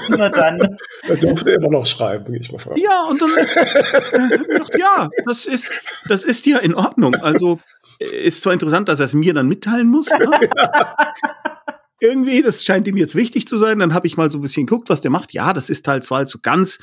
Na 0.09 0.29
dann. 0.29 0.77
Er 1.07 1.17
durfte 1.17 1.51
immer 1.51 1.69
noch 1.69 1.85
schreiben, 1.85 2.33
ich 2.35 2.51
mal 2.51 2.59
fragen. 2.59 2.79
Ja, 2.79 3.05
und 3.05 3.21
dann 3.21 3.31
äh, 3.37 4.37
gedacht, 4.37 4.77
ja, 4.77 5.09
das 5.25 5.45
ist, 5.45 5.73
das 6.07 6.23
ist 6.23 6.45
ja 6.45 6.59
in 6.59 6.75
Ordnung. 6.75 7.15
Also 7.15 7.59
ist 7.99 8.43
zwar 8.43 8.53
interessant, 8.53 8.87
dass 8.87 8.99
er 8.99 9.05
es 9.05 9.13
mir 9.13 9.33
dann 9.33 9.47
mitteilen 9.47 9.87
muss. 9.87 10.09
Ne? 10.09 10.29
Ja. 10.55 10.95
Irgendwie, 12.01 12.41
das 12.41 12.63
scheint 12.63 12.87
ihm 12.87 12.97
jetzt 12.97 13.15
wichtig 13.15 13.47
zu 13.47 13.57
sein. 13.57 13.79
Dann 13.79 13.93
habe 13.93 14.07
ich 14.07 14.15
mal 14.15 14.29
so 14.29 14.37
ein 14.37 14.41
bisschen 14.41 14.65
geguckt, 14.65 14.89
was 14.89 15.01
der 15.01 15.11
macht. 15.11 15.33
Ja, 15.33 15.51
das 15.51 15.69
ist 15.69 15.87
halt 15.87 16.03
zwar 16.03 16.25
so 16.27 16.39
ganz 16.41 16.79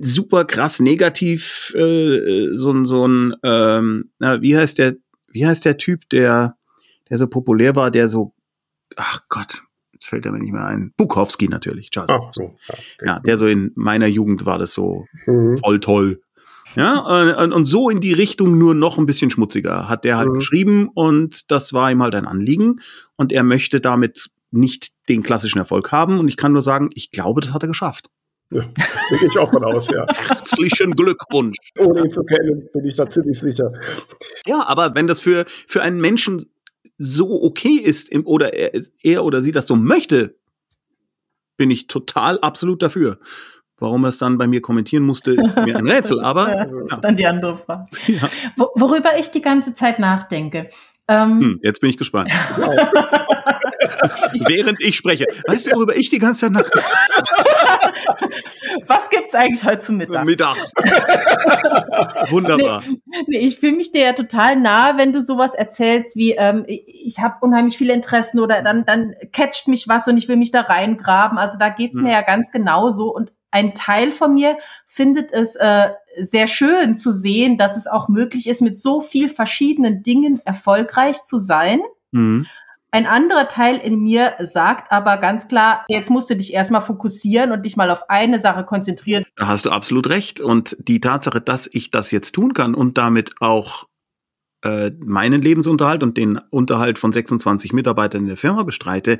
super 0.00 0.44
krass 0.44 0.80
negativ, 0.80 1.72
äh, 1.76 2.48
so, 2.52 2.84
so 2.84 3.06
ein, 3.06 3.34
ähm, 3.44 4.10
na, 4.18 4.42
wie 4.42 4.56
heißt 4.56 4.78
der, 4.78 4.96
wie 5.28 5.46
heißt 5.46 5.64
der 5.64 5.76
Typ, 5.76 6.08
der, 6.10 6.56
der 7.08 7.18
so 7.18 7.28
populär 7.28 7.76
war, 7.76 7.90
der 7.90 8.08
so 8.08 8.34
ach 8.96 9.22
Gott, 9.28 9.62
jetzt 9.92 10.06
fällt 10.06 10.26
er 10.26 10.32
mir 10.32 10.38
nicht 10.38 10.52
mehr 10.52 10.64
ein. 10.64 10.92
Bukowski 10.96 11.48
natürlich, 11.48 11.90
Charles. 11.90 12.10
Ach 12.10 12.32
so, 12.32 12.42
ja, 12.42 12.74
okay. 12.74 12.82
ja, 13.02 13.18
der 13.20 13.36
so 13.36 13.46
in 13.46 13.72
meiner 13.74 14.06
Jugend 14.06 14.46
war 14.46 14.58
das 14.58 14.72
so 14.72 15.06
mhm. 15.26 15.58
voll 15.58 15.80
toll. 15.80 16.22
Ja, 16.76 16.98
und, 16.98 17.52
und, 17.52 17.64
so 17.64 17.88
in 17.88 18.00
die 18.00 18.12
Richtung 18.12 18.58
nur 18.58 18.74
noch 18.74 18.98
ein 18.98 19.06
bisschen 19.06 19.30
schmutziger 19.30 19.88
hat 19.88 20.04
der 20.04 20.18
halt 20.18 20.28
mhm. 20.28 20.34
geschrieben 20.34 20.90
und 20.92 21.50
das 21.50 21.72
war 21.72 21.90
ihm 21.90 22.02
halt 22.02 22.14
ein 22.14 22.26
Anliegen 22.26 22.80
und 23.16 23.32
er 23.32 23.42
möchte 23.42 23.80
damit 23.80 24.30
nicht 24.50 24.92
den 25.08 25.22
klassischen 25.22 25.58
Erfolg 25.58 25.92
haben 25.92 26.18
und 26.18 26.28
ich 26.28 26.36
kann 26.36 26.52
nur 26.52 26.60
sagen, 26.60 26.90
ich 26.94 27.10
glaube, 27.10 27.40
das 27.40 27.54
hat 27.54 27.62
er 27.62 27.68
geschafft. 27.68 28.10
Ja, 28.50 28.62
gehe 29.18 29.28
ich 29.28 29.38
auch 29.38 29.50
von 29.50 29.64
aus, 29.64 29.88
ja. 29.88 30.06
Herzlichen 30.08 30.92
Glückwunsch. 30.92 31.56
Ohne 31.78 32.04
ihn 32.04 32.10
zu 32.10 32.22
kennen, 32.22 32.68
bin 32.72 32.84
ich 32.86 32.96
da 32.96 33.08
ziemlich 33.08 33.38
sicher. 33.38 33.72
Ja, 34.46 34.66
aber 34.66 34.94
wenn 34.94 35.06
das 35.06 35.20
für, 35.20 35.44
für 35.46 35.82
einen 35.82 36.00
Menschen 36.00 36.46
so 36.98 37.42
okay 37.42 37.76
ist 37.76 38.08
im, 38.10 38.26
oder 38.26 38.52
er, 38.52 38.82
er 39.02 39.24
oder 39.24 39.40
sie 39.40 39.52
das 39.52 39.66
so 39.66 39.76
möchte, 39.76 40.36
bin 41.56 41.70
ich 41.70 41.86
total 41.86 42.38
absolut 42.40 42.82
dafür. 42.82 43.18
Warum 43.78 44.04
er 44.04 44.08
es 44.08 44.18
dann 44.18 44.38
bei 44.38 44.48
mir 44.48 44.60
kommentieren 44.60 45.04
musste, 45.04 45.32
ist 45.32 45.56
mir 45.56 45.76
ein 45.76 45.86
Rätsel, 45.90 46.20
aber. 46.20 46.66
das 46.66 46.92
ist 46.92 47.00
dann 47.00 47.16
die 47.16 47.26
andere 47.26 47.56
Frage. 47.56 47.86
Ja. 48.08 48.28
Worüber 48.74 49.18
ich 49.18 49.30
die 49.30 49.42
ganze 49.42 49.72
Zeit 49.74 50.00
nachdenke. 50.00 50.70
Ähm, 51.08 51.40
hm, 51.40 51.60
jetzt 51.62 51.80
bin 51.80 51.88
ich 51.90 51.96
gespannt. 51.96 52.30
Während 54.46 54.80
ich 54.82 54.96
spreche. 54.96 55.26
Weißt 55.46 55.66
du, 55.66 55.76
worüber 55.76 55.96
ich 55.96 56.10
die 56.10 56.18
ganze 56.18 56.40
Zeit 56.40 56.52
nachdenke? 56.52 56.84
Was 58.86 59.08
gibt's 59.08 59.34
eigentlich 59.34 59.64
heute 59.64 59.78
zum 59.78 59.96
Mittag? 59.96 60.24
Mittag. 60.24 60.56
Wunderbar. 62.30 62.82
Nee, 62.86 63.24
nee, 63.26 63.38
ich 63.38 63.58
fühle 63.58 63.76
mich 63.76 63.92
dir 63.92 64.02
ja 64.02 64.12
total 64.12 64.56
nahe, 64.56 64.98
wenn 64.98 65.12
du 65.12 65.20
sowas 65.20 65.54
erzählst 65.54 66.14
wie, 66.16 66.32
ähm, 66.32 66.64
ich 66.66 67.18
habe 67.20 67.36
unheimlich 67.40 67.78
viele 67.78 67.94
Interessen 67.94 68.38
oder 68.38 68.62
dann, 68.62 68.84
dann 68.84 69.14
catcht 69.32 69.68
mich 69.68 69.88
was 69.88 70.08
und 70.08 70.18
ich 70.18 70.28
will 70.28 70.36
mich 70.36 70.50
da 70.50 70.60
reingraben. 70.62 71.38
Also 71.38 71.58
da 71.58 71.70
geht's 71.70 71.96
hm. 71.96 72.04
mir 72.04 72.12
ja 72.12 72.22
ganz 72.22 72.50
genauso. 72.50 73.14
Und 73.14 73.32
ein 73.50 73.74
Teil 73.74 74.12
von 74.12 74.34
mir 74.34 74.58
findet 74.86 75.32
es 75.32 75.56
äh, 75.56 75.90
sehr 76.18 76.46
schön 76.46 76.96
zu 76.96 77.12
sehen, 77.12 77.58
dass 77.58 77.76
es 77.76 77.86
auch 77.86 78.08
möglich 78.08 78.48
ist, 78.48 78.60
mit 78.60 78.78
so 78.78 79.00
viel 79.00 79.28
verschiedenen 79.28 80.02
Dingen 80.02 80.40
erfolgreich 80.44 81.24
zu 81.24 81.38
sein. 81.38 81.80
Mhm. 82.10 82.46
Ein 82.90 83.06
anderer 83.06 83.48
Teil 83.48 83.76
in 83.76 84.00
mir 84.00 84.34
sagt 84.40 84.90
aber 84.92 85.18
ganz 85.18 85.46
klar, 85.46 85.84
jetzt 85.88 86.10
musst 86.10 86.30
du 86.30 86.36
dich 86.36 86.54
erstmal 86.54 86.80
fokussieren 86.80 87.52
und 87.52 87.66
dich 87.66 87.76
mal 87.76 87.90
auf 87.90 88.08
eine 88.08 88.38
Sache 88.38 88.64
konzentrieren. 88.64 89.24
Da 89.36 89.46
hast 89.46 89.66
du 89.66 89.70
absolut 89.70 90.08
recht. 90.08 90.40
Und 90.40 90.74
die 90.80 91.00
Tatsache, 91.00 91.42
dass 91.42 91.68
ich 91.70 91.90
das 91.90 92.10
jetzt 92.10 92.32
tun 92.32 92.54
kann 92.54 92.74
und 92.74 92.96
damit 92.96 93.34
auch 93.40 93.86
äh, 94.62 94.90
meinen 94.98 95.42
Lebensunterhalt 95.42 96.02
und 96.02 96.16
den 96.16 96.38
Unterhalt 96.50 96.98
von 96.98 97.12
26 97.12 97.74
Mitarbeitern 97.74 98.22
in 98.22 98.28
der 98.28 98.36
Firma 98.38 98.62
bestreite, 98.62 99.18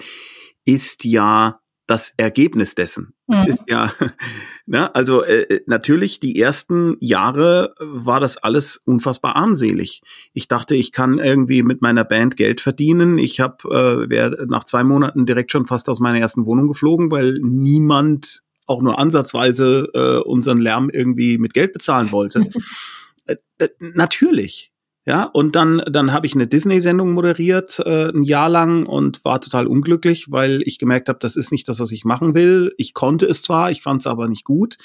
ist 0.65 1.05
ja 1.05 1.61
das 1.89 2.13
Ergebnis 2.19 2.75
dessen. 2.75 3.15
Mhm. 3.27 3.35
Es 3.35 3.49
ist 3.49 3.63
ja, 3.67 3.91
ne, 4.67 4.95
also 4.95 5.25
äh, 5.25 5.61
natürlich 5.67 6.21
die 6.21 6.39
ersten 6.39 6.97
Jahre 7.01 7.75
war 7.81 8.21
das 8.21 8.37
alles 8.37 8.77
unfassbar 8.85 9.37
armselig. 9.37 10.03
Ich 10.35 10.49
dachte, 10.49 10.77
ich 10.77 10.93
kann 10.93 11.19
irgendwie 11.19 11.63
mit 11.63 11.81
meiner 11.81 12.05
Band 12.05 12.37
Geld 12.37 12.61
verdienen. 12.61 13.19
Ich 13.19 13.41
habe 13.41 13.69
äh, 14.05 14.11
wäre 14.11 14.47
nach 14.49 14.65
zwei 14.65 14.85
Monaten 14.85 15.25
direkt 15.25 15.51
schon 15.51 15.67
fast 15.67 15.89
aus 15.89 15.99
meiner 15.99 16.21
ersten 16.21 16.45
Wohnung 16.45 16.69
geflogen, 16.69 17.11
weil 17.11 17.39
niemand 17.43 18.43
auch 18.67 18.83
nur 18.83 18.99
ansatzweise 18.99 19.89
äh, 19.95 20.29
unseren 20.29 20.59
Lärm 20.59 20.91
irgendwie 20.91 21.39
mit 21.39 21.55
Geld 21.55 21.73
bezahlen 21.73 22.13
wollte. 22.13 22.51
äh, 23.27 23.37
äh, 23.57 23.69
natürlich, 23.81 24.73
ja, 25.09 25.23
und 25.23 25.57
dann, 25.57 25.83
dann 25.91 26.13
habe 26.13 26.27
ich 26.27 26.35
eine 26.35 26.47
Disney-Sendung 26.47 27.15
moderiert, 27.15 27.79
äh, 27.79 28.11
ein 28.11 28.25
Jahr 28.25 28.51
lang 28.51 28.85
und 28.85 29.25
war 29.25 29.41
total 29.41 29.67
unglücklich, 29.67 30.31
weil 30.31 30.61
ich 30.67 30.79
gemerkt 30.79 31.09
habe, 31.09 31.19
das 31.19 31.35
ist 31.35 31.51
nicht 31.51 31.67
das, 31.67 31.81
was 31.81 31.93
ich 31.93 32.05
machen 32.05 32.35
will. 32.35 32.75
Ich 32.77 32.93
konnte 32.93 33.25
es 33.25 33.41
zwar, 33.41 33.71
ich 33.71 33.81
fand 33.81 34.03
es 34.03 34.07
aber 34.07 34.29
nicht 34.29 34.45
gut. 34.45 34.77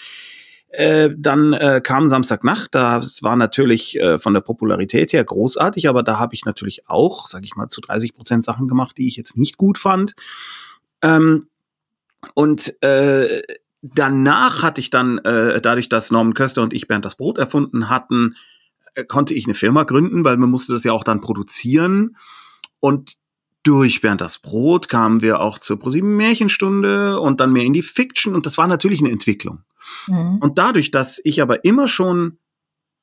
Äh, 0.69 1.09
dann 1.17 1.51
äh, 1.51 1.81
kam 1.83 2.07
Samstagnacht, 2.07 2.73
das 2.73 3.21
war 3.21 3.36
natürlich 3.36 3.99
äh, 3.99 4.17
von 4.17 4.33
der 4.33 4.39
Popularität 4.39 5.12
her 5.12 5.25
großartig, 5.25 5.89
aber 5.89 6.03
da 6.03 6.19
habe 6.19 6.36
ich 6.36 6.45
natürlich 6.45 6.88
auch, 6.88 7.27
sage 7.27 7.43
ich 7.43 7.57
mal, 7.57 7.67
zu 7.67 7.81
30 7.81 8.15
Prozent 8.15 8.45
Sachen 8.45 8.69
gemacht, 8.69 8.97
die 8.97 9.07
ich 9.07 9.17
jetzt 9.17 9.36
nicht 9.36 9.57
gut 9.57 9.77
fand. 9.77 10.13
Ähm, 11.01 11.47
und 12.33 12.81
äh, 12.81 13.41
danach 13.81 14.63
hatte 14.63 14.79
ich 14.79 14.89
dann, 14.89 15.17
äh, 15.17 15.59
dadurch, 15.59 15.89
dass 15.89 16.12
Norman 16.12 16.33
Köster 16.33 16.62
und 16.62 16.73
ich 16.73 16.88
Bernd 16.88 17.03
das 17.03 17.17
Brot 17.17 17.38
erfunden 17.38 17.89
hatten, 17.89 18.36
konnte 19.08 19.34
ich 19.34 19.45
eine 19.45 19.56
Firma 19.56 19.84
gründen, 19.84 20.23
weil 20.23 20.38
man 20.38 20.49
musste 20.49 20.73
das 20.73 20.84
ja 20.84 20.93
auch 20.93 21.03
dann 21.03 21.21
produzieren. 21.21 22.15
Und 22.79 23.17
durch 23.63 24.01
Bernd 24.01 24.21
das 24.21 24.39
Brot 24.39 24.89
kamen 24.89 25.21
wir 25.21 25.39
auch 25.39 25.58
zur 25.58 25.79
ProSieben 25.79 26.17
Märchenstunde 26.17 27.19
und 27.19 27.39
dann 27.39 27.53
mehr 27.53 27.63
in 27.63 27.73
die 27.73 27.82
Fiction 27.82 28.36
und 28.36 28.45
das 28.45 28.58
war 28.58 28.67
natürlich 28.67 28.99
eine 28.99 29.12
Entwicklung. 29.12 29.63
Mhm. 30.08 30.38
Und 30.38 30.58
dadurch, 30.58 30.91
dass 30.91 31.19
ich 31.23 31.41
aber 31.41 31.63
immer 31.63 31.88
schon 31.88 32.39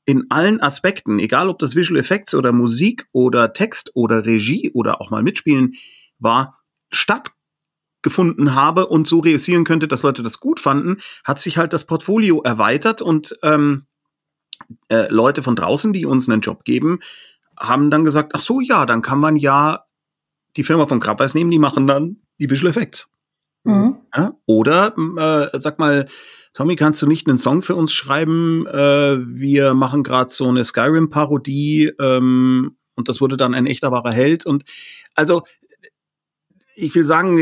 in 0.04 0.30
allen 0.30 0.60
Aspekten, 0.60 1.18
egal 1.18 1.48
ob 1.48 1.58
das 1.58 1.76
Visual 1.76 1.98
Effects 1.98 2.34
oder 2.34 2.52
Musik 2.52 3.06
oder 3.12 3.52
Text 3.52 3.90
oder 3.94 4.24
Regie 4.26 4.70
oder 4.72 5.00
auch 5.00 5.10
mal 5.10 5.22
mitspielen 5.22 5.74
war, 6.18 6.58
stattgefunden 6.90 8.54
habe 8.54 8.86
und 8.86 9.06
so 9.06 9.20
realisieren 9.20 9.64
könnte, 9.64 9.88
dass 9.88 10.02
Leute 10.02 10.22
das 10.22 10.40
gut 10.40 10.60
fanden, 10.60 10.98
hat 11.24 11.40
sich 11.40 11.58
halt 11.58 11.72
das 11.72 11.84
Portfolio 11.84 12.42
erweitert 12.42 13.02
und 13.02 13.38
ähm, 13.42 13.86
äh, 14.88 15.08
Leute 15.08 15.42
von 15.42 15.56
draußen, 15.56 15.92
die 15.92 16.06
uns 16.06 16.28
einen 16.28 16.40
Job 16.40 16.64
geben, 16.64 17.00
haben 17.58 17.90
dann 17.90 18.04
gesagt, 18.04 18.32
ach 18.34 18.40
so, 18.40 18.60
ja, 18.60 18.86
dann 18.86 19.02
kann 19.02 19.18
man 19.18 19.36
ja 19.36 19.84
die 20.56 20.64
Firma 20.64 20.86
von 20.86 21.00
Krabweis 21.00 21.34
nehmen, 21.34 21.50
die 21.50 21.58
machen 21.58 21.86
dann 21.86 22.16
die 22.38 22.50
Visual 22.50 22.70
Effects. 22.70 23.10
Mhm. 23.64 23.98
Ja? 24.16 24.34
Oder 24.46 24.94
äh, 25.52 25.58
sag 25.58 25.78
mal, 25.78 26.08
Tommy, 26.52 26.76
kannst 26.76 27.00
du 27.02 27.06
nicht 27.06 27.28
einen 27.28 27.38
Song 27.38 27.62
für 27.62 27.76
uns 27.76 27.92
schreiben? 27.92 28.66
Äh, 28.66 29.18
wir 29.24 29.74
machen 29.74 30.02
gerade 30.02 30.30
so 30.30 30.48
eine 30.48 30.64
Skyrim-Parodie 30.64 31.92
ähm, 32.00 32.76
und 32.96 33.08
das 33.08 33.20
wurde 33.20 33.36
dann 33.36 33.54
ein 33.54 33.66
echter 33.66 33.92
wahrer 33.92 34.12
Held. 34.12 34.46
Und 34.46 34.64
also 35.14 35.42
ich 36.80 36.94
will 36.94 37.04
sagen, 37.04 37.38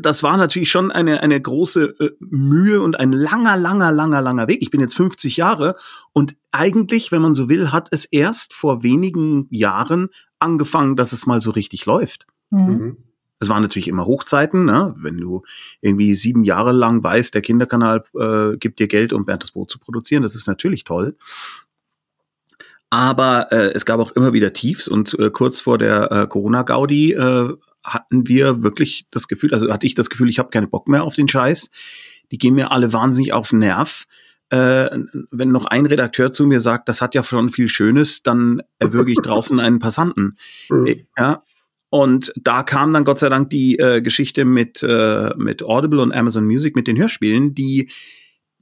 das 0.00 0.22
war 0.22 0.36
natürlich 0.36 0.70
schon 0.70 0.90
eine, 0.90 1.22
eine 1.22 1.40
große 1.40 1.94
äh, 1.98 2.10
Mühe 2.20 2.80
und 2.80 2.98
ein 2.98 3.12
langer, 3.12 3.56
langer, 3.56 3.92
langer, 3.92 4.22
langer 4.22 4.48
Weg. 4.48 4.62
Ich 4.62 4.70
bin 4.70 4.80
jetzt 4.80 4.96
50 4.96 5.36
Jahre 5.36 5.76
und 6.12 6.36
eigentlich, 6.50 7.12
wenn 7.12 7.22
man 7.22 7.34
so 7.34 7.48
will, 7.48 7.72
hat 7.72 7.88
es 7.90 8.04
erst 8.04 8.54
vor 8.54 8.82
wenigen 8.82 9.46
Jahren 9.50 10.08
angefangen, 10.38 10.96
dass 10.96 11.12
es 11.12 11.26
mal 11.26 11.40
so 11.40 11.50
richtig 11.50 11.86
läuft. 11.86 12.26
Mhm. 12.50 12.60
mhm. 12.60 12.96
Es 13.42 13.48
waren 13.48 13.62
natürlich 13.62 13.88
immer 13.88 14.04
Hochzeiten, 14.04 14.66
ne? 14.66 14.94
wenn 14.98 15.16
du 15.16 15.44
irgendwie 15.80 16.14
sieben 16.14 16.44
Jahre 16.44 16.72
lang 16.72 17.02
weißt, 17.02 17.34
der 17.34 17.40
Kinderkanal 17.40 18.04
äh, 18.14 18.58
gibt 18.58 18.80
dir 18.80 18.86
Geld, 18.86 19.14
um 19.14 19.24
Bernd 19.24 19.42
das 19.42 19.52
Brot 19.52 19.70
zu 19.70 19.78
produzieren. 19.78 20.22
Das 20.22 20.36
ist 20.36 20.46
natürlich 20.46 20.84
toll. 20.84 21.16
Aber 22.90 23.50
äh, 23.50 23.72
es 23.72 23.86
gab 23.86 23.98
auch 23.98 24.10
immer 24.10 24.34
wieder 24.34 24.52
Tiefs 24.52 24.88
und 24.88 25.18
äh, 25.18 25.30
kurz 25.30 25.60
vor 25.60 25.78
der 25.78 26.12
äh, 26.12 26.26
Corona-Gaudi 26.26 27.12
äh, 27.12 27.54
hatten 27.84 28.26
wir 28.28 28.62
wirklich 28.62 29.06
das 29.10 29.28
Gefühl, 29.28 29.52
also 29.52 29.72
hatte 29.72 29.86
ich 29.86 29.94
das 29.94 30.10
Gefühl, 30.10 30.28
ich 30.28 30.38
habe 30.38 30.50
keine 30.50 30.66
Bock 30.66 30.88
mehr 30.88 31.04
auf 31.04 31.14
den 31.14 31.28
Scheiß. 31.28 31.70
Die 32.30 32.38
gehen 32.38 32.54
mir 32.54 32.72
alle 32.72 32.92
wahnsinnig 32.92 33.32
auf 33.32 33.50
den 33.50 33.60
Nerv. 33.60 34.06
Äh, 34.50 34.90
wenn 35.30 35.52
noch 35.52 35.64
ein 35.64 35.86
Redakteur 35.86 36.32
zu 36.32 36.44
mir 36.46 36.60
sagt, 36.60 36.88
das 36.88 37.00
hat 37.00 37.14
ja 37.14 37.22
schon 37.22 37.50
viel 37.50 37.68
Schönes, 37.68 38.22
dann 38.22 38.62
erwürge 38.78 39.12
ich 39.12 39.18
draußen 39.18 39.60
einen 39.60 39.78
Passanten. 39.78 40.36
Mhm. 40.68 41.06
Ja. 41.18 41.42
Und 41.88 42.32
da 42.36 42.62
kam 42.62 42.92
dann 42.92 43.04
Gott 43.04 43.18
sei 43.18 43.28
Dank 43.28 43.50
die 43.50 43.76
äh, 43.80 44.00
Geschichte 44.00 44.44
mit, 44.44 44.84
äh, 44.84 45.34
mit 45.36 45.64
Audible 45.64 46.00
und 46.00 46.12
Amazon 46.12 46.44
Music, 46.46 46.76
mit 46.76 46.86
den 46.86 46.96
Hörspielen, 46.96 47.54
die 47.54 47.90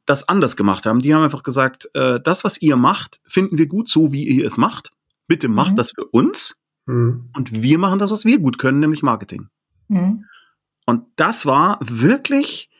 das 0.07 0.27
anders 0.27 0.57
gemacht 0.57 0.87
haben. 0.87 1.01
Die 1.01 1.15
haben 1.15 1.23
einfach 1.23 1.43
gesagt, 1.43 1.91
äh, 1.93 2.19
das, 2.19 2.45
was 2.45 2.63
ihr 2.63 2.77
macht, 2.77 3.21
finden 3.27 3.59
wir 3.59 3.67
gut, 3.67 3.91
so 3.91 4.13
wie 4.13 4.27
ihr 4.27 4.47
es 4.47 4.57
macht. 4.57 4.93
Bitte 5.27 5.49
macht 5.49 5.73
mhm. 5.73 5.77
das 5.77 5.91
für 5.91 6.07
uns. 6.07 6.59
Mhm. 6.89 7.29
Und 7.37 7.63
wir 7.63 7.79
machen 7.79 7.99
das, 7.99 8.11
was 8.11 8.25
wir 8.25 8.39
gut 8.41 8.59
können, 8.59 8.81
nämlich 8.81 9.03
Marketing. 9.03 9.49
Mhm. 9.89 10.25
Und 10.87 11.05
das 11.17 11.47
war 11.47 11.79
wirklich 11.83 12.71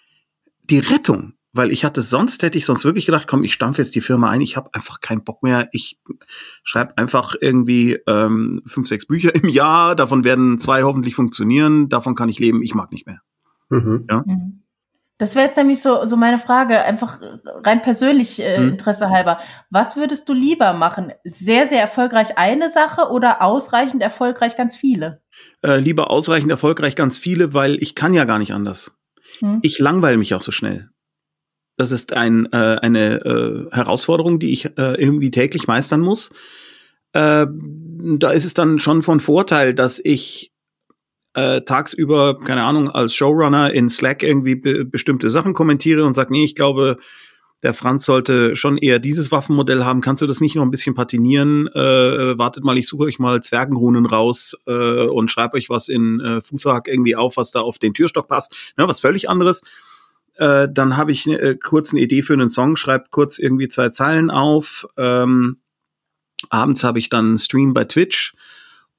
die 0.65 0.79
Rettung. 0.79 1.35
Weil 1.55 1.73
ich 1.73 1.85
hatte 1.85 2.03
sonst, 2.03 2.43
hätte 2.43 2.59
ich 2.59 2.67
sonst 2.67 2.85
wirklich 2.85 3.07
gedacht, 3.07 3.27
komm, 3.27 3.43
ich 3.43 3.55
stampfe 3.55 3.81
jetzt 3.81 3.95
die 3.95 4.03
Firma 4.03 4.29
ein, 4.31 4.43
ich 4.43 4.57
habe 4.57 4.73
einfach 4.75 5.01
keinen 5.01 5.25
Bock 5.25 5.43
mehr. 5.43 5.69
Ich 5.73 5.99
schreibe 6.63 6.97
einfach 6.99 7.35
irgendwie 7.41 7.99
ähm, 8.07 8.63
fünf, 8.67 8.87
sechs 8.87 9.07
Bücher 9.07 9.35
im 9.35 9.49
Jahr, 9.49 9.97
davon 9.97 10.25
werden 10.25 10.59
zwei 10.59 10.83
hoffentlich 10.83 11.15
funktionieren, 11.15 11.89
davon 11.89 12.15
kann 12.15 12.29
ich 12.29 12.39
leben, 12.39 12.63
ich 12.63 12.75
mag 12.75 12.93
nicht 12.93 13.07
mehr. 13.07 13.23
Mhm. 13.71 14.05
Ja? 14.11 14.25
Mhm. 14.27 14.63
Das 15.19 15.35
wäre 15.35 15.47
jetzt 15.47 15.57
nämlich 15.57 15.83
so, 15.83 16.05
so 16.05 16.17
meine 16.17 16.39
Frage, 16.39 16.81
einfach 16.81 17.19
rein 17.45 17.83
persönlich 17.83 18.41
äh, 18.41 18.57
hm. 18.57 18.69
Interesse 18.71 19.11
halber. 19.11 19.39
Was 19.69 19.97
würdest 19.97 20.29
du 20.29 20.33
lieber 20.33 20.73
machen? 20.73 21.13
Sehr, 21.25 21.67
sehr 21.67 21.81
erfolgreich 21.81 22.39
eine 22.39 22.71
Sache 22.71 23.11
oder 23.11 23.43
ausreichend 23.43 24.01
erfolgreich 24.01 24.57
ganz 24.57 24.77
viele? 24.77 25.21
Äh, 25.63 25.79
lieber 25.81 26.11
ausreichend 26.11 26.51
erfolgreich 26.51 26.95
ganz 26.95 27.19
viele, 27.19 27.53
weil 27.53 27.83
ich 27.83 27.97
kann 27.97 28.15
ja 28.15 28.25
gar 28.25 28.39
nicht 28.39 28.53
anders. 28.53 28.93
Hm. 29.41 29.59
Ich 29.63 29.81
langweile 29.81 30.17
mich 30.17 30.35
auch 30.35 30.43
so 30.43 30.53
schnell. 30.53 30.89
Das 31.77 31.91
ist 31.91 32.13
ein, 32.13 32.47
äh, 32.53 32.79
eine 32.81 33.25
äh, 33.25 33.67
Herausforderung, 33.75 34.39
die 34.39 34.53
ich 34.53 34.67
äh, 34.79 34.95
irgendwie 35.01 35.33
täglich 35.33 35.67
meistern 35.67 36.01
muss. 36.01 36.31
Äh, 37.13 37.47
da 37.49 38.31
ist 38.31 38.45
es 38.45 38.55
dann 38.55 38.79
schon 38.79 39.03
von 39.03 39.19
Vorteil, 39.19 39.75
dass 39.75 40.01
ich 40.03 40.53
äh, 41.39 41.63
tagsüber, 41.63 42.39
keine 42.41 42.65
Ahnung, 42.65 42.91
als 42.91 43.15
Showrunner 43.15 43.73
in 43.73 43.89
Slack 43.89 44.23
irgendwie 44.23 44.57
be 44.57 44.85
bestimmte 44.85 45.31
Sachen 45.31 45.55
kommentiere 45.55 46.05
und 46.05 46.13
sage, 46.13 46.33
nee, 46.33 46.45
ich 46.45 46.57
glaube, 46.57 46.99
der 47.63 47.75
Franz 47.75 48.05
sollte 48.05 48.57
schon 48.57 48.77
eher 48.77 48.99
dieses 48.99 49.31
Waffenmodell 49.31 49.85
haben. 49.85 50.01
Kannst 50.01 50.23
du 50.23 50.27
das 50.27 50.41
nicht 50.41 50.57
noch 50.57 50.63
ein 50.63 50.71
bisschen 50.71 50.95
patinieren? 50.95 51.69
Äh, 51.69 52.39
wartet 52.39 52.65
mal, 52.65 52.79
ich 52.79 52.89
suche 52.89 53.05
euch 53.05 53.19
mal 53.19 53.43
Zwergenrunen 53.43 54.07
raus 54.07 54.57
äh, 54.67 55.07
und 55.07 55.31
schreibe 55.31 55.57
euch 55.57 55.69
was 55.69 55.89
in 55.89 56.21
äh, 56.21 56.41
Fußhack 56.41 56.89
irgendwie 56.89 57.17
auf, 57.17 57.37
was 57.37 57.51
da 57.51 57.61
auf 57.61 57.79
den 57.79 57.95
Türstock 57.95 58.29
passt. 58.29 58.75
Ne, 58.77 58.89
was 58.89 59.01
völlig 59.01 59.29
anderes. 59.29 59.63
Äh, 60.35 60.69
dann 60.71 60.97
habe 60.97 61.13
ich 61.13 61.27
äh, 61.27 61.57
kurz 61.57 61.93
eine 61.93 62.01
Idee 62.01 62.23
für 62.23 62.33
einen 62.33 62.49
Song, 62.49 62.77
schreibt 62.77 63.11
kurz 63.11 63.39
irgendwie 63.39 63.69
zwei 63.69 63.89
Zeilen 63.91 64.31
auf. 64.31 64.87
Ähm, 64.97 65.59
abends 66.49 66.85
habe 66.85 67.01
ich 67.01 67.09
dann 67.09 67.39
Stream 67.39 67.73
bei 67.73 67.85
Twitch 67.85 68.35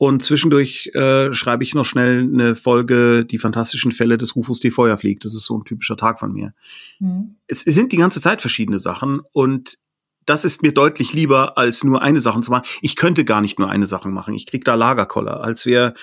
und 0.02 0.24
zwischendurch 0.24 0.90
äh, 0.94 1.34
schreibe 1.34 1.62
ich 1.66 1.76
noch 1.76 1.84
schnell 1.84 2.22
eine 2.22 2.56
Folge 2.56 3.26
Die 3.26 3.38
fantastischen 3.38 3.92
Fälle 3.92 4.18
des 4.18 4.34
Rufus, 4.34 4.62
die 4.62 4.72
Feuer 4.72 4.98
fliegt. 4.98 5.26
Das 5.26 5.36
ist 5.36 5.44
so 5.44 5.58
ein 5.58 5.66
typischer 5.66 5.98
Tag 5.98 6.22
von 6.22 6.32
mir. 6.32 6.54
Mhm. 7.00 7.36
Es, 7.48 7.68
es 7.68 7.76
sind 7.76 7.92
die 7.92 7.98
ganze 7.98 8.22
Zeit 8.22 8.40
verschiedene 8.40 8.80
Sachen 8.80 9.20
und 9.34 9.78
das 10.26 10.46
ist 10.46 10.62
mir 10.62 10.74
deutlich 10.74 11.12
lieber, 11.12 11.58
als 11.58 11.84
nur 11.84 12.02
eine 12.02 12.22
Sache 12.22 12.40
zu 12.40 12.50
machen. 12.50 12.64
Ich 12.82 12.96
könnte 12.96 13.26
gar 13.26 13.42
nicht 13.42 13.60
nur 13.60 13.70
eine 13.70 13.88
Sache 13.88 14.08
machen. 14.08 14.34
Ich 14.36 14.46
krieg 14.46 14.64
da 14.64 14.76
Lagerkoller. 14.76 15.42
Als 15.44 15.66
wir 15.66 15.96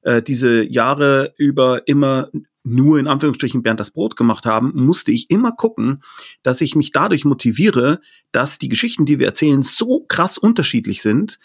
äh, 0.00 0.22
diese 0.22 0.64
Jahre 0.64 1.34
über 1.36 1.86
immer 1.86 2.30
nur 2.64 2.98
in 2.98 3.06
Anführungsstrichen 3.06 3.62
Bernd 3.62 3.80
das 3.80 3.90
Brot 3.90 4.16
gemacht 4.16 4.46
haben, 4.46 4.72
musste 4.74 5.12
ich 5.12 5.28
immer 5.28 5.52
gucken, 5.52 6.02
dass 6.42 6.62
ich 6.62 6.74
mich 6.74 6.90
dadurch 6.90 7.26
motiviere, 7.26 8.00
dass 8.30 8.58
die 8.58 8.70
Geschichten, 8.70 9.04
die 9.04 9.18
wir 9.18 9.26
erzählen, 9.26 9.62
so 9.62 10.06
krass 10.08 10.38
unterschiedlich 10.38 11.02
sind, 11.02 11.38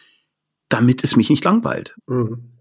damit 0.70 1.04
es 1.04 1.16
mich 1.16 1.30
nicht 1.30 1.44
langweilt. 1.44 1.96
Mhm. 2.08 2.54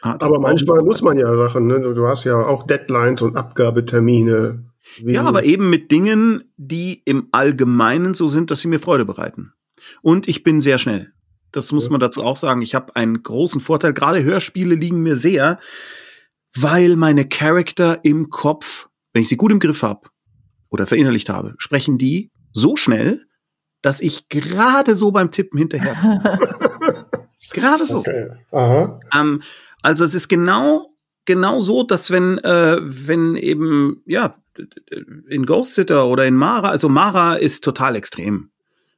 Aber 0.00 0.38
manchmal 0.38 0.82
muss 0.82 1.00
man 1.00 1.16
ja 1.16 1.34
Sachen, 1.34 1.66
ne? 1.66 1.80
du 1.80 2.06
hast 2.06 2.24
ja 2.24 2.36
auch 2.36 2.66
Deadlines 2.66 3.22
und 3.22 3.36
Abgabetermine. 3.36 4.64
Ja, 4.98 5.24
aber 5.24 5.44
eben 5.44 5.70
mit 5.70 5.90
Dingen, 5.90 6.44
die 6.58 7.00
im 7.06 7.28
Allgemeinen 7.32 8.12
so 8.12 8.28
sind, 8.28 8.50
dass 8.50 8.60
sie 8.60 8.68
mir 8.68 8.80
Freude 8.80 9.06
bereiten. 9.06 9.54
Und 10.02 10.28
ich 10.28 10.42
bin 10.42 10.60
sehr 10.60 10.76
schnell. 10.76 11.12
Das 11.52 11.72
muss 11.72 11.84
ja. 11.84 11.90
man 11.90 12.00
dazu 12.00 12.22
auch 12.22 12.36
sagen. 12.36 12.60
Ich 12.60 12.74
habe 12.74 12.94
einen 12.96 13.22
großen 13.22 13.62
Vorteil. 13.62 13.94
Gerade 13.94 14.22
Hörspiele 14.22 14.74
liegen 14.74 15.02
mir 15.02 15.16
sehr, 15.16 15.58
weil 16.54 16.96
meine 16.96 17.26
Charakter 17.26 18.00
im 18.04 18.28
Kopf, 18.28 18.88
wenn 19.14 19.22
ich 19.22 19.28
sie 19.28 19.36
gut 19.36 19.52
im 19.52 19.60
Griff 19.60 19.82
habe 19.82 20.08
oder 20.68 20.86
verinnerlicht 20.86 21.30
habe, 21.30 21.54
sprechen 21.56 21.96
die 21.96 22.30
so 22.52 22.76
schnell, 22.76 23.24
dass 23.80 24.00
ich 24.00 24.28
gerade 24.28 24.94
so 24.96 25.12
beim 25.12 25.30
Tippen 25.30 25.58
hinterher. 25.58 27.03
Gerade 27.50 27.86
so. 27.86 27.98
Okay. 27.98 28.30
Aha. 28.52 29.00
Ähm, 29.14 29.42
also 29.82 30.04
es 30.04 30.14
ist 30.14 30.28
genau 30.28 30.94
genau 31.24 31.60
so, 31.60 31.82
dass 31.82 32.10
wenn 32.10 32.38
äh, 32.38 32.78
wenn 32.82 33.36
eben 33.36 34.02
ja 34.06 34.36
in 35.28 35.46
Ghost 35.46 35.74
Sitter 35.74 36.06
oder 36.06 36.26
in 36.26 36.36
Mara, 36.36 36.68
also 36.68 36.88
Mara 36.88 37.34
ist 37.34 37.64
total 37.64 37.96
extrem. 37.96 38.50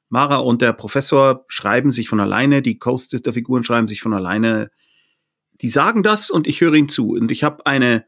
Mara 0.08 0.36
und 0.36 0.62
der 0.62 0.72
Professor 0.72 1.44
schreiben 1.48 1.90
sich 1.90 2.08
von 2.08 2.20
alleine, 2.20 2.62
die 2.62 2.78
Ghost 2.78 3.10
Sitter 3.10 3.32
Figuren 3.32 3.64
schreiben 3.64 3.88
sich 3.88 4.02
von 4.02 4.12
alleine. 4.12 4.70
Die 5.62 5.68
sagen 5.68 6.02
das 6.02 6.30
und 6.30 6.46
ich 6.46 6.60
höre 6.60 6.74
ihnen 6.74 6.88
zu 6.88 7.12
und 7.12 7.30
ich 7.30 7.42
habe 7.42 7.64
eine 7.66 8.04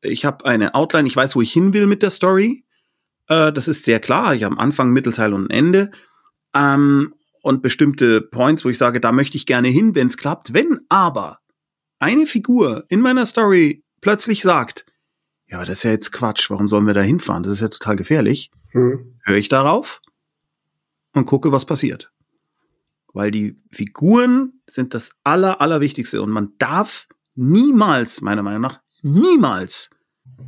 ich 0.00 0.24
habe 0.24 0.44
eine 0.44 0.74
Outline, 0.74 1.06
ich 1.06 1.16
weiß, 1.16 1.36
wo 1.36 1.42
ich 1.42 1.52
hin 1.52 1.72
will 1.72 1.86
mit 1.86 2.02
der 2.02 2.10
Story. 2.10 2.64
Äh, 3.28 3.52
das 3.52 3.68
ist 3.68 3.84
sehr 3.84 4.00
klar. 4.00 4.34
Ich 4.34 4.44
habe 4.44 4.58
Anfang, 4.58 4.90
Mittelteil 4.90 5.32
und 5.34 5.46
ein 5.46 5.50
Ende. 5.50 5.90
Ähm, 6.54 7.14
und 7.48 7.62
bestimmte 7.62 8.20
Points, 8.20 8.64
wo 8.64 8.68
ich 8.68 8.76
sage, 8.76 9.00
da 9.00 9.10
möchte 9.10 9.38
ich 9.38 9.46
gerne 9.46 9.68
hin, 9.68 9.94
wenn 9.94 10.08
es 10.08 10.18
klappt. 10.18 10.52
Wenn 10.52 10.80
aber 10.90 11.38
eine 11.98 12.26
Figur 12.26 12.84
in 12.88 13.00
meiner 13.00 13.24
Story 13.24 13.82
plötzlich 14.02 14.42
sagt, 14.42 14.84
ja, 15.46 15.56
aber 15.56 15.64
das 15.64 15.78
ist 15.78 15.84
ja 15.84 15.92
jetzt 15.92 16.12
Quatsch, 16.12 16.50
warum 16.50 16.68
sollen 16.68 16.86
wir 16.86 16.92
da 16.92 17.00
hinfahren? 17.00 17.42
Das 17.42 17.52
ist 17.52 17.62
ja 17.62 17.68
total 17.68 17.96
gefährlich. 17.96 18.50
Hm. 18.72 19.18
Höre 19.24 19.36
ich 19.36 19.48
darauf 19.48 20.02
und 21.14 21.24
gucke, 21.24 21.50
was 21.50 21.64
passiert. 21.64 22.12
Weil 23.14 23.30
die 23.30 23.56
Figuren 23.70 24.60
sind 24.68 24.92
das 24.92 25.12
Aller, 25.24 25.62
Allerwichtigste 25.62 26.20
und 26.20 26.30
man 26.30 26.52
darf 26.58 27.08
niemals, 27.34 28.20
meiner 28.20 28.42
Meinung 28.42 28.60
nach, 28.60 28.80
niemals 29.00 29.88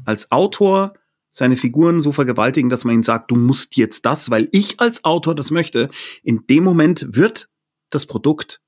als 0.05 0.31
Autor 0.31 0.93
seine 1.31 1.57
Figuren 1.57 2.01
so 2.01 2.13
vergewaltigen, 2.13 2.71
dass 2.71 2.85
man 2.85 2.95
ihnen 2.95 3.03
sagt, 3.03 3.31
du 3.31 3.37
musst 3.37 3.77
jetzt 3.77 4.05
das, 4.05 4.31
weil 4.31 4.49
ich 4.53 4.81
als 4.81 5.05
Autor 5.05 5.35
das 5.35 5.51
möchte. 5.51 5.89
In 6.23 6.47
dem 6.49 6.65
Moment 6.65 7.07
wird 7.11 7.49
das 7.91 8.07
Produkt 8.07 8.61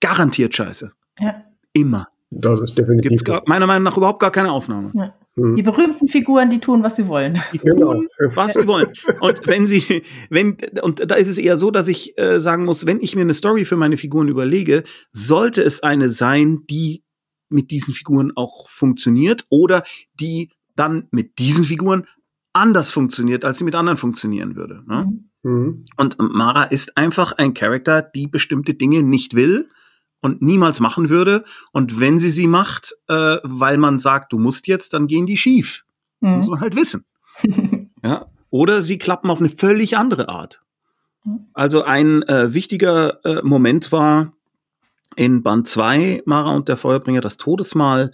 garantiert 0.00 0.54
scheiße. 0.54 0.92
Ja. 1.20 1.44
Immer. 1.72 2.08
Das 2.30 2.60
ist 2.60 2.76
definitiv. 2.76 3.10
Gibt's 3.10 3.24
gar, 3.24 3.42
meiner 3.46 3.66
Meinung 3.66 3.84
nach 3.84 3.96
überhaupt 3.96 4.20
gar 4.20 4.32
keine 4.32 4.50
Ausnahme. 4.50 4.90
Ja. 4.94 5.14
Hm. 5.36 5.56
Die 5.56 5.62
berühmten 5.62 6.06
Figuren, 6.06 6.48
die 6.50 6.60
tun, 6.60 6.82
was 6.82 6.96
sie 6.96 7.08
wollen. 7.08 7.40
Die 7.52 7.58
genau. 7.58 7.94
tun, 7.94 8.08
was 8.34 8.54
sie 8.54 8.66
wollen. 8.66 8.88
Und 9.20 9.40
wenn 9.46 9.66
sie, 9.66 10.02
wenn, 10.30 10.56
und 10.82 11.10
da 11.10 11.16
ist 11.16 11.28
es 11.28 11.38
eher 11.38 11.56
so, 11.56 11.70
dass 11.70 11.88
ich 11.88 12.18
äh, 12.18 12.40
sagen 12.40 12.64
muss, 12.64 12.86
wenn 12.86 13.00
ich 13.00 13.16
mir 13.16 13.22
eine 13.22 13.34
Story 13.34 13.64
für 13.64 13.76
meine 13.76 13.96
Figuren 13.96 14.28
überlege, 14.28 14.84
sollte 15.10 15.62
es 15.62 15.82
eine 15.82 16.08
sein, 16.08 16.60
die 16.70 17.02
mit 17.48 17.70
diesen 17.70 17.94
Figuren 17.94 18.32
auch 18.36 18.68
funktioniert 18.68 19.44
oder 19.48 19.82
die 20.20 20.50
dann 20.76 21.08
mit 21.10 21.38
diesen 21.38 21.64
Figuren 21.64 22.06
anders 22.52 22.92
funktioniert, 22.92 23.44
als 23.44 23.58
sie 23.58 23.64
mit 23.64 23.74
anderen 23.74 23.96
funktionieren 23.96 24.56
würde. 24.56 24.82
Ne? 24.86 25.20
Mhm. 25.42 25.50
mhm. 25.50 25.84
Und 25.96 26.16
Mara 26.18 26.64
ist 26.64 26.96
einfach 26.96 27.32
ein 27.32 27.54
Charakter, 27.54 28.02
die 28.02 28.26
bestimmte 28.26 28.74
Dinge 28.74 29.02
nicht 29.02 29.34
will 29.34 29.68
und 30.20 30.40
niemals 30.40 30.80
machen 30.80 31.10
würde. 31.10 31.44
Und 31.72 32.00
wenn 32.00 32.18
sie 32.18 32.30
sie 32.30 32.46
macht, 32.46 32.94
äh, 33.08 33.38
weil 33.42 33.76
man 33.76 33.98
sagt, 33.98 34.32
du 34.32 34.38
musst 34.38 34.66
jetzt, 34.68 34.94
dann 34.94 35.06
gehen 35.06 35.26
die 35.26 35.36
schief. 35.36 35.84
Mhm. 36.20 36.28
Das 36.28 36.36
muss 36.36 36.48
man 36.48 36.60
halt 36.60 36.76
wissen. 36.76 37.04
ja? 38.02 38.26
Oder 38.50 38.80
sie 38.80 38.98
klappen 38.98 39.30
auf 39.30 39.40
eine 39.40 39.50
völlig 39.50 39.98
andere 39.98 40.28
Art. 40.28 40.62
Mhm. 41.24 41.46
Also 41.52 41.82
ein 41.82 42.22
äh, 42.22 42.54
wichtiger 42.54 43.24
äh, 43.24 43.42
Moment 43.42 43.92
war 43.92 44.32
in 45.16 45.42
Band 45.42 45.68
2, 45.68 46.22
Mara 46.24 46.54
und 46.54 46.68
der 46.68 46.76
Feuerbringer, 46.76 47.20
das 47.20 47.36
Todesmal, 47.36 48.12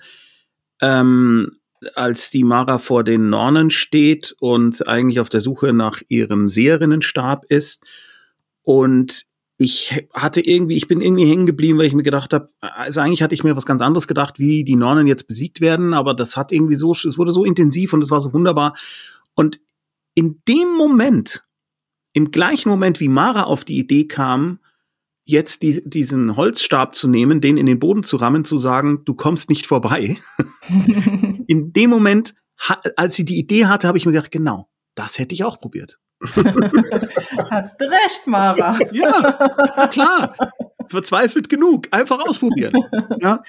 ähm, 0.80 1.59
als 1.95 2.31
die 2.31 2.45
Mara 2.45 2.78
vor 2.78 3.05
den 3.05 3.31
Nornen 3.31 3.70
steht 3.70 4.35
und 4.39 4.87
eigentlich 4.87 5.20
auf 5.20 5.28
der 5.28 5.41
Suche 5.41 5.72
nach 5.72 6.03
ihrem 6.09 6.49
Seherinnenstab 6.49 7.45
ist 7.49 7.85
und 8.62 9.26
ich 9.62 10.07
hatte 10.14 10.41
irgendwie, 10.41 10.76
ich 10.76 10.89
bin 10.89 11.03
irgendwie 11.03 11.26
hängen 11.26 11.45
geblieben, 11.45 11.78
weil 11.78 11.85
ich 11.85 11.93
mir 11.93 12.03
gedacht 12.03 12.33
habe, 12.33 12.47
also 12.61 13.01
eigentlich 13.01 13.22
hatte 13.22 13.35
ich 13.35 13.45
mir 13.45 13.57
was 13.57 13.66
ganz 13.66 13.83
anderes 13.83 14.09
gedacht, 14.09 14.39
wie 14.39 14.64
die 14.64 14.76
Nornen 14.76 15.07
jetzt 15.07 15.26
besiegt 15.26 15.61
werden, 15.61 15.93
aber 15.93 16.14
das 16.14 16.35
hat 16.39 16.51
irgendwie 16.51 16.76
so, 16.76 16.93
es 16.93 17.18
wurde 17.18 17.31
so 17.31 17.45
intensiv 17.45 17.93
und 17.93 18.01
es 18.01 18.11
war 18.11 18.20
so 18.20 18.33
wunderbar. 18.33 18.74
Und 19.35 19.61
in 20.14 20.41
dem 20.49 20.74
Moment, 20.78 21.45
im 22.14 22.31
gleichen 22.31 22.70
Moment, 22.70 23.01
wie 23.01 23.09
Mara 23.09 23.43
auf 23.43 23.64
die 23.64 23.78
Idee 23.78 24.07
kam, 24.07 24.61
jetzt 25.25 25.62
die, 25.62 25.83
diesen 25.89 26.37
Holzstab 26.37 26.95
zu 26.95 27.09
nehmen, 27.09 27.41
den 27.41 27.57
in 27.57 27.66
den 27.66 27.79
Boden 27.79 28.03
zu 28.03 28.16
rammen, 28.16 28.45
zu 28.45 28.59
sagen, 28.59 29.05
du 29.05 29.14
kommst 29.14 29.49
nicht 29.49 29.66
vorbei. 29.66 30.16
in 31.47 31.73
dem 31.73 31.91
Moment, 31.91 32.35
als 32.97 33.14
sie 33.14 33.25
die 33.25 33.39
Idee 33.39 33.66
hatte, 33.66 33.89
habe 33.89 33.99
ich 33.99 34.07
mir 34.07 34.12
gedacht, 34.12 34.31
genau, 34.31 34.68
das 34.95 35.18
hätte 35.18 35.35
ich 35.35 35.45
auch 35.45 35.61
probiert. 35.61 35.99
Hast 37.51 37.81
du 37.81 37.85
recht, 37.87 38.27
Mara. 38.27 38.79
Ja, 38.93 39.89
klar. 39.91 40.35
Verzweifelt 40.89 41.49
genug. 41.49 41.89
Einfach 41.93 42.18
ausprobieren. 42.21 42.75
Ja. 43.21 43.43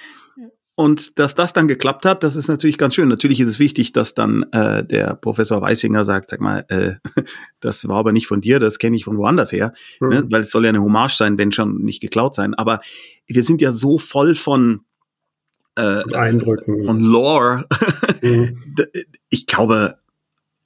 Und 0.81 1.19
dass 1.19 1.35
das 1.35 1.53
dann 1.53 1.67
geklappt 1.67 2.07
hat, 2.07 2.23
das 2.23 2.35
ist 2.35 2.47
natürlich 2.47 2.79
ganz 2.79 2.95
schön. 2.95 3.07
Natürlich 3.07 3.39
ist 3.39 3.49
es 3.49 3.59
wichtig, 3.59 3.93
dass 3.93 4.15
dann 4.15 4.47
äh, 4.51 4.83
der 4.83 5.13
Professor 5.13 5.61
Weisinger 5.61 6.03
sagt, 6.03 6.31
sag 6.31 6.41
mal, 6.41 6.65
äh, 6.69 6.93
das 7.59 7.87
war 7.87 7.97
aber 7.97 8.11
nicht 8.11 8.25
von 8.25 8.41
dir, 8.41 8.57
das 8.57 8.79
kenne 8.79 8.95
ich 8.95 9.03
von 9.03 9.15
woanders 9.15 9.51
her, 9.51 9.73
mhm. 9.99 10.09
ne? 10.09 10.23
weil 10.31 10.41
es 10.41 10.49
soll 10.49 10.63
ja 10.63 10.69
eine 10.69 10.81
Hommage 10.81 11.15
sein, 11.15 11.37
wenn 11.37 11.51
schon 11.51 11.83
nicht 11.83 12.01
geklaut 12.01 12.33
sein. 12.33 12.55
Aber 12.55 12.81
wir 13.27 13.43
sind 13.43 13.61
ja 13.61 13.71
so 13.71 13.99
voll 13.99 14.33
von 14.33 14.79
äh, 15.75 16.01
Eindrücken, 16.15 16.83
von 16.83 16.99
Lore. 16.99 17.67
Mhm. 18.23 18.57
Ich 19.29 19.47
glaube, 19.47 19.97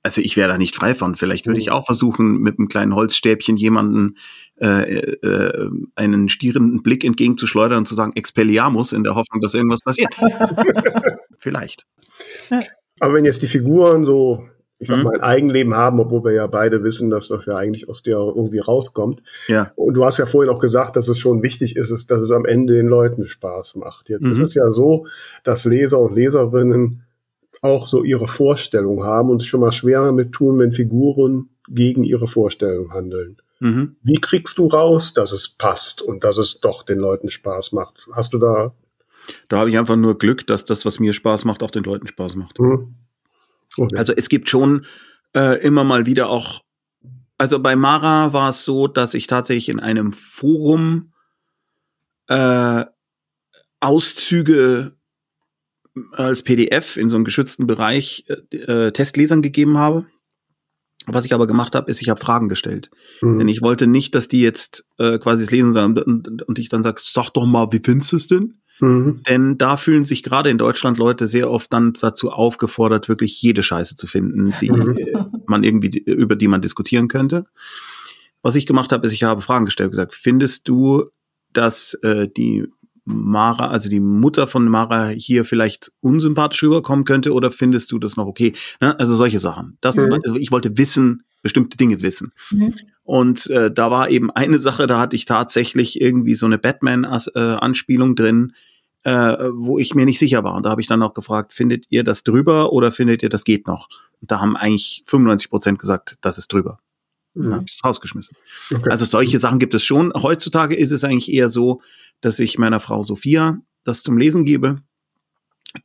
also 0.01 0.21
ich 0.21 0.37
wäre 0.37 0.49
da 0.49 0.57
nicht 0.57 0.75
frei 0.75 0.93
von. 0.93 1.15
Vielleicht 1.15 1.45
würde 1.45 1.59
ich 1.59 1.71
oh. 1.71 1.75
auch 1.75 1.85
versuchen, 1.85 2.39
mit 2.39 2.59
einem 2.59 2.67
kleinen 2.67 2.95
Holzstäbchen 2.95 3.57
jemanden 3.57 4.15
äh, 4.61 5.11
äh, 5.11 5.69
einen 5.95 6.29
stierenden 6.29 6.81
Blick 6.81 7.03
entgegenzuschleudern 7.03 7.79
und 7.79 7.87
zu 7.87 7.95
sagen, 7.95 8.13
Expelliarmus, 8.15 8.93
in 8.93 9.03
der 9.03 9.15
Hoffnung, 9.15 9.41
dass 9.41 9.53
irgendwas 9.53 9.81
passiert. 9.81 10.13
Vielleicht. 11.39 11.85
Aber 12.99 13.13
wenn 13.13 13.25
jetzt 13.25 13.41
die 13.41 13.47
Figuren 13.47 14.05
so, 14.05 14.45
ich 14.79 14.87
sag 14.87 14.97
mhm. 14.97 15.03
mal, 15.03 15.15
ein 15.15 15.21
Eigenleben 15.21 15.75
haben, 15.75 15.99
obwohl 15.99 16.23
wir 16.23 16.31
ja 16.31 16.47
beide 16.47 16.83
wissen, 16.83 17.09
dass 17.09 17.27
das 17.27 17.45
ja 17.45 17.57
eigentlich 17.57 17.89
aus 17.89 18.03
dir 18.03 18.13
irgendwie 18.13 18.59
rauskommt. 18.59 19.21
Ja. 19.47 19.71
Und 19.75 19.95
du 19.95 20.05
hast 20.05 20.19
ja 20.19 20.25
vorhin 20.25 20.53
auch 20.53 20.59
gesagt, 20.59 20.95
dass 20.95 21.07
es 21.07 21.19
schon 21.19 21.43
wichtig 21.43 21.75
ist, 21.75 22.09
dass 22.09 22.21
es 22.21 22.31
am 22.31 22.45
Ende 22.45 22.75
den 22.75 22.87
Leuten 22.87 23.25
Spaß 23.25 23.75
macht. 23.75 24.09
Jetzt 24.09 24.23
mhm. 24.23 24.31
ist 24.31 24.39
es 24.39 24.53
ja 24.53 24.71
so, 24.71 25.05
dass 25.43 25.65
Leser 25.65 25.99
und 25.99 26.15
Leserinnen 26.15 27.03
auch 27.61 27.87
so 27.87 28.03
ihre 28.03 28.27
Vorstellung 28.27 29.03
haben 29.03 29.29
und 29.29 29.43
schon 29.43 29.61
mal 29.61 29.71
schwer 29.71 30.05
damit 30.05 30.31
tun, 30.31 30.59
wenn 30.59 30.71
Figuren 30.71 31.49
gegen 31.67 32.03
ihre 32.03 32.27
Vorstellung 32.27 32.93
handeln. 32.93 33.37
Mhm. 33.59 33.95
Wie 34.03 34.19
kriegst 34.19 34.57
du 34.57 34.67
raus, 34.67 35.13
dass 35.13 35.31
es 35.31 35.49
passt 35.49 36.01
und 36.01 36.23
dass 36.23 36.37
es 36.37 36.59
doch 36.59 36.83
den 36.83 36.99
Leuten 36.99 37.29
Spaß 37.29 37.71
macht? 37.71 38.07
Hast 38.13 38.33
du 38.33 38.39
da? 38.39 38.73
Da 39.47 39.57
habe 39.57 39.69
ich 39.69 39.77
einfach 39.77 39.95
nur 39.95 40.17
Glück, 40.17 40.45
dass 40.47 40.65
das, 40.65 40.85
was 40.85 40.99
mir 40.99 41.13
Spaß 41.13 41.45
macht, 41.45 41.63
auch 41.63 41.71
den 41.71 41.83
Leuten 41.83 42.07
Spaß 42.07 42.35
macht. 42.35 42.59
Mhm. 42.59 42.95
Okay. 43.77 43.97
Also 43.97 44.13
es 44.13 44.29
gibt 44.29 44.49
schon 44.49 44.85
äh, 45.33 45.59
immer 45.61 45.83
mal 45.83 46.05
wieder 46.05 46.29
auch, 46.29 46.63
also 47.37 47.59
bei 47.59 47.75
Mara 47.75 48.33
war 48.33 48.49
es 48.49 48.63
so, 48.63 48.87
dass 48.87 49.13
ich 49.13 49.27
tatsächlich 49.27 49.69
in 49.69 49.79
einem 49.79 50.13
Forum 50.13 51.13
äh, 52.27 52.85
Auszüge 53.79 54.95
als 56.11 56.43
PDF 56.43 56.97
in 56.97 57.09
so 57.09 57.15
einem 57.15 57.25
geschützten 57.25 57.67
Bereich 57.67 58.25
äh, 58.27 58.57
äh, 58.57 58.91
Testlesern 58.91 59.41
gegeben 59.41 59.77
habe. 59.77 60.05
Was 61.07 61.25
ich 61.25 61.33
aber 61.33 61.47
gemacht 61.47 61.75
habe, 61.75 61.89
ist, 61.89 62.01
ich 62.01 62.09
habe 62.09 62.19
Fragen 62.19 62.49
gestellt. 62.49 62.89
Mhm. 63.21 63.39
Denn 63.39 63.47
ich 63.47 63.61
wollte 63.61 63.87
nicht, 63.87 64.15
dass 64.15 64.27
die 64.27 64.41
jetzt 64.41 64.85
äh, 64.97 65.19
quasi 65.19 65.43
das 65.43 65.51
Lesen 65.51 65.73
sagen 65.73 65.97
und, 65.97 66.43
und 66.43 66.59
ich 66.59 66.69
dann 66.69 66.83
sage, 66.83 66.99
sag 66.99 67.29
doch 67.31 67.45
mal, 67.45 67.71
wie 67.71 67.81
findest 67.83 68.11
du 68.11 68.15
es 68.15 68.27
denn? 68.27 68.55
Mhm. 68.79 69.21
Denn 69.27 69.57
da 69.57 69.77
fühlen 69.77 70.03
sich 70.03 70.23
gerade 70.23 70.49
in 70.49 70.57
Deutschland 70.57 70.97
Leute 70.97 71.27
sehr 71.27 71.49
oft 71.49 71.71
dann 71.71 71.93
dazu 71.93 72.31
aufgefordert, 72.31 73.07
wirklich 73.07 73.41
jede 73.41 73.63
Scheiße 73.63 73.95
zu 73.95 74.07
finden, 74.07 74.53
die 74.61 74.71
mhm. 74.71 74.97
man 75.45 75.63
irgendwie, 75.63 75.97
über 75.97 76.35
die 76.35 76.47
man 76.47 76.61
diskutieren 76.61 77.07
könnte. 77.07 77.45
Was 78.41 78.55
ich 78.55 78.65
gemacht 78.65 78.91
habe, 78.91 79.05
ist, 79.05 79.13
ich 79.13 79.23
habe 79.23 79.41
Fragen 79.41 79.65
gestellt, 79.65 79.91
gesagt, 79.91 80.13
findest 80.13 80.67
du, 80.67 81.05
dass 81.53 81.93
äh, 82.03 82.27
die 82.27 82.67
Mara, 83.05 83.67
also 83.67 83.87
die 83.89 83.99
Mutter 83.99 84.47
von 84.47 84.67
Mara 84.67 85.09
hier 85.09 85.45
vielleicht 85.45 85.91
unsympathisch 86.01 86.63
rüberkommen 86.63 87.05
könnte 87.05 87.33
oder 87.33 87.51
findest 87.51 87.91
du 87.91 87.99
das 87.99 88.17
noch 88.17 88.25
okay? 88.25 88.53
Ne? 88.81 88.99
Also 88.99 89.15
solche 89.15 89.39
Sachen. 89.39 89.77
Das, 89.79 89.95
mhm. 89.95 90.13
also 90.13 90.37
ich 90.37 90.51
wollte 90.51 90.77
wissen, 90.77 91.23
bestimmte 91.43 91.77
Dinge 91.77 92.01
wissen. 92.01 92.33
Mhm. 92.49 92.75
Und 93.03 93.47
äh, 93.51 93.71
da 93.71 93.91
war 93.91 94.09
eben 94.09 94.31
eine 94.31 94.57
Sache, 94.57 94.87
da 94.87 94.99
hatte 94.99 95.15
ich 95.15 95.25
tatsächlich 95.25 96.01
irgendwie 96.01 96.33
so 96.33 96.47
eine 96.47 96.57
Batman-Anspielung 96.57 98.11
äh, 98.11 98.15
drin, 98.15 98.53
äh, 99.03 99.37
wo 99.53 99.77
ich 99.77 99.93
mir 99.93 100.05
nicht 100.05 100.17
sicher 100.17 100.43
war. 100.43 100.55
Und 100.55 100.65
da 100.65 100.71
habe 100.71 100.81
ich 100.81 100.87
dann 100.87 101.03
auch 101.03 101.13
gefragt, 101.13 101.53
findet 101.53 101.85
ihr 101.89 102.03
das 102.03 102.23
drüber 102.23 102.73
oder 102.73 102.91
findet 102.91 103.21
ihr, 103.21 103.29
das 103.29 103.43
geht 103.43 103.67
noch? 103.67 103.87
Und 104.19 104.31
da 104.31 104.41
haben 104.41 104.57
eigentlich 104.57 105.03
95 105.05 105.51
Prozent 105.51 105.77
gesagt, 105.77 106.15
das 106.21 106.39
ist 106.39 106.51
drüber. 106.51 106.79
Mhm. 107.35 107.43
Dann 107.43 107.53
habe 107.53 107.65
ich 107.67 107.73
es 107.73 107.83
rausgeschmissen. 107.85 108.35
Okay. 108.73 108.89
Also 108.89 109.05
solche 109.05 109.37
Sachen 109.37 109.59
gibt 109.59 109.75
es 109.75 109.83
schon. 109.83 110.11
Heutzutage 110.15 110.75
ist 110.75 110.91
es 110.91 111.03
eigentlich 111.03 111.31
eher 111.31 111.49
so, 111.49 111.81
dass 112.25 112.39
ich 112.39 112.57
meiner 112.57 112.79
Frau 112.79 113.03
Sophia 113.03 113.61
das 113.83 114.01
zum 114.01 114.17
Lesen 114.17 114.45
gebe. 114.45 114.81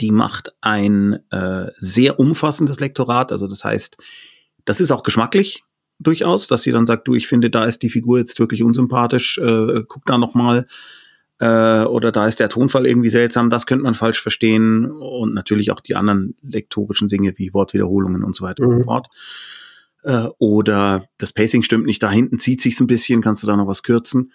Die 0.00 0.10
macht 0.10 0.54
ein 0.62 1.18
äh, 1.30 1.66
sehr 1.76 2.18
umfassendes 2.18 2.80
Lektorat. 2.80 3.30
Also 3.30 3.46
das 3.46 3.62
heißt, 3.62 3.98
das 4.64 4.80
ist 4.80 4.90
auch 4.90 5.02
geschmacklich 5.02 5.64
durchaus, 5.98 6.46
dass 6.46 6.62
sie 6.62 6.72
dann 6.72 6.86
sagt, 6.86 7.06
du, 7.06 7.14
ich 7.14 7.28
finde, 7.28 7.50
da 7.50 7.66
ist 7.66 7.82
die 7.82 7.90
Figur 7.90 8.18
jetzt 8.18 8.38
wirklich 8.38 8.62
unsympathisch, 8.62 9.36
äh, 9.36 9.82
guck 9.86 10.06
da 10.06 10.16
noch 10.16 10.32
mal. 10.32 10.66
Äh, 11.40 11.84
oder 11.84 12.10
da 12.10 12.26
ist 12.26 12.40
der 12.40 12.48
Tonfall 12.48 12.86
irgendwie 12.86 13.10
seltsam, 13.10 13.50
das 13.50 13.66
könnte 13.66 13.82
man 13.82 13.94
falsch 13.94 14.22
verstehen. 14.22 14.90
Und 14.90 15.34
natürlich 15.34 15.70
auch 15.72 15.80
die 15.80 15.96
anderen 15.96 16.36
lektorischen 16.40 17.08
Dinge 17.08 17.34
wie 17.36 17.52
Wortwiederholungen 17.52 18.24
und 18.24 18.34
so 18.34 18.44
weiter 18.44 18.64
mhm. 18.64 18.70
und 18.70 18.78
so 18.78 18.84
fort. 18.84 19.08
Äh, 20.04 20.28
oder 20.38 21.06
das 21.18 21.34
Pacing 21.34 21.62
stimmt 21.62 21.84
nicht, 21.84 22.02
da 22.02 22.10
hinten 22.10 22.38
zieht 22.38 22.62
sich's 22.62 22.80
ein 22.80 22.86
bisschen, 22.86 23.20
kannst 23.20 23.42
du 23.42 23.46
da 23.46 23.58
noch 23.58 23.66
was 23.66 23.82
kürzen. 23.82 24.32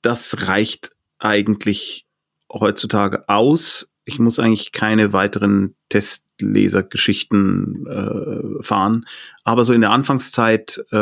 Das 0.00 0.48
reicht 0.48 0.95
eigentlich 1.18 2.06
heutzutage 2.52 3.28
aus. 3.28 3.90
Ich 4.04 4.18
muss 4.18 4.38
eigentlich 4.38 4.72
keine 4.72 5.12
weiteren 5.12 5.74
Testlesergeschichten 5.88 7.86
äh, 7.86 8.62
fahren. 8.62 9.06
Aber 9.44 9.64
so 9.64 9.72
in 9.72 9.80
der 9.80 9.90
Anfangszeit 9.90 10.84
äh, 10.92 10.96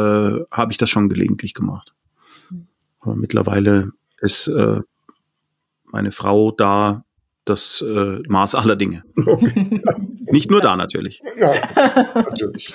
habe 0.50 0.72
ich 0.72 0.78
das 0.78 0.90
schon 0.90 1.08
gelegentlich 1.08 1.54
gemacht. 1.54 1.94
Aber 3.00 3.16
mittlerweile 3.16 3.92
ist 4.20 4.48
äh, 4.48 4.80
meine 5.84 6.12
Frau 6.12 6.50
da 6.50 7.04
das 7.44 7.84
äh, 7.86 8.20
Maß 8.26 8.54
aller 8.54 8.76
Dinge. 8.76 9.04
Okay. 9.16 9.82
Nicht 10.30 10.50
nur 10.50 10.60
da 10.62 10.76
natürlich. 10.76 11.20
Ja, 11.36 11.54
natürlich. 12.14 12.72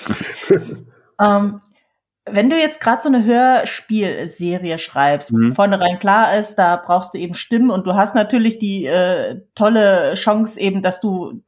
ähm, 1.20 1.60
wenn 2.26 2.50
du 2.50 2.56
jetzt 2.56 2.80
gerade 2.80 3.02
so 3.02 3.08
eine 3.08 3.24
Hörspielserie 3.24 4.78
schreibst, 4.78 5.32
mhm. 5.32 5.52
vornherein 5.52 5.98
klar 5.98 6.36
ist, 6.38 6.56
da 6.56 6.76
brauchst 6.76 7.14
du 7.14 7.18
eben 7.18 7.34
Stimmen 7.34 7.70
und 7.70 7.86
du 7.86 7.94
hast 7.94 8.14
natürlich 8.14 8.58
die 8.58 8.86
äh, 8.86 9.40
tolle 9.54 10.14
Chance 10.14 10.60
eben, 10.60 10.82
dass 10.82 11.00
du 11.00 11.42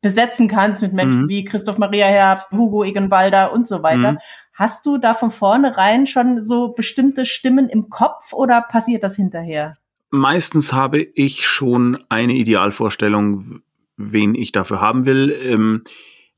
besetzen 0.00 0.48
kannst 0.48 0.82
mit 0.82 0.92
Menschen 0.92 1.22
mhm. 1.22 1.28
wie 1.28 1.44
Christoph 1.44 1.78
Maria 1.78 2.06
Herbst, 2.06 2.50
Hugo 2.52 2.84
Egenbalder 2.84 3.52
und 3.52 3.66
so 3.68 3.82
weiter. 3.82 4.12
Mhm. 4.12 4.18
Hast 4.52 4.84
du 4.84 4.98
da 4.98 5.14
von 5.14 5.30
vornherein 5.30 6.06
schon 6.06 6.40
so 6.40 6.72
bestimmte 6.72 7.24
Stimmen 7.24 7.68
im 7.68 7.88
Kopf 7.88 8.32
oder 8.32 8.60
passiert 8.60 9.02
das 9.02 9.16
hinterher? 9.16 9.76
Meistens 10.10 10.72
habe 10.72 11.00
ich 11.00 11.46
schon 11.46 12.04
eine 12.08 12.34
Idealvorstellung, 12.34 13.62
wen 13.96 14.34
ich 14.34 14.52
dafür 14.52 14.80
haben 14.80 15.06
will. 15.06 15.34
Ähm, 15.46 15.84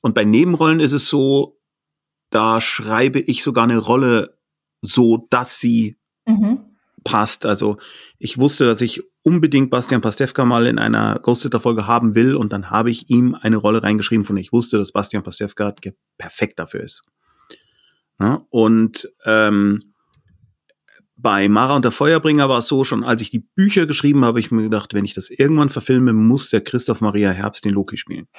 und 0.01 0.15
bei 0.15 0.25
Nebenrollen 0.25 0.81
ist 0.81 0.93
es 0.93 1.09
so, 1.09 1.54
da 2.35 2.61
schreibe 2.61 3.21
ich 3.21 3.45
sogar 3.45 3.65
eine 3.65 3.79
Rolle 3.79 4.37
so, 4.83 5.25
dass 5.31 5.61
sie 5.61 5.99
mhm. 6.27 6.59
passt. 7.05 7.47
Also 7.47 7.79
ich 8.19 8.39
wusste, 8.39 8.67
dass 8.67 8.81
ich 8.81 9.03
unbedingt 9.23 9.71
Bastian 9.71 10.01
Pastewka 10.01 10.45
mal 10.45 10.67
in 10.67 10.81
einer 10.81 11.21
Ghosthitter-Folge 11.21 11.87
haben 11.87 12.17
will 12.17 12.35
und 12.35 12.53
dann 12.53 12.71
habe 12.71 12.91
ich 12.91 13.09
ihm 13.09 13.37
eine 13.37 13.57
Rolle 13.57 13.85
reingeschrieben, 13.85 14.25
von 14.25 14.35
der 14.35 14.43
ich 14.43 14.53
wusste, 14.53 14.79
dass 14.79 14.93
Bastian 14.93 15.23
Pastewka 15.23 15.75
perfekt 16.19 16.59
dafür 16.59 16.83
ist. 16.83 17.05
Ja, 18.19 18.45
und 18.51 19.09
ähm, 19.25 19.95
bei 21.17 21.49
Mara 21.49 21.77
und 21.77 21.85
der 21.85 21.93
Feuerbringer 21.93 22.49
war 22.49 22.59
es 22.59 22.67
so, 22.67 22.83
schon 22.83 23.05
als 23.05 23.23
ich 23.23 23.31
die 23.31 23.47
Bücher 23.55 23.87
geschrieben 23.87 24.25
habe, 24.25 24.41
ich 24.41 24.51
mir 24.51 24.65
gedacht, 24.65 24.93
wenn 24.93 25.05
ich 25.05 25.15
das 25.15 25.31
irgendwann 25.31 25.71
verfilme, 25.71 26.13
muss 26.13 26.51
der 26.51 26.63
Christoph 26.63 27.01
Maria 27.01 27.31
Herbst 27.31 27.65
den 27.65 27.73
Loki 27.73 27.97
spielen. 27.97 28.27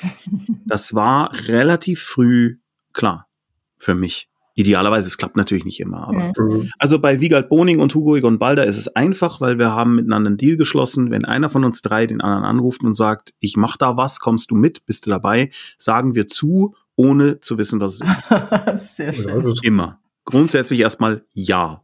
Das 0.68 0.96
war 0.96 1.32
relativ 1.48 2.02
früh 2.02 2.58
klar 2.92 3.28
für 3.78 3.96
mich. 3.96 4.30
Idealerweise, 4.58 5.10
es 5.10 5.18
klappt 5.18 5.36
natürlich 5.36 5.66
nicht 5.66 5.82
immer, 5.82 6.08
aber. 6.08 6.32
Mhm. 6.38 6.70
Also 6.80 6.98
bei 7.00 7.20
Wiegald 7.20 7.50
Boning 7.50 7.80
und 7.80 7.94
Hugo 7.94 8.16
Egon 8.16 8.40
Balder 8.40 8.66
ist 8.66 8.78
es 8.78 8.88
einfach, 8.96 9.42
weil 9.42 9.60
wir 9.60 9.72
haben 9.74 9.96
miteinander 9.96 10.30
einen 10.30 10.38
Deal 10.38 10.56
geschlossen. 10.56 11.12
Wenn 11.12 11.26
einer 11.26 11.50
von 11.50 11.66
uns 11.66 11.82
drei 11.82 12.08
den 12.08 12.22
anderen 12.22 12.46
anruft 12.46 12.82
und 12.82 12.96
sagt, 12.96 13.34
ich 13.40 13.58
mach 13.58 13.76
da 13.76 13.98
was, 13.98 14.22
kommst 14.22 14.52
du 14.52 14.56
mit, 14.56 14.86
bist 14.86 15.06
du 15.06 15.10
dabei, 15.10 15.52
sagen 15.78 16.16
wir 16.16 16.28
zu, 16.28 16.74
ohne 16.96 17.42
zu 17.42 17.58
wissen, 17.58 17.82
was 17.82 18.00
es 18.00 18.02
ist. 18.02 18.96
Sehr 18.96 19.12
schön. 19.12 19.56
Immer. 19.62 20.00
Grundsätzlich 20.24 20.80
erstmal 20.80 21.26
ja. 21.34 21.84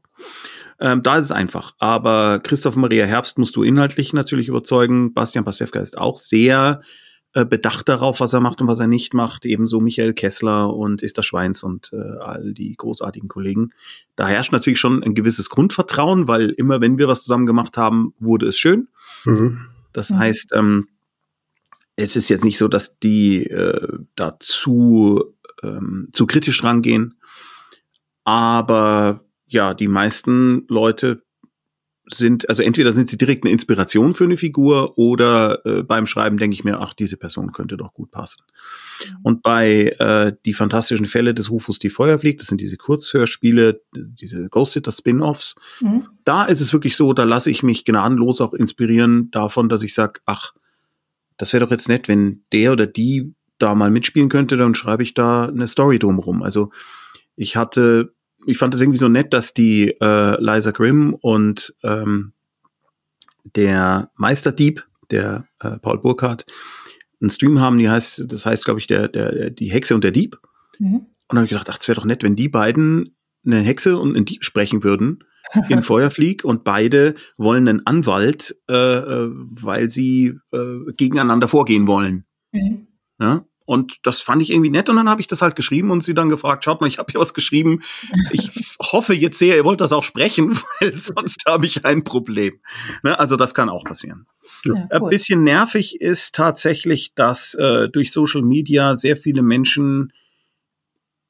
Ähm, 0.79 1.03
da 1.03 1.17
ist 1.17 1.25
es 1.25 1.31
einfach. 1.33 1.73
Aber 1.77 2.39
Christoph 2.39 2.77
Maria 2.77 3.05
Herbst 3.05 3.37
musst 3.37 3.55
du 3.57 3.63
inhaltlich 3.63 4.13
natürlich 4.13 4.47
überzeugen. 4.47 5.13
Bastian 5.13 5.43
Pastewka 5.43 5.79
ist 5.79 5.97
auch 5.97 6.17
sehr 6.17 6.81
äh, 7.33 7.45
bedacht 7.45 7.87
darauf, 7.87 8.19
was 8.19 8.33
er 8.33 8.41
macht 8.41 8.61
und 8.61 8.67
was 8.67 8.79
er 8.79 8.87
nicht 8.87 9.13
macht. 9.13 9.45
Ebenso 9.45 9.79
Michael 9.79 10.13
Kessler 10.13 10.73
und 10.73 11.01
Esther 11.01 11.23
Schweins 11.23 11.63
und 11.63 11.91
äh, 11.93 12.19
all 12.19 12.53
die 12.53 12.75
großartigen 12.75 13.29
Kollegen. 13.29 13.71
Da 14.15 14.27
herrscht 14.27 14.51
natürlich 14.51 14.79
schon 14.79 15.01
ein 15.01 15.15
gewisses 15.15 15.49
Grundvertrauen, 15.49 16.27
weil 16.27 16.49
immer, 16.49 16.81
wenn 16.81 16.97
wir 16.97 17.07
was 17.07 17.23
zusammen 17.23 17.45
gemacht 17.45 17.77
haben, 17.77 18.13
wurde 18.19 18.47
es 18.47 18.57
schön. 18.57 18.89
Mhm. 19.23 19.61
Das 19.93 20.09
mhm. 20.09 20.19
heißt, 20.19 20.51
ähm, 20.53 20.89
es 21.95 22.15
ist 22.15 22.29
jetzt 22.29 22.43
nicht 22.43 22.57
so, 22.57 22.67
dass 22.67 22.99
die 22.99 23.45
äh, 23.45 23.97
dazu 24.15 25.33
ähm, 25.63 26.09
zu 26.11 26.25
kritisch 26.25 26.63
rangehen. 26.63 27.15
Aber 28.23 29.23
ja, 29.47 29.73
die 29.73 29.87
meisten 29.87 30.65
Leute 30.67 31.23
sind, 32.13 32.47
also 32.49 32.63
entweder 32.63 32.91
sind 32.91 33.09
sie 33.09 33.17
direkt 33.17 33.43
eine 33.43 33.51
Inspiration 33.51 34.13
für 34.13 34.25
eine 34.25 34.37
Figur 34.37 34.97
oder 34.97 35.65
äh, 35.65 35.83
beim 35.83 36.05
Schreiben 36.05 36.37
denke 36.37 36.53
ich 36.53 36.63
mir, 36.63 36.79
ach, 36.79 36.93
diese 36.93 37.17
Person 37.17 37.51
könnte 37.51 37.77
doch 37.77 37.93
gut 37.93 38.11
passen. 38.11 38.43
Mhm. 39.05 39.17
Und 39.23 39.43
bei 39.43 39.95
äh, 39.99 40.33
die 40.45 40.53
fantastischen 40.53 41.05
Fälle 41.05 41.33
des 41.33 41.51
Rufus 41.51 41.79
die 41.79 41.89
Feuer 41.89 42.19
fliegt, 42.19 42.41
das 42.41 42.47
sind 42.47 42.61
diese 42.61 42.77
Kurzhörspiele, 42.77 43.81
diese 43.95 44.49
Ghost 44.49 44.73
Sitter 44.73 44.91
Spin-offs, 44.91 45.55
mhm. 45.79 46.07
da 46.23 46.45
ist 46.45 46.61
es 46.61 46.73
wirklich 46.73 46.95
so, 46.95 47.13
da 47.13 47.23
lasse 47.23 47.51
ich 47.51 47.63
mich 47.63 47.85
gnadenlos 47.85 48.41
auch 48.41 48.53
inspirieren 48.53 49.31
davon, 49.31 49.69
dass 49.69 49.83
ich 49.83 49.93
sage, 49.93 50.21
ach, 50.25 50.53
das 51.37 51.53
wäre 51.53 51.65
doch 51.65 51.71
jetzt 51.71 51.89
nett, 51.89 52.07
wenn 52.07 52.43
der 52.51 52.71
oder 52.71 52.87
die 52.87 53.33
da 53.57 53.75
mal 53.75 53.91
mitspielen 53.91 54.29
könnte, 54.29 54.57
dann 54.57 54.75
schreibe 54.75 55.03
ich 55.03 55.13
da 55.13 55.45
eine 55.45 55.67
Story 55.67 55.99
drumherum. 55.99 56.43
Also 56.43 56.71
ich 57.35 57.55
hatte 57.55 58.13
ich 58.45 58.57
fand 58.57 58.73
es 58.73 58.81
irgendwie 58.81 58.97
so 58.97 59.07
nett, 59.07 59.33
dass 59.33 59.53
die 59.53 59.89
äh, 60.01 60.41
Liza 60.41 60.71
Grimm 60.71 61.13
und 61.13 61.75
ähm, 61.83 62.33
der 63.55 64.11
Meisterdieb, 64.15 64.85
der 65.09 65.47
äh, 65.59 65.77
Paul 65.77 65.99
Burkhardt, 65.99 66.45
einen 67.21 67.29
Stream 67.29 67.59
haben, 67.59 67.77
die 67.77 67.89
heißt, 67.89 68.25
das 68.27 68.45
heißt, 68.45 68.65
glaube 68.65 68.79
ich, 68.79 68.87
der, 68.87 69.07
der, 69.07 69.49
die 69.49 69.71
Hexe 69.71 69.95
und 69.95 70.03
der 70.03 70.11
Dieb. 70.11 70.37
Mhm. 70.79 70.95
Und 70.95 71.07
dann 71.29 71.37
habe 71.37 71.45
ich 71.45 71.51
gedacht, 71.51 71.69
ach, 71.69 71.77
es 71.79 71.87
wäre 71.87 71.95
doch 71.95 72.05
nett, 72.05 72.23
wenn 72.23 72.35
die 72.35 72.49
beiden 72.49 73.15
eine 73.45 73.59
Hexe 73.59 73.97
und 73.97 74.15
einen 74.15 74.25
Dieb 74.25 74.43
sprechen 74.43 74.83
würden 74.83 75.23
in 75.69 75.83
Feuerflieg 75.83 76.43
und 76.43 76.63
beide 76.63 77.15
wollen 77.37 77.67
einen 77.67 77.85
Anwalt, 77.85 78.55
äh, 78.69 78.73
äh, 78.73 79.29
weil 79.31 79.89
sie 79.89 80.37
äh, 80.51 80.91
gegeneinander 80.97 81.47
vorgehen 81.47 81.87
wollen. 81.87 82.25
Mhm. 82.51 82.87
Ja? 83.19 83.45
Und 83.65 83.97
das 84.03 84.21
fand 84.21 84.41
ich 84.41 84.51
irgendwie 84.51 84.69
nett 84.69 84.89
und 84.89 84.95
dann 84.95 85.09
habe 85.09 85.21
ich 85.21 85.27
das 85.27 85.41
halt 85.41 85.55
geschrieben 85.55 85.91
und 85.91 86.03
sie 86.03 86.13
dann 86.13 86.29
gefragt, 86.29 86.63
schaut 86.63 86.81
mal, 86.81 86.87
ich 86.87 86.97
habe 86.97 87.11
hier 87.11 87.21
was 87.21 87.33
geschrieben. 87.33 87.81
Ich 88.31 88.49
hoffe 88.81 89.13
jetzt 89.13 89.37
sehr, 89.37 89.55
ihr 89.55 89.65
wollt 89.65 89.81
das 89.81 89.93
auch 89.93 90.03
sprechen, 90.03 90.59
weil 90.79 90.95
sonst 90.95 91.43
habe 91.47 91.65
ich 91.65 91.85
ein 91.85 92.03
Problem. 92.03 92.59
Ne? 93.03 93.17
Also 93.17 93.35
das 93.35 93.53
kann 93.53 93.69
auch 93.69 93.83
passieren. 93.83 94.25
Ja, 94.65 94.73
cool. 94.73 94.87
Ein 94.89 95.09
bisschen 95.09 95.43
nervig 95.43 96.01
ist 96.01 96.35
tatsächlich, 96.35 97.13
dass 97.13 97.53
äh, 97.53 97.87
durch 97.87 98.11
Social 98.11 98.41
Media 98.41 98.95
sehr 98.95 99.15
viele 99.15 99.43
Menschen 99.43 100.11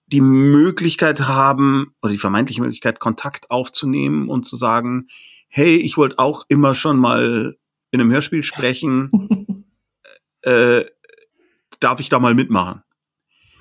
die 0.07 0.21
Möglichkeit 0.21 1.21
haben 1.21 1.93
oder 2.01 2.11
die 2.11 2.17
vermeintliche 2.17 2.61
Möglichkeit, 2.61 2.99
Kontakt 2.99 3.49
aufzunehmen 3.49 4.29
und 4.29 4.45
zu 4.45 4.55
sagen, 4.55 5.07
hey, 5.47 5.75
ich 5.75 5.97
wollte 5.97 6.19
auch 6.19 6.45
immer 6.49 6.75
schon 6.75 6.97
mal 6.97 7.57
in 7.91 8.01
einem 8.01 8.11
Hörspiel 8.11 8.43
sprechen. 8.43 9.09
äh, 10.41 10.85
darf 11.81 11.99
ich 11.99 12.09
da 12.09 12.19
mal 12.19 12.35
mitmachen? 12.35 12.83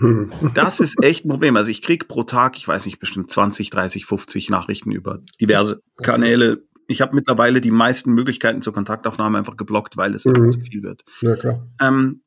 Das 0.54 0.80
ist 0.80 1.02
echt 1.02 1.24
ein 1.24 1.28
Problem. 1.28 1.56
Also 1.56 1.70
ich 1.70 1.82
krieg 1.82 2.08
pro 2.08 2.22
Tag, 2.22 2.56
ich 2.56 2.66
weiß 2.66 2.86
nicht, 2.86 2.98
bestimmt 2.98 3.30
20, 3.30 3.68
30, 3.68 4.06
50 4.06 4.48
Nachrichten 4.48 4.92
über 4.92 5.20
diverse 5.40 5.80
Kanäle. 6.02 6.62
Ich 6.86 7.00
habe 7.02 7.14
mittlerweile 7.14 7.60
die 7.60 7.70
meisten 7.70 8.12
Möglichkeiten 8.12 8.62
zur 8.62 8.72
Kontaktaufnahme 8.72 9.38
einfach 9.38 9.58
geblockt, 9.58 9.96
weil 9.96 10.14
es 10.14 10.26
einfach 10.26 10.42
mhm. 10.42 10.52
zu 10.52 10.60
viel 10.60 10.82
wird. 10.82 11.04
Ja, 11.20 11.36
klar. 11.36 11.66
Ähm, 11.80 12.22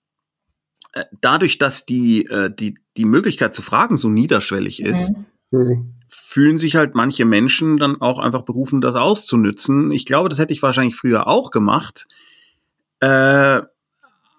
äh, 0.94 1.06
dadurch, 1.20 1.58
dass 1.58 1.86
die, 1.86 2.26
äh, 2.28 2.54
die, 2.54 2.78
die 2.96 3.06
Möglichkeit 3.06 3.54
zu 3.54 3.62
fragen 3.62 3.98
so 3.98 4.10
niederschwellig 4.10 4.82
ist, 4.82 5.12
mhm. 5.52 5.96
fühlen 6.08 6.58
sich 6.58 6.76
halt 6.76 6.96
manche 6.96 7.26
Menschen 7.26 7.78
dann 7.78 8.00
auch 8.00 8.20
einfach 8.20 8.44
berufen, 8.44 8.80
das 8.80 8.96
auszunützen. 8.96 9.92
Ich 9.92 10.06
glaube, 10.06 10.30
das 10.30 10.40
hätte 10.40 10.54
ich 10.54 10.62
wahrscheinlich 10.62 10.96
früher 10.96 11.28
auch 11.28 11.50
gemacht. 11.50 12.08
Äh, 13.00 13.64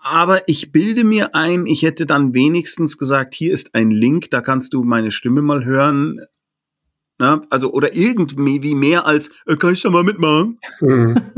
aber 0.04 0.48
ich 0.48 0.70
bilde 0.70 1.02
mir 1.02 1.34
ein, 1.34 1.66
ich 1.66 1.82
hätte 1.82 2.04
dann 2.04 2.34
wenigstens 2.34 2.98
gesagt, 2.98 3.34
hier 3.34 3.52
ist 3.52 3.74
ein 3.74 3.90
Link, 3.90 4.30
da 4.30 4.42
kannst 4.42 4.74
du 4.74 4.84
meine 4.84 5.10
Stimme 5.10 5.40
mal 5.40 5.64
hören. 5.64 6.20
Na, 7.18 7.40
also, 7.48 7.72
oder 7.72 7.94
irgendwie 7.94 8.74
mehr 8.74 9.06
als, 9.06 9.30
äh, 9.46 9.56
kann 9.56 9.72
ich 9.72 9.82
da 9.82 9.90
mal 9.90 10.04
mitmachen? 10.04 10.58
Mhm. 10.80 11.16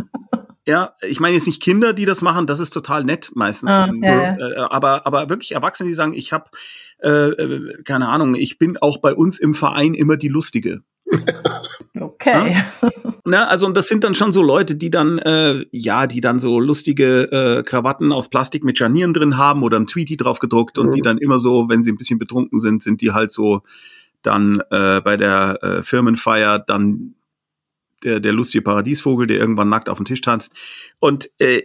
Ja, 0.69 0.95
ich 1.01 1.21
meine 1.21 1.37
jetzt 1.37 1.47
nicht 1.47 1.63
Kinder, 1.63 1.93
die 1.93 2.07
das 2.07 2.23
machen, 2.23 2.49
das 2.49 2.59
ist 2.59 2.71
total 2.71 3.05
nett 3.05 3.31
meistens. 3.37 3.71
Ah, 3.71 3.89
ja, 4.03 4.23
ja. 4.23 4.37
Äh, 4.37 4.57
aber, 4.69 5.07
aber 5.07 5.29
wirklich 5.31 5.53
Erwachsene, 5.53 5.89
die 5.89 5.95
sagen, 5.95 6.13
ich 6.13 6.33
habe, 6.33 6.51
äh, 7.05 7.09
äh, 7.09 7.83
keine 7.85 8.09
Ahnung, 8.09 8.35
ich 8.35 8.59
bin 8.59 8.77
auch 8.77 9.01
bei 9.01 9.15
uns 9.15 9.39
im 9.39 9.55
Verein 9.55 9.95
immer 9.95 10.17
die 10.17 10.27
Lustige. 10.27 10.81
Okay. 12.01 12.53
Ja? 12.83 12.91
Na, 13.25 13.47
also 13.49 13.67
und 13.67 13.77
das 13.77 13.89
sind 13.89 14.05
dann 14.05 14.15
schon 14.15 14.33
so 14.33 14.43
Leute, 14.43 14.77
die 14.77 14.91
dann, 14.91 15.19
äh, 15.19 15.65
ja, 15.71 16.07
die 16.07 16.21
dann 16.21 16.39
so 16.39 16.61
lustige 16.61 17.31
äh, 17.33 17.63
Krawatten 17.63 18.13
aus 18.13 18.29
Plastik 18.29 18.65
mit 18.65 18.79
Scharnieren 18.79 19.13
drin 19.13 19.37
haben 19.37 19.63
oder 19.63 19.79
ein 19.79 19.87
Tweety 19.87 20.17
drauf 20.17 20.39
gedruckt 20.39 20.79
und 20.79 20.89
mhm. 20.89 20.93
die 20.93 21.03
dann 21.03 21.19
immer 21.19 21.39
so, 21.39 21.69
wenn 21.69 21.83
sie 21.83 21.93
ein 21.93 21.97
bisschen 21.97 22.19
betrunken 22.19 22.59
sind, 22.59 22.83
sind 22.83 23.01
die 23.01 23.13
halt 23.13 23.33
so 23.33 23.63
dann 24.23 24.63
äh, 24.71 25.01
bei 25.01 25.17
der 25.17 25.63
äh, 25.63 25.83
Firmenfeier 25.83 26.59
dann 26.59 27.15
der, 28.05 28.21
der 28.21 28.33
lustige 28.33 28.63
Paradiesvogel, 28.63 29.27
der 29.27 29.39
irgendwann 29.39 29.69
nackt 29.69 29.89
auf 29.89 29.99
dem 29.99 30.07
Tisch 30.07 30.21
tanzt. 30.21 30.53
Und 30.99 31.31
äh, 31.39 31.63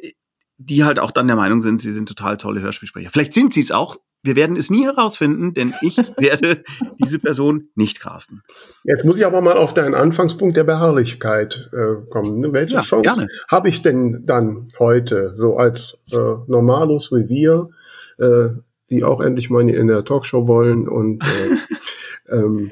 die 0.57 0.83
halt 0.83 0.99
auch 0.99 1.11
dann 1.11 1.27
der 1.27 1.35
Meinung 1.35 1.59
sind, 1.59 1.81
sie 1.81 1.91
sind 1.91 2.07
total 2.07 2.37
tolle 2.37 2.61
Hörspielsprecher. 2.61 3.09
Vielleicht 3.09 3.33
sind 3.33 3.53
sie 3.53 3.61
es 3.61 3.71
auch, 3.71 3.97
wir 4.23 4.35
werden 4.35 4.55
es 4.55 4.69
nie 4.69 4.85
herausfinden, 4.85 5.53
denn 5.53 5.73
ich 5.81 5.97
werde 6.17 6.63
diese 6.99 7.19
Person 7.19 7.69
nicht 7.75 7.99
casten. 7.99 8.43
Jetzt 8.83 9.05
muss 9.05 9.17
ich 9.17 9.25
aber 9.25 9.41
mal 9.41 9.57
auf 9.57 9.73
deinen 9.73 9.95
Anfangspunkt 9.95 10.57
der 10.57 10.63
Beharrlichkeit 10.63 11.69
äh, 11.73 12.09
kommen. 12.09 12.39
Ne? 12.39 12.53
Welche 12.53 12.75
ja, 12.75 12.81
Chance 12.81 13.27
habe 13.49 13.69
ich 13.69 13.81
denn 13.81 14.23
dann 14.25 14.71
heute, 14.79 15.35
so 15.37 15.57
als 15.57 15.99
äh, 16.11 16.17
Normalos 16.17 17.11
wie 17.11 17.29
wir, 17.29 17.69
äh, 18.17 18.49
die 18.89 19.03
auch 19.03 19.21
endlich 19.21 19.49
mal 19.49 19.67
in 19.69 19.87
der 19.87 20.03
Talkshow 20.03 20.47
wollen 20.47 20.87
und 20.87 21.23
äh, 21.23 22.33
ähm, 22.35 22.71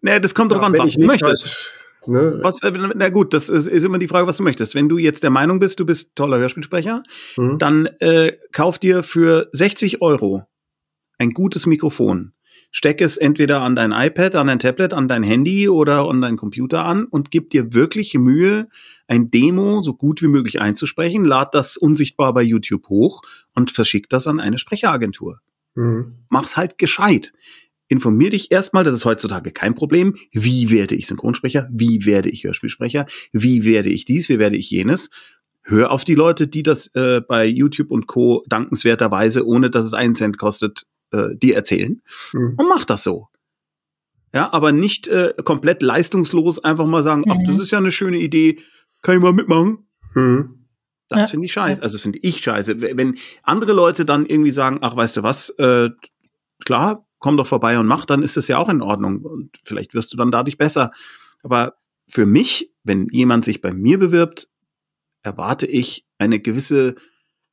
Nee, 0.00 0.20
das 0.20 0.32
kommt 0.32 0.52
ja, 0.52 0.58
drauf 0.58 0.66
an, 0.68 0.78
was 0.78 0.94
du 0.94 1.04
möchtest. 1.04 1.46
Halt 1.46 1.78
Ne? 2.06 2.40
Was, 2.42 2.62
äh, 2.62 2.72
na 2.94 3.10
gut, 3.10 3.34
das 3.34 3.50
ist, 3.50 3.66
ist, 3.66 3.84
immer 3.84 3.98
die 3.98 4.08
Frage, 4.08 4.26
was 4.26 4.38
du 4.38 4.42
möchtest. 4.42 4.74
Wenn 4.74 4.88
du 4.88 4.96
jetzt 4.96 5.22
der 5.22 5.30
Meinung 5.30 5.58
bist, 5.58 5.78
du 5.78 5.84
bist 5.84 6.16
toller 6.16 6.38
Hörspielsprecher, 6.38 7.02
mhm. 7.36 7.58
dann 7.58 7.86
äh, 8.00 8.32
kauf 8.50 8.78
dir 8.78 9.02
für 9.02 9.50
60 9.52 10.00
Euro 10.00 10.46
ein 11.18 11.30
gutes 11.30 11.66
Mikrofon. 11.66 12.32
Steck 12.70 13.00
es 13.00 13.16
entweder 13.16 13.62
an 13.62 13.74
dein 13.74 13.92
iPad, 13.92 14.34
an 14.34 14.46
dein 14.48 14.58
Tablet, 14.58 14.92
an 14.92 15.08
dein 15.08 15.22
Handy 15.22 15.68
oder 15.68 16.08
an 16.08 16.20
deinen 16.20 16.36
Computer 16.36 16.84
an 16.84 17.04
und 17.04 17.30
gib 17.30 17.50
dir 17.50 17.72
wirklich 17.72 18.14
Mühe, 18.14 18.68
ein 19.06 19.28
Demo 19.28 19.82
so 19.82 19.94
gut 19.94 20.20
wie 20.20 20.28
möglich 20.28 20.60
einzusprechen, 20.60 21.24
lad 21.24 21.54
das 21.54 21.78
unsichtbar 21.78 22.34
bei 22.34 22.42
YouTube 22.42 22.88
hoch 22.88 23.22
und 23.54 23.70
verschick 23.70 24.10
das 24.10 24.26
an 24.26 24.38
eine 24.38 24.58
Sprecheragentur. 24.58 25.40
Mhm. 25.74 26.16
Mach's 26.28 26.56
halt 26.56 26.76
gescheit 26.76 27.32
informier 27.88 28.30
dich 28.30 28.52
erstmal, 28.52 28.84
das 28.84 28.94
ist 28.94 29.04
heutzutage 29.04 29.50
kein 29.50 29.74
Problem. 29.74 30.14
Wie 30.32 30.70
werde 30.70 30.94
ich 30.94 31.06
Synchronsprecher? 31.06 31.68
Wie 31.72 32.04
werde 32.04 32.28
ich 32.28 32.44
Hörspielsprecher? 32.44 33.06
Wie 33.32 33.64
werde 33.64 33.88
ich 33.88 34.04
dies? 34.04 34.28
Wie 34.28 34.38
werde 34.38 34.56
ich 34.56 34.70
jenes? 34.70 35.10
Hör 35.62 35.90
auf 35.90 36.04
die 36.04 36.14
Leute, 36.14 36.48
die 36.48 36.62
das 36.62 36.86
äh, 36.94 37.20
bei 37.20 37.44
YouTube 37.44 37.90
und 37.90 38.06
Co. 38.06 38.44
dankenswerterweise, 38.48 39.46
ohne 39.46 39.70
dass 39.70 39.84
es 39.84 39.94
einen 39.94 40.14
Cent 40.14 40.38
kostet, 40.38 40.86
äh, 41.12 41.34
dir 41.34 41.56
erzählen. 41.56 42.02
Mhm. 42.32 42.54
Und 42.56 42.68
mach 42.68 42.84
das 42.84 43.02
so. 43.02 43.28
Ja, 44.34 44.52
aber 44.52 44.72
nicht 44.72 45.08
äh, 45.08 45.32
komplett 45.44 45.82
leistungslos 45.82 46.62
einfach 46.62 46.86
mal 46.86 47.02
sagen, 47.02 47.22
mhm. 47.24 47.32
ach, 47.32 47.38
das 47.46 47.56
mhm. 47.56 47.62
ist 47.62 47.70
ja 47.70 47.78
eine 47.78 47.92
schöne 47.92 48.18
Idee, 48.18 48.60
kann 49.02 49.16
ich 49.16 49.22
mal 49.22 49.32
mitmachen? 49.32 49.86
Mhm. 50.14 50.66
Das 51.08 51.20
ja. 51.20 51.26
finde 51.26 51.46
ich 51.46 51.52
scheiße. 51.52 51.82
Also 51.82 51.98
finde 51.98 52.18
ich 52.20 52.38
scheiße. 52.38 52.80
Wenn 52.80 53.16
andere 53.42 53.72
Leute 53.72 54.04
dann 54.04 54.26
irgendwie 54.26 54.50
sagen, 54.50 54.78
ach, 54.82 54.94
weißt 54.94 55.16
du 55.16 55.22
was, 55.22 55.50
äh, 55.58 55.90
klar, 56.64 57.06
komm 57.18 57.36
doch 57.36 57.46
vorbei 57.46 57.78
und 57.78 57.86
mach, 57.86 58.04
dann 58.04 58.22
ist 58.22 58.36
es 58.36 58.48
ja 58.48 58.58
auch 58.58 58.68
in 58.68 58.82
Ordnung. 58.82 59.22
Und 59.22 59.58
vielleicht 59.64 59.94
wirst 59.94 60.12
du 60.12 60.16
dann 60.16 60.30
dadurch 60.30 60.58
besser. 60.58 60.90
Aber 61.42 61.74
für 62.06 62.26
mich, 62.26 62.72
wenn 62.84 63.08
jemand 63.10 63.44
sich 63.44 63.60
bei 63.60 63.72
mir 63.72 63.98
bewirbt, 63.98 64.48
erwarte 65.22 65.66
ich 65.66 66.06
eine 66.18 66.40
gewisse 66.40 66.96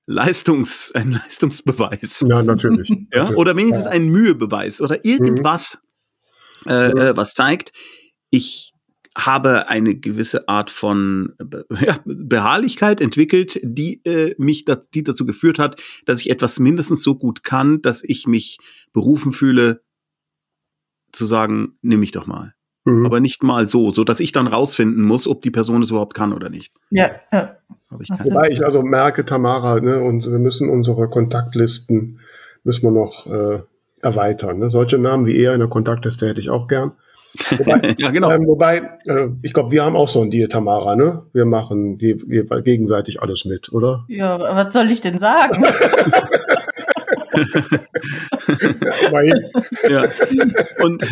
Leistungs, 0.08 0.91
ein 0.95 1.12
Leistungsbeweis. 1.12 2.26
Ja, 2.28 2.41
natürlich. 2.41 2.89
ja, 3.12 3.24
natürlich. 3.24 3.38
oder 3.38 3.56
wenigstens 3.56 3.88
ein 3.88 4.08
Mühebeweis 4.08 4.82
oder 4.82 5.03
irgendwas, 5.06 5.80
mhm. 6.66 6.72
äh, 6.72 6.89
äh, 6.89 7.18
was 7.18 7.34
zeigt, 7.34 7.72
ich 8.30 8.72
habe 9.18 9.70
eine 9.70 9.95
gewisse 9.95 10.49
Art 10.49 10.70
von 10.70 11.34
ja, 11.80 11.99
Beharrlichkeit 12.06 12.99
entwickelt, 12.99 13.60
die 13.64 14.01
äh, 14.03 14.36
mich 14.38 14.66
da, 14.66 14.76
die 14.93 15.03
dazu 15.03 15.26
geführt 15.26 15.58
hat, 15.58 15.82
dass 16.06 16.20
ich 16.20 16.30
etwas 16.30 16.60
mindestens 16.60 17.01
so 17.01 17.16
gut 17.16 17.43
kann, 17.43 17.82
dass 17.82 18.03
ich 18.03 18.28
mich 18.28 18.58
berufen 18.91 19.32
fühle, 19.32 19.82
zu 21.14 21.26
sagen, 21.26 21.78
nimm 21.82 22.01
mich 22.01 22.12
doch 22.12 22.28
mal. 22.28 22.55
Mhm. 22.86 23.06
Aber 23.06 23.20
nicht 23.20 23.44
mal 23.44 23.68
so, 23.68 23.92
so 23.92 24.04
dass 24.04 24.20
ich 24.20 24.32
dann 24.32 24.48
rausfinden 24.48 25.04
muss, 25.04 25.28
ob 25.28 25.42
die 25.42 25.52
Person 25.52 25.82
es 25.82 25.90
überhaupt 25.90 26.14
kann 26.14 26.34
oder 26.34 26.50
nicht. 26.50 26.74
Ja, 26.92 27.12
ja. 27.34 27.58
Ich 28.00 28.10
Wobei 28.10 28.50
ich 28.50 28.66
also 28.66 28.82
merke, 28.84 29.26
Tamara, 29.26 29.80
ne, 29.80 30.02
und 30.02 30.30
wir 30.30 30.40
müssen 30.40 30.70
unsere 30.70 31.10
Kontaktlisten 31.10 32.20
müssen 32.64 32.84
wir 32.84 32.92
noch 32.92 33.26
äh, 33.28 33.60
erweitern. 34.02 34.60
Ne? 34.60 34.70
Solche 34.70 34.98
Namen 34.98 35.26
wie 35.26 35.38
er 35.38 35.54
in 35.54 35.60
der 35.60 35.70
Kontaktliste 35.70 36.28
hätte 36.28 36.40
ich 36.40 36.50
auch 36.50 36.68
gern. 36.68 36.92
Wobei, 37.58 37.96
ja, 37.98 38.12
genau. 38.12 38.32
Ähm, 38.32 38.48
wobei 38.48 38.78
äh, 39.06 39.28
ich 39.42 39.54
glaube, 39.54 39.72
wir 39.72 39.84
haben 39.84 39.96
auch 39.96 40.10
so 40.10 40.22
ein 40.22 40.32
Deal, 40.32 40.48
Tamara, 40.48 40.96
ne? 40.96 41.24
Wir 41.34 41.46
machen 41.46 41.98
je, 42.00 42.18
je, 42.28 42.44
gegenseitig 42.64 43.22
alles 43.22 43.46
mit, 43.46 43.72
oder? 43.72 44.06
Ja, 44.08 44.40
was 44.40 44.74
soll 44.74 44.92
ich 44.92 45.02
denn 45.02 45.20
sagen? 45.20 45.64
ja, 49.89 50.04
Und, 50.80 51.04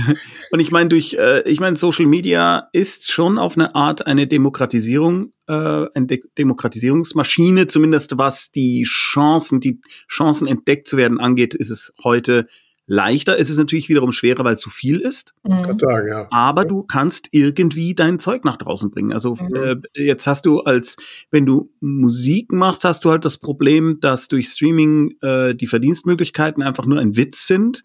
und 0.52 0.60
ich 0.60 0.72
meine, 0.72 0.90
durch, 0.90 1.16
äh, 1.16 1.42
ich 1.50 1.60
meine, 1.60 1.76
Social 1.76 2.06
Media 2.06 2.70
ist 2.74 3.12
schon 3.12 3.38
auf 3.38 3.58
eine 3.58 3.76
Art 3.76 4.06
eine 4.06 4.28
Demokratisierung, 4.28 5.34
äh, 5.48 5.54
eine 5.54 6.08
De 6.08 6.22
Demokratisierungsmaschine, 6.38 7.68
zumindest 7.68 8.18
was 8.18 8.52
die 8.52 8.84
Chancen, 8.84 9.60
die 9.60 9.80
Chancen 10.08 10.48
entdeckt 10.48 10.88
zu 10.88 10.98
werden 10.98 11.20
angeht, 11.20 11.56
ist 11.56 11.70
es 11.70 11.94
heute 12.04 12.48
leichter. 12.86 13.40
Es 13.40 13.50
ist 13.50 13.58
natürlich 13.58 13.90
wiederum 13.90 14.12
schwerer, 14.12 14.44
weil 14.44 14.54
es 14.54 14.60
zu 14.60 14.70
viel 14.70 15.00
ist. 15.00 15.34
Mhm. 15.44 15.80
Sagen, 15.80 16.08
ja. 16.08 16.28
Aber 16.32 16.66
du 16.66 16.84
kannst 16.84 17.30
irgendwie 17.32 17.96
dein 17.96 18.20
Zeug 18.20 18.44
nach 18.44 18.58
draußen 18.58 18.92
bringen. 18.92 19.14
Also 19.14 19.36
mhm. 19.36 19.56
äh, 19.56 19.76
jetzt 19.94 20.28
hast 20.28 20.46
du 20.46 20.62
als, 20.62 20.98
wenn 21.32 21.46
du 21.46 21.72
Musik 21.80 22.52
machst, 22.52 22.84
hast 22.84 23.06
du 23.06 23.12
halt 23.12 23.26
das 23.26 23.38
Problem, 23.38 24.00
dass 24.02 24.28
durch 24.28 24.48
Streaming 24.48 25.16
äh, 25.22 25.56
die 25.56 25.68
Verdienstmöglichkeiten 25.68 26.62
einfach 26.62 26.86
nur 26.86 27.00
ein 27.00 27.16
Witz 27.16 27.48
sind. 27.48 27.84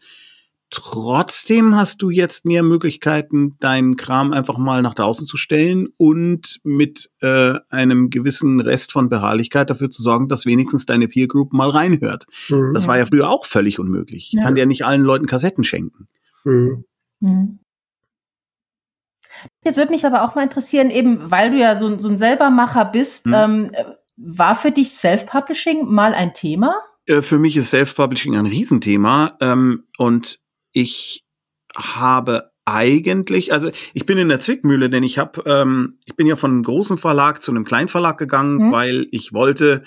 Trotzdem 0.71 1.77
hast 1.77 2.03
du 2.03 2.11
jetzt 2.11 2.45
mehr 2.45 2.63
Möglichkeiten, 2.63 3.57
deinen 3.59 3.97
Kram 3.97 4.33
einfach 4.33 4.59
mal 4.59 4.83
nach 4.83 4.93
draußen 4.93 5.27
zu 5.27 5.39
stellen 5.39 5.89
und 5.97 6.61
mit 6.63 7.11
äh, 7.21 7.55
einem 7.71 8.11
gewissen 8.11 8.61
Rest 8.61 8.93
von 8.93 9.09
Beharrlichkeit 9.09 9.71
dafür 9.71 9.91
zu 9.91 10.03
sorgen, 10.03 10.29
dass 10.29 10.45
wenigstens 10.45 10.85
deine 10.85 11.09
Peer 11.09 11.27
Group 11.27 11.55
mal 11.55 11.71
reinhört. 11.71 12.27
Mhm. 12.51 12.73
Das 12.75 12.87
war 12.87 12.99
ja 12.99 13.07
früher 13.07 13.31
auch 13.31 13.47
völlig 13.47 13.79
unmöglich. 13.79 14.29
Ich 14.29 14.33
ja. 14.35 14.43
kann 14.43 14.55
dir 14.55 14.67
nicht 14.67 14.85
allen 14.85 15.03
Leuten 15.03 15.27
Kassetten 15.27 15.65
schenken. 15.65 16.07
Mhm. 16.45 16.85
Mhm. 17.21 17.59
Jetzt 19.65 19.77
würde 19.79 19.93
mich 19.93 20.05
aber 20.05 20.25
auch 20.25 20.35
mal 20.35 20.43
interessieren, 20.43 20.91
eben 20.91 21.31
weil 21.31 21.51
du 21.51 21.59
ja 21.59 21.77
so, 21.77 21.99
so 21.99 22.09
ein 22.09 22.19
Selbermacher 22.19 22.85
bist, 22.85 23.27
mhm. 23.27 23.35
ähm, 23.35 23.71
war 24.17 24.55
für 24.55 24.71
dich 24.71 24.91
Self-Publishing 24.91 25.87
mal 25.87 26.13
ein 26.13 26.35
Thema? 26.35 26.75
Äh, 27.07 27.23
für 27.23 27.39
mich 27.39 27.57
ist 27.57 27.71
Self-Publishing 27.71 28.37
ein 28.37 28.47
Riesenthema 28.47 29.37
ähm, 29.41 29.85
und 29.97 30.41
ich 30.73 31.25
habe 31.75 32.51
eigentlich, 32.65 33.53
also 33.53 33.71
ich 33.95 34.05
bin 34.05 34.19
in 34.19 34.29
der 34.29 34.41
Zwickmühle, 34.41 34.91
denn 34.91 35.03
ich 35.03 35.19
habe, 35.19 35.43
ähm, 35.47 35.99
ich 36.05 36.17
bin 36.17 36.27
ja 36.27 36.37
von 36.37 36.51
einem 36.51 36.63
großen 36.63 36.99
Verlag 36.99 37.41
zu 37.41 37.51
einem 37.51 37.65
kleinen 37.65 37.89
Verlag 37.89 38.19
gegangen, 38.19 38.69
mhm. 38.69 38.73
weil 38.73 39.07
ich 39.11 39.33
wollte, 39.33 39.85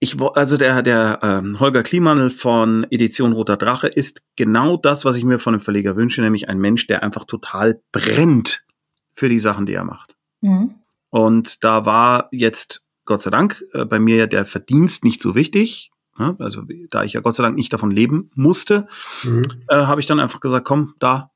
ich 0.00 0.20
also 0.20 0.56
der 0.56 0.82
der 0.82 1.20
ähm, 1.22 1.60
Holger 1.60 1.82
Klimanel 1.82 2.30
von 2.30 2.84
Edition 2.90 3.32
Roter 3.32 3.56
Drache 3.56 3.86
ist 3.86 4.22
genau 4.34 4.76
das, 4.76 5.04
was 5.04 5.14
ich 5.16 5.24
mir 5.24 5.38
von 5.38 5.54
einem 5.54 5.60
Verleger 5.60 5.94
wünsche, 5.94 6.22
nämlich 6.22 6.48
ein 6.48 6.58
Mensch, 6.58 6.86
der 6.86 7.02
einfach 7.02 7.24
total 7.26 7.80
brennt 7.92 8.64
für 9.12 9.28
die 9.28 9.38
Sachen, 9.38 9.66
die 9.66 9.74
er 9.74 9.84
macht. 9.84 10.16
Mhm. 10.40 10.74
Und 11.10 11.62
da 11.62 11.84
war 11.86 12.28
jetzt 12.32 12.82
Gott 13.04 13.22
sei 13.22 13.30
Dank 13.30 13.62
äh, 13.72 13.84
bei 13.84 14.00
mir 14.00 14.16
ja 14.16 14.26
der 14.26 14.46
Verdienst 14.46 15.04
nicht 15.04 15.22
so 15.22 15.34
wichtig. 15.34 15.90
Ne? 16.20 16.36
Also 16.38 16.62
da 16.90 17.02
ich 17.02 17.14
ja 17.14 17.20
Gott 17.20 17.34
sei 17.34 17.42
Dank 17.42 17.56
nicht 17.56 17.72
davon 17.72 17.90
leben 17.90 18.30
musste, 18.34 18.86
mhm. 19.24 19.42
äh, 19.68 19.86
habe 19.86 20.00
ich 20.00 20.06
dann 20.06 20.20
einfach 20.20 20.40
gesagt, 20.40 20.66
komm, 20.66 20.94
da 20.98 21.30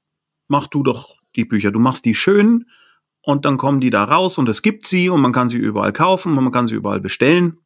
mach 0.46 0.66
du 0.66 0.82
doch 0.82 1.16
die 1.36 1.46
Bücher. 1.46 1.70
Du 1.70 1.80
machst 1.80 2.04
die 2.04 2.14
schön 2.14 2.66
und 3.22 3.46
dann 3.46 3.56
kommen 3.56 3.80
die 3.80 3.88
da 3.88 4.04
raus 4.04 4.36
und 4.36 4.46
es 4.48 4.60
gibt 4.60 4.86
sie 4.86 5.08
und 5.08 5.22
man 5.22 5.32
kann 5.32 5.48
sie 5.48 5.56
überall 5.56 5.92
kaufen 5.92 6.36
und 6.36 6.44
man 6.44 6.52
kann 6.52 6.66
sie 6.66 6.74
überall 6.74 7.00
bestellen. 7.00 7.58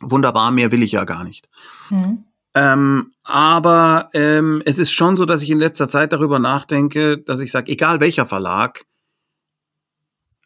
Wunderbar, 0.00 0.50
mehr 0.50 0.72
will 0.72 0.82
ich 0.82 0.92
ja 0.92 1.04
gar 1.04 1.22
nicht. 1.22 1.50
Mhm. 1.90 2.24
Ähm, 2.54 3.12
aber 3.24 4.08
ähm, 4.14 4.62
es 4.64 4.78
ist 4.78 4.92
schon 4.92 5.16
so, 5.16 5.26
dass 5.26 5.42
ich 5.42 5.50
in 5.50 5.58
letzter 5.58 5.88
Zeit 5.88 6.14
darüber 6.14 6.38
nachdenke, 6.38 7.18
dass 7.18 7.40
ich 7.40 7.52
sage, 7.52 7.70
egal 7.70 8.00
welcher 8.00 8.24
Verlag, 8.24 8.86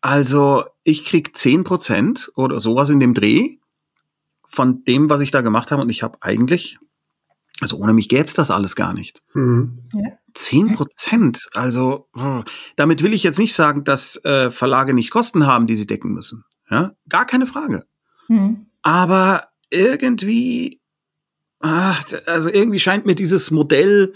also 0.00 0.64
ich 0.82 1.04
krieg 1.04 1.36
zehn 1.36 1.62
Prozent 1.62 2.32
oder 2.34 2.60
sowas 2.60 2.90
in 2.90 2.98
dem 2.98 3.14
Dreh 3.14 3.58
von 4.52 4.84
dem, 4.84 5.10
was 5.10 5.20
ich 5.20 5.30
da 5.30 5.40
gemacht 5.40 5.72
habe. 5.72 5.82
Und 5.82 5.88
ich 5.88 6.02
habe 6.02 6.18
eigentlich, 6.20 6.78
also 7.60 7.76
ohne 7.78 7.94
mich 7.94 8.08
gäbe 8.08 8.24
es 8.24 8.34
das 8.34 8.50
alles 8.50 8.76
gar 8.76 8.92
nicht. 8.92 9.22
Mhm. 9.34 9.88
Zehn 10.34 10.74
Prozent. 10.74 11.48
Also 11.54 12.08
hm, 12.14 12.44
damit 12.76 13.02
will 13.02 13.14
ich 13.14 13.22
jetzt 13.22 13.38
nicht 13.38 13.54
sagen, 13.54 13.84
dass 13.84 14.22
äh, 14.24 14.50
Verlage 14.50 14.94
nicht 14.94 15.10
Kosten 15.10 15.46
haben, 15.46 15.66
die 15.66 15.76
sie 15.76 15.86
decken 15.86 16.12
müssen. 16.12 16.44
Ja, 16.70 16.92
gar 17.08 17.26
keine 17.26 17.46
Frage. 17.46 17.86
Mhm. 18.28 18.66
Aber 18.82 19.48
irgendwie, 19.70 20.80
ach, 21.60 22.04
also 22.26 22.50
irgendwie 22.50 22.80
scheint 22.80 23.06
mir 23.06 23.14
dieses 23.14 23.50
Modell 23.50 24.14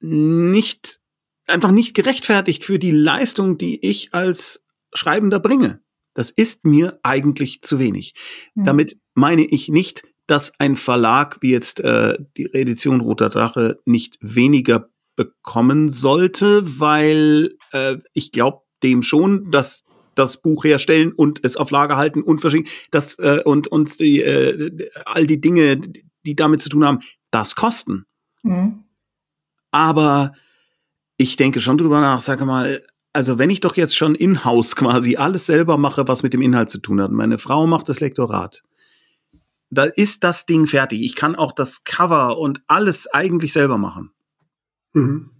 nicht 0.00 1.00
einfach 1.46 1.70
nicht 1.70 1.94
gerechtfertigt 1.94 2.64
für 2.64 2.78
die 2.78 2.90
Leistung, 2.90 3.58
die 3.58 3.84
ich 3.84 4.14
als 4.14 4.64
Schreibender 4.92 5.40
bringe. 5.40 5.80
Das 6.18 6.30
ist 6.30 6.64
mir 6.64 6.98
eigentlich 7.04 7.62
zu 7.62 7.78
wenig. 7.78 8.12
Mhm. 8.56 8.64
Damit 8.64 8.98
meine 9.14 9.44
ich 9.44 9.68
nicht, 9.68 10.02
dass 10.26 10.52
ein 10.58 10.74
Verlag 10.74 11.38
wie 11.42 11.52
jetzt 11.52 11.78
äh, 11.78 12.18
die 12.36 12.52
Edition 12.52 13.00
Roter 13.00 13.28
Drache 13.28 13.78
nicht 13.84 14.18
weniger 14.20 14.88
bekommen 15.14 15.90
sollte, 15.90 16.80
weil 16.80 17.54
äh, 17.70 17.98
ich 18.14 18.32
glaube 18.32 18.62
dem 18.82 19.04
schon, 19.04 19.52
dass 19.52 19.84
das 20.16 20.42
Buch 20.42 20.64
herstellen 20.64 21.12
und 21.12 21.44
es 21.44 21.56
auf 21.56 21.70
Lager 21.70 21.96
halten 21.96 22.22
und 22.22 22.40
verschicken, 22.40 22.68
das 22.90 23.16
äh, 23.20 23.40
und 23.44 23.68
und 23.68 24.00
die, 24.00 24.20
äh, 24.20 24.90
all 25.04 25.24
die 25.24 25.40
Dinge, 25.40 25.76
die 25.76 26.34
damit 26.34 26.62
zu 26.62 26.68
tun 26.68 26.84
haben, 26.84 26.98
das 27.30 27.54
kosten. 27.54 28.06
Mhm. 28.42 28.82
Aber 29.70 30.32
ich 31.16 31.36
denke 31.36 31.60
schon 31.60 31.78
drüber 31.78 32.00
nach, 32.00 32.20
sage 32.20 32.44
mal, 32.44 32.82
also 33.18 33.36
wenn 33.36 33.50
ich 33.50 33.58
doch 33.58 33.74
jetzt 33.74 33.96
schon 33.96 34.14
in-house 34.14 34.76
quasi 34.76 35.16
alles 35.16 35.46
selber 35.46 35.76
mache, 35.76 36.06
was 36.06 36.22
mit 36.22 36.34
dem 36.34 36.40
Inhalt 36.40 36.70
zu 36.70 36.78
tun 36.78 37.02
hat, 37.02 37.10
meine 37.10 37.38
Frau 37.38 37.66
macht 37.66 37.88
das 37.88 37.98
Lektorat, 37.98 38.62
da 39.70 39.82
ist 39.82 40.22
das 40.22 40.46
Ding 40.46 40.68
fertig. 40.68 41.02
Ich 41.02 41.16
kann 41.16 41.34
auch 41.34 41.50
das 41.50 41.82
Cover 41.82 42.38
und 42.38 42.62
alles 42.68 43.08
eigentlich 43.08 43.52
selber 43.52 43.76
machen. 43.76 44.12
Mhm. 44.92 45.30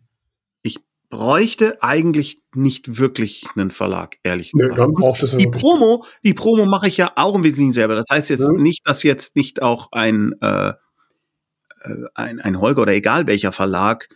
Ich 0.62 0.80
bräuchte 1.08 1.80
eigentlich 1.80 2.42
nicht 2.52 2.98
wirklich 2.98 3.46
einen 3.54 3.70
Verlag, 3.70 4.16
ehrlich 4.24 4.50
gesagt. 4.50 4.76
Nee, 4.76 5.12
es 5.22 5.36
die 5.36 5.46
Promo, 5.46 6.04
die 6.24 6.34
Promo 6.34 6.66
mache 6.66 6.88
ich 6.88 6.96
ja 6.96 7.12
auch 7.14 7.36
im 7.36 7.44
Wesentlichen 7.44 7.74
selber. 7.74 7.94
Das 7.94 8.06
heißt 8.10 8.28
jetzt 8.28 8.40
ja. 8.40 8.50
nicht, 8.54 8.88
dass 8.88 9.04
jetzt 9.04 9.36
nicht 9.36 9.62
auch 9.62 9.92
ein, 9.92 10.32
äh, 10.40 10.70
äh 10.70 12.06
ein, 12.16 12.40
ein 12.40 12.60
Holger 12.60 12.82
oder 12.82 12.92
egal 12.94 13.28
welcher 13.28 13.52
Verlag 13.52 14.08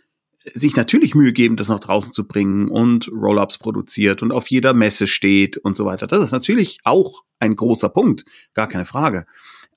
sich 0.53 0.75
natürlich 0.75 1.15
Mühe 1.15 1.33
geben, 1.33 1.55
das 1.55 1.69
nach 1.69 1.79
draußen 1.79 2.11
zu 2.11 2.27
bringen 2.27 2.67
und 2.67 3.09
Roll-ups 3.11 3.57
produziert 3.57 4.21
und 4.21 4.31
auf 4.31 4.49
jeder 4.49 4.73
Messe 4.73 5.07
steht 5.07 5.57
und 5.57 5.75
so 5.75 5.85
weiter. 5.85 6.07
Das 6.07 6.21
ist 6.21 6.31
natürlich 6.31 6.79
auch 6.83 7.23
ein 7.39 7.55
großer 7.55 7.89
Punkt, 7.89 8.25
gar 8.53 8.67
keine 8.67 8.85
Frage. 8.85 9.25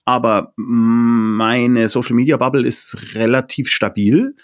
Aber 0.05 0.53
meine 0.57 1.89
Social 1.89 2.15
Media 2.15 2.37
Bubble 2.37 2.67
ist 2.67 3.15
relativ 3.15 3.69
stabil 3.69 4.37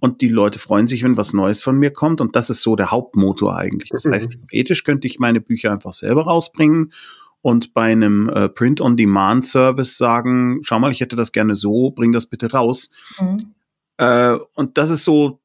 und 0.00 0.20
die 0.20 0.28
Leute 0.28 0.58
freuen 0.58 0.86
sich, 0.86 1.02
wenn 1.02 1.16
was 1.16 1.32
Neues 1.32 1.62
von 1.62 1.78
mir 1.78 1.90
kommt 1.90 2.20
und 2.20 2.36
das 2.36 2.50
ist 2.50 2.62
so 2.62 2.76
der 2.76 2.90
Hauptmotor 2.90 3.56
eigentlich. 3.56 3.90
Das 3.90 4.04
heißt, 4.04 4.36
mhm. 4.36 4.48
theoretisch 4.48 4.84
könnte 4.84 5.06
ich 5.06 5.18
meine 5.18 5.40
Bücher 5.40 5.72
einfach 5.72 5.92
selber 5.92 6.24
rausbringen 6.24 6.92
und 7.40 7.74
bei 7.74 7.92
einem 7.92 8.28
äh, 8.28 8.48
Print-on-Demand-Service 8.48 9.96
sagen, 9.96 10.60
schau 10.62 10.80
mal, 10.80 10.90
ich 10.90 11.00
hätte 11.00 11.16
das 11.16 11.32
gerne 11.32 11.54
so, 11.54 11.92
bring 11.92 12.12
das 12.12 12.26
bitte 12.26 12.50
raus. 12.50 12.90
Mhm. 13.20 13.54
Äh, 13.98 14.36
und 14.54 14.78
das 14.78 14.90
ist 14.90 15.04
so 15.04 15.40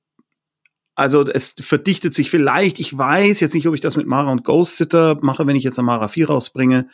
also 1.01 1.25
es 1.27 1.55
verdichtet 1.59 2.13
sich 2.13 2.29
vielleicht, 2.29 2.79
ich 2.79 2.95
weiß 2.95 3.39
jetzt 3.39 3.55
nicht, 3.55 3.67
ob 3.67 3.73
ich 3.73 3.81
das 3.81 3.97
mit 3.97 4.05
Mara 4.05 4.31
und 4.31 4.43
Ghost 4.43 4.77
Sitter 4.77 5.17
mache, 5.21 5.47
wenn 5.47 5.55
ich 5.55 5.63
jetzt 5.63 5.81
Mara 5.81 6.07
4 6.07 6.27
rausbringe, 6.27 6.89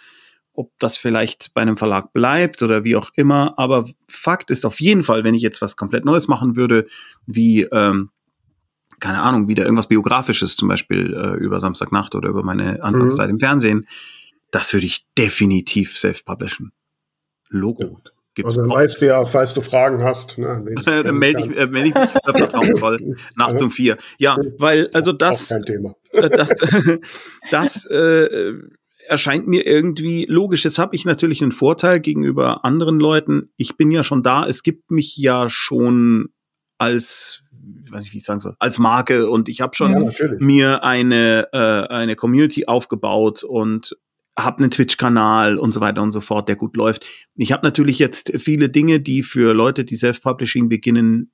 ob 0.53 0.71
das 0.79 0.95
vielleicht 0.95 1.53
bei 1.53 1.61
einem 1.61 1.75
Verlag 1.75 2.13
bleibt 2.13 2.63
oder 2.63 2.85
wie 2.85 2.95
auch 2.95 3.09
immer. 3.15 3.59
Aber 3.59 3.83
Fakt 4.07 4.49
ist 4.49 4.65
auf 4.65 4.79
jeden 4.79 5.03
Fall, 5.03 5.25
wenn 5.25 5.35
ich 5.35 5.41
jetzt 5.41 5.61
was 5.61 5.75
komplett 5.75 6.05
Neues 6.05 6.29
machen 6.29 6.55
würde, 6.55 6.87
wie, 7.25 7.63
ähm, 7.63 8.11
keine 9.01 9.21
Ahnung, 9.21 9.49
wieder 9.49 9.65
irgendwas 9.65 9.89
Biografisches, 9.89 10.55
zum 10.55 10.69
Beispiel 10.69 11.13
äh, 11.13 11.35
über 11.43 11.59
Samstagnacht 11.59 12.15
oder 12.15 12.29
über 12.29 12.43
meine 12.43 12.81
Anfangszeit 12.81 13.27
mhm. 13.27 13.35
im 13.35 13.39
Fernsehen, 13.39 13.87
das 14.51 14.71
würde 14.71 14.85
ich 14.85 15.05
definitiv 15.17 15.97
self-publishen. 15.97 16.71
Logo. 17.49 17.99
Ja. 18.05 18.11
Gibt's 18.37 18.51
also 18.51 18.61
dann 18.61 18.69
weißt 18.69 19.01
du 19.01 19.07
ja, 19.07 19.25
falls 19.25 19.55
du 19.55 19.61
Fragen 19.61 20.03
hast. 20.03 20.37
Ne, 20.37 20.63
dann 20.85 21.17
melde 21.17 21.41
ich, 21.41 21.57
äh, 21.57 21.65
melde 21.65 21.89
ich 21.89 21.95
mich 21.95 22.09
vertrauensvoll 22.11 23.15
nachts 23.35 23.61
um 23.63 23.71
vier. 23.71 23.97
Ja, 24.19 24.37
weil 24.59 24.91
also 24.93 25.11
das, 25.11 25.47
das, 26.13 26.53
das 27.49 27.87
äh, 27.87 28.53
erscheint 29.07 29.47
mir 29.47 29.65
irgendwie 29.65 30.27
logisch. 30.29 30.65
Jetzt 30.65 30.77
habe 30.77 30.95
ich 30.95 31.03
natürlich 31.03 31.41
einen 31.41 31.51
Vorteil 31.51 31.99
gegenüber 31.99 32.63
anderen 32.63 32.99
Leuten. 32.99 33.49
Ich 33.57 33.75
bin 33.75 33.89
ja 33.89 34.03
schon 34.03 34.21
da. 34.21 34.45
Es 34.45 34.61
gibt 34.61 34.91
mich 34.91 35.17
ja 35.17 35.49
schon 35.49 36.29
als 36.77 37.43
ich 37.85 37.91
weiß 37.91 38.03
nicht, 38.03 38.13
wie 38.13 38.17
ich 38.17 38.23
sagen 38.23 38.39
soll, 38.39 38.55
als 38.59 38.77
Marke 38.77 39.29
und 39.31 39.49
ich 39.49 39.61
habe 39.61 39.75
schon 39.75 40.11
Ja, 40.11 40.27
mir 40.37 40.83
eine, 40.83 41.47
äh, 41.53 41.87
eine 41.91 42.15
Community 42.15 42.67
aufgebaut 42.67 43.43
und 43.43 43.97
habe 44.37 44.59
einen 44.59 44.71
Twitch-Kanal 44.71 45.57
und 45.57 45.71
so 45.71 45.81
weiter 45.81 46.01
und 46.01 46.11
so 46.11 46.21
fort, 46.21 46.47
der 46.47 46.55
gut 46.55 46.75
läuft. 46.75 47.05
Ich 47.35 47.51
habe 47.51 47.65
natürlich 47.65 47.97
jetzt 47.99 48.31
viele 48.37 48.69
Dinge, 48.69 48.99
die 48.99 49.23
für 49.23 49.53
Leute, 49.53 49.83
die 49.83 49.95
Self-Publishing 49.95 50.69
beginnen, 50.69 51.31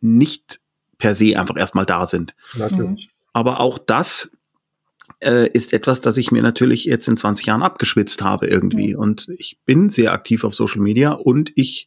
nicht 0.00 0.60
per 0.98 1.14
se 1.14 1.38
einfach 1.38 1.56
erstmal 1.56 1.86
da 1.86 2.04
sind. 2.04 2.34
Natürlich. 2.54 3.10
Aber 3.32 3.60
auch 3.60 3.78
das 3.78 4.30
äh, 5.20 5.48
ist 5.50 5.72
etwas, 5.72 6.00
das 6.00 6.16
ich 6.16 6.30
mir 6.30 6.42
natürlich 6.42 6.84
jetzt 6.84 7.08
in 7.08 7.16
20 7.16 7.46
Jahren 7.46 7.62
abgeschwitzt 7.62 8.22
habe 8.22 8.46
irgendwie. 8.46 8.94
Und 8.94 9.28
ich 9.38 9.58
bin 9.64 9.88
sehr 9.88 10.12
aktiv 10.12 10.44
auf 10.44 10.54
Social 10.54 10.80
Media 10.80 11.12
und 11.12 11.52
ich 11.54 11.86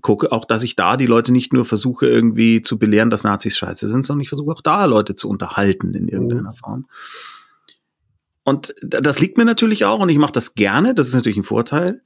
gucke 0.00 0.30
auch, 0.30 0.44
dass 0.44 0.62
ich 0.62 0.76
da 0.76 0.96
die 0.96 1.06
Leute 1.06 1.32
nicht 1.32 1.52
nur 1.52 1.64
versuche 1.64 2.06
irgendwie 2.06 2.60
zu 2.60 2.78
belehren, 2.78 3.10
dass 3.10 3.24
Nazis 3.24 3.56
scheiße 3.56 3.88
sind, 3.88 4.06
sondern 4.06 4.22
ich 4.22 4.28
versuche 4.28 4.52
auch 4.52 4.60
da 4.60 4.84
Leute 4.84 5.16
zu 5.16 5.28
unterhalten 5.28 5.94
in 5.94 6.06
irgendeiner 6.06 6.52
Form. 6.52 6.86
Und 8.46 8.72
da- 8.80 9.00
das 9.00 9.18
liegt 9.18 9.36
mir 9.36 9.44
natürlich 9.44 9.84
auch 9.84 9.98
und 9.98 10.08
ich 10.08 10.18
mache 10.18 10.32
das 10.32 10.54
gerne, 10.54 10.94
das 10.94 11.08
ist 11.08 11.14
natürlich 11.14 11.36
ein 11.36 11.42
Vorteil. 11.42 12.00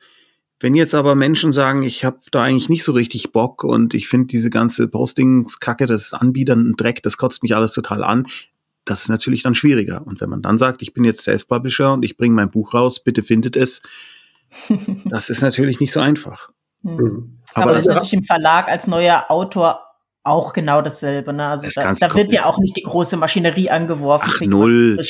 Wenn 0.58 0.74
jetzt 0.74 0.94
aber 0.94 1.14
Menschen 1.14 1.52
sagen, 1.52 1.82
ich 1.82 2.02
habe 2.04 2.20
da 2.32 2.42
eigentlich 2.42 2.70
nicht 2.70 2.82
so 2.82 2.92
richtig 2.92 3.30
Bock 3.32 3.62
und 3.62 3.92
ich 3.92 4.08
finde 4.08 4.28
diese 4.28 4.48
ganze 4.48 4.88
Postingskacke, 4.88 5.84
das 5.84 6.06
ist 6.06 6.14
Anbietern 6.14 6.70
ein 6.70 6.76
Dreck, 6.76 7.02
das 7.02 7.18
kotzt 7.18 7.42
mich 7.42 7.54
alles 7.54 7.72
total 7.72 8.02
an, 8.02 8.26
das 8.86 9.02
ist 9.02 9.08
natürlich 9.10 9.42
dann 9.42 9.54
schwieriger. 9.54 10.06
Und 10.06 10.22
wenn 10.22 10.30
man 10.30 10.40
dann 10.40 10.56
sagt, 10.56 10.80
ich 10.80 10.94
bin 10.94 11.04
jetzt 11.04 11.22
Self-Publisher 11.24 11.92
und 11.92 12.06
ich 12.06 12.16
bringe 12.16 12.34
mein 12.34 12.50
Buch 12.50 12.72
raus, 12.72 13.04
bitte 13.04 13.22
findet 13.22 13.54
es, 13.56 13.82
das 15.04 15.28
ist 15.28 15.42
natürlich 15.42 15.78
nicht 15.78 15.92
so 15.92 16.00
einfach. 16.00 16.48
Hm. 16.82 16.94
Mhm. 16.96 17.38
Aber, 17.52 17.64
Aber 17.64 17.74
das 17.74 17.84
ist 17.84 17.88
natürlich 17.88 18.14
im 18.14 18.24
Verlag 18.24 18.68
als 18.68 18.86
neuer 18.86 19.26
Autor 19.28 19.80
auch 20.22 20.52
genau 20.52 20.82
dasselbe. 20.82 21.32
Ne? 21.32 21.46
Also 21.46 21.66
Das 21.66 21.74
da, 21.98 22.08
da 22.08 22.14
wird 22.14 22.32
ja 22.32 22.44
auch 22.44 22.58
nicht 22.58 22.76
die 22.76 22.82
große 22.82 23.16
Maschinerie 23.16 23.70
angeworfen. 23.70 24.28
Ach, 24.30 24.40
null. 24.42 25.00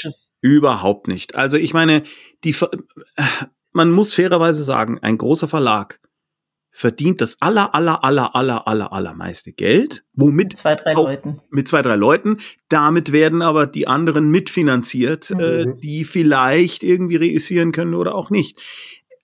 Überhaupt 0.40 1.08
nicht. 1.08 1.34
Also 1.34 1.56
ich 1.56 1.74
meine, 1.74 2.02
die, 2.44 2.54
man 3.72 3.90
muss 3.90 4.14
fairerweise 4.14 4.62
sagen, 4.64 4.98
ein 5.02 5.18
großer 5.18 5.48
Verlag 5.48 6.00
verdient 6.72 7.20
das 7.20 7.36
aller, 7.40 7.74
aller, 7.74 8.04
aller, 8.04 8.36
aller, 8.36 8.68
aller, 8.68 8.92
allermeiste 8.92 9.52
Geld, 9.52 10.04
womit 10.14 10.56
Zwei, 10.56 10.76
drei 10.76 10.92
Leuten. 10.92 11.40
mit 11.50 11.66
zwei, 11.68 11.82
drei 11.82 11.96
Leuten. 11.96 12.38
Damit 12.68 13.10
werden 13.10 13.42
aber 13.42 13.66
die 13.66 13.88
anderen 13.88 14.30
mitfinanziert, 14.30 15.32
äh, 15.32 15.66
Mhm. 15.66 15.78
die 15.80 16.04
vielleicht 16.04 16.84
irgendwie 16.84 17.16
reüssieren 17.16 17.72
können 17.72 17.94
oder 17.94 18.14
auch 18.14 18.30
nicht. 18.30 18.60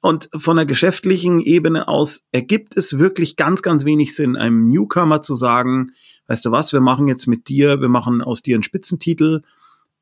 Und 0.07 0.29
von 0.37 0.57
der 0.57 0.67
geschäftlichen 0.67 1.41
Ebene 1.41 1.89
aus 1.89 2.23
ergibt 2.31 2.77
es 2.77 2.97
wirklich 2.97 3.35
ganz, 3.35 3.61
ganz 3.61 3.85
wenig 3.85 4.15
Sinn, 4.15 4.37
einem 4.37 4.71
Newcomer 4.71 5.21
zu 5.21 5.35
sagen, 5.35 5.91
weißt 6.29 6.45
du 6.45 6.53
was, 6.53 6.73
wir 6.73 6.81
machen 6.81 7.09
jetzt 7.09 7.27
mit 7.27 7.49
dir, 7.49 7.81
wir 7.81 7.89
machen 7.89 8.23
aus 8.23 8.41
dir 8.41 8.55
einen 8.55 8.63
Spitzentitel 8.63 9.43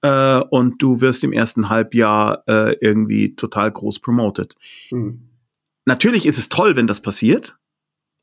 äh, 0.02 0.40
und 0.40 0.82
du 0.82 1.00
wirst 1.00 1.24
im 1.24 1.32
ersten 1.32 1.70
Halbjahr 1.70 2.42
äh, 2.46 2.76
irgendwie 2.82 3.34
total 3.34 3.72
groß 3.72 4.00
promoted. 4.00 4.57
Mhm. 4.90 5.22
Natürlich 5.86 6.26
ist 6.26 6.36
es 6.36 6.50
toll, 6.50 6.76
wenn 6.76 6.86
das 6.86 7.00
passiert. 7.00 7.57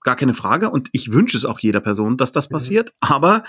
Gar 0.01 0.17
keine 0.17 0.35
Frage. 0.35 0.69
Und 0.69 0.89
ich 0.91 1.11
wünsche 1.11 1.35
es 1.35 1.45
auch 1.45 1.57
jeder 1.57 1.79
Person, 1.79 2.15
dass 2.15 2.31
das 2.31 2.47
Mhm. 2.51 2.53
passiert. 2.53 2.93
Aber 2.99 3.43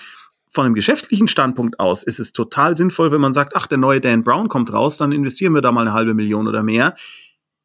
von 0.48 0.64
einem 0.64 0.74
geschäftlichen 0.74 1.28
Standpunkt 1.28 1.78
aus 1.78 2.02
ist 2.02 2.18
es 2.18 2.32
total 2.32 2.76
sinnvoll, 2.76 3.12
wenn 3.12 3.20
man 3.20 3.34
sagt, 3.34 3.54
ach, 3.56 3.66
der 3.66 3.76
neue 3.76 4.00
Dan 4.00 4.24
Brown 4.24 4.48
kommt 4.48 4.72
raus, 4.72 4.96
dann 4.96 5.12
investieren 5.12 5.52
wir 5.52 5.60
da 5.60 5.70
mal 5.70 5.82
eine 5.82 5.92
halbe 5.92 6.14
Million 6.14 6.48
oder 6.48 6.62
mehr. 6.62 6.94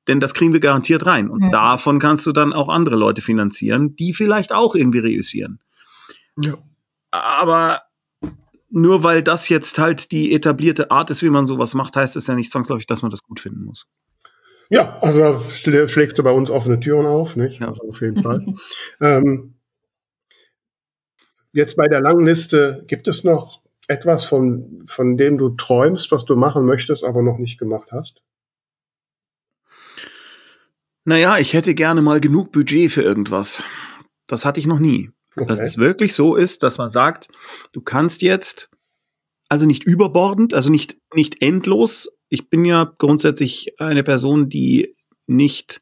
Denn 0.07 0.19
das 0.19 0.33
kriegen 0.33 0.53
wir 0.53 0.59
garantiert 0.59 1.05
rein. 1.05 1.29
Und 1.29 1.43
Mhm. 1.43 1.51
davon 1.51 1.99
kannst 1.99 2.25
du 2.25 2.31
dann 2.31 2.53
auch 2.53 2.69
andere 2.69 2.95
Leute 2.95 3.21
finanzieren, 3.21 3.95
die 3.95 4.13
vielleicht 4.13 4.53
auch 4.53 4.75
irgendwie 4.75 4.99
reüssieren. 4.99 5.59
Ja. 6.39 6.57
Aber 7.11 7.81
nur 8.69 9.03
weil 9.03 9.23
das 9.23 9.49
jetzt 9.49 9.79
halt 9.79 10.11
die 10.11 10.33
etablierte 10.33 10.91
Art 10.91 11.09
ist, 11.09 11.23
wie 11.23 11.29
man 11.29 11.47
sowas 11.47 11.73
macht, 11.73 11.95
heißt 11.95 12.15
es 12.15 12.27
ja 12.27 12.35
nicht 12.35 12.51
zwangsläufig, 12.51 12.85
dass 12.85 13.01
man 13.01 13.11
das 13.11 13.23
gut 13.23 13.39
finden 13.39 13.63
muss. 13.63 13.85
Ja, 14.69 14.99
also 14.99 15.39
schlägst 15.49 16.17
du 16.19 16.23
bei 16.23 16.31
uns 16.31 16.51
offene 16.51 16.79
Türen 16.79 17.05
auf, 17.05 17.35
nicht? 17.37 17.61
Ja. 17.61 17.69
Also 17.69 17.87
auf 17.87 18.01
jeden 18.01 18.21
Fall. 18.21 18.45
ähm, 19.01 19.55
jetzt 21.53 21.77
bei 21.77 21.87
der 21.87 22.01
langen 22.01 22.25
Liste, 22.25 22.83
gibt 22.87 23.07
es 23.07 23.23
noch 23.23 23.61
etwas, 23.87 24.25
von, 24.25 24.83
von 24.87 25.15
dem 25.15 25.37
du 25.37 25.49
träumst, 25.49 26.11
was 26.11 26.25
du 26.25 26.35
machen 26.35 26.65
möchtest, 26.65 27.05
aber 27.05 27.21
noch 27.21 27.37
nicht 27.37 27.57
gemacht 27.57 27.89
hast? 27.91 28.21
Naja, 31.07 31.37
ich 31.37 31.53
hätte 31.53 31.73
gerne 31.73 32.01
mal 32.01 32.19
genug 32.19 32.51
Budget 32.51 32.91
für 32.91 33.01
irgendwas. 33.01 33.63
Das 34.27 34.43
hatte 34.43 34.59
ich 34.59 34.67
noch 34.67 34.79
nie. 34.79 35.09
Dass 35.37 35.59
Okay. 35.59 35.67
es 35.67 35.77
wirklich 35.77 36.13
so 36.13 36.35
ist, 36.35 36.63
dass 36.63 36.77
man 36.77 36.91
sagt, 36.91 37.29
du 37.71 37.79
kannst 37.79 38.21
jetzt, 38.21 38.69
also 39.47 39.65
nicht 39.65 39.85
überbordend, 39.85 40.53
also 40.53 40.69
nicht, 40.69 40.97
nicht 41.15 41.41
endlos. 41.41 42.09
Ich 42.27 42.49
bin 42.49 42.65
ja 42.65 42.91
grundsätzlich 42.97 43.79
eine 43.79 44.03
Person, 44.03 44.49
die 44.49 44.97
nicht 45.27 45.81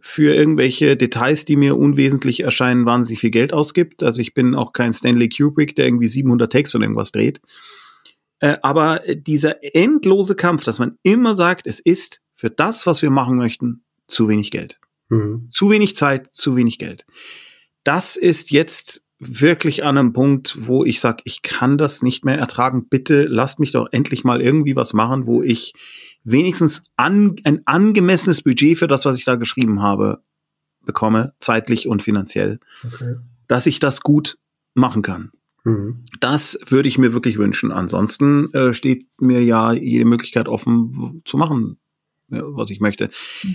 für 0.00 0.34
irgendwelche 0.34 0.96
Details, 0.96 1.44
die 1.44 1.56
mir 1.56 1.76
unwesentlich 1.76 2.40
erscheinen, 2.40 2.86
wahnsinnig 2.86 3.20
viel 3.20 3.30
Geld 3.30 3.52
ausgibt. 3.52 4.02
Also 4.02 4.22
ich 4.22 4.32
bin 4.32 4.54
auch 4.54 4.72
kein 4.72 4.94
Stanley 4.94 5.28
Kubrick, 5.28 5.76
der 5.76 5.84
irgendwie 5.84 6.08
700 6.08 6.50
Text 6.50 6.74
und 6.74 6.80
irgendwas 6.80 7.12
dreht. 7.12 7.42
Äh, 8.40 8.56
aber 8.62 9.02
dieser 9.14 9.62
endlose 9.74 10.36
Kampf, 10.36 10.64
dass 10.64 10.78
man 10.78 10.96
immer 11.02 11.34
sagt, 11.34 11.66
es 11.66 11.80
ist 11.80 12.22
für 12.34 12.48
das, 12.48 12.86
was 12.86 13.02
wir 13.02 13.10
machen 13.10 13.36
möchten, 13.36 13.84
zu 14.08 14.28
wenig 14.28 14.50
Geld. 14.50 14.80
Mhm. 15.08 15.48
Zu 15.48 15.70
wenig 15.70 15.96
Zeit, 15.96 16.34
zu 16.34 16.56
wenig 16.56 16.78
Geld. 16.78 17.06
Das 17.84 18.16
ist 18.16 18.50
jetzt 18.50 19.04
wirklich 19.20 19.84
an 19.84 19.98
einem 19.98 20.12
Punkt, 20.12 20.58
wo 20.66 20.84
ich 20.84 21.00
sage, 21.00 21.22
ich 21.24 21.42
kann 21.42 21.78
das 21.78 22.02
nicht 22.02 22.24
mehr 22.24 22.38
ertragen. 22.38 22.88
Bitte 22.88 23.24
lasst 23.24 23.58
mich 23.58 23.72
doch 23.72 23.88
endlich 23.90 24.24
mal 24.24 24.40
irgendwie 24.40 24.76
was 24.76 24.92
machen, 24.92 25.26
wo 25.26 25.42
ich 25.42 25.72
wenigstens 26.22 26.84
an, 26.96 27.36
ein 27.44 27.66
angemessenes 27.66 28.42
Budget 28.42 28.78
für 28.78 28.86
das, 28.86 29.04
was 29.04 29.18
ich 29.18 29.24
da 29.24 29.36
geschrieben 29.36 29.82
habe, 29.82 30.22
bekomme, 30.84 31.34
zeitlich 31.40 31.88
und 31.88 32.02
finanziell, 32.02 32.60
Okay. 32.84 33.16
dass 33.48 33.66
ich 33.66 33.80
das 33.80 34.02
gut 34.02 34.38
machen 34.74 35.02
kann. 35.02 35.32
Mhm. 35.64 36.04
Das 36.20 36.58
würde 36.68 36.88
ich 36.88 36.98
mir 36.98 37.12
wirklich 37.12 37.38
wünschen. 37.38 37.72
Ansonsten 37.72 38.52
äh, 38.54 38.72
steht 38.72 39.06
mir 39.20 39.42
ja 39.42 39.72
jede 39.72 40.04
Möglichkeit 40.04 40.48
offen 40.48 41.22
zu 41.24 41.36
machen, 41.36 41.78
was 42.28 42.70
ich 42.70 42.80
möchte. 42.80 43.08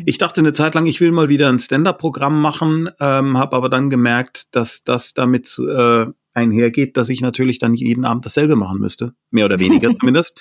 Ich 0.05 0.17
dachte 0.17 0.41
eine 0.41 0.53
Zeit 0.53 0.73
lang, 0.75 0.85
ich 0.85 0.99
will 1.01 1.11
mal 1.11 1.29
wieder 1.29 1.49
ein 1.49 1.59
Stand-up-Programm 1.59 2.41
machen, 2.41 2.89
ähm, 2.99 3.37
habe 3.37 3.55
aber 3.55 3.69
dann 3.69 3.89
gemerkt, 3.89 4.55
dass 4.55 4.83
das 4.83 5.13
damit 5.13 5.57
äh, 5.59 6.05
einhergeht, 6.33 6.97
dass 6.97 7.09
ich 7.09 7.21
natürlich 7.21 7.59
dann 7.59 7.75
jeden 7.75 8.05
Abend 8.05 8.25
dasselbe 8.25 8.55
machen 8.55 8.79
müsste, 8.79 9.13
mehr 9.29 9.45
oder 9.45 9.59
weniger 9.59 9.95
zumindest. 9.99 10.39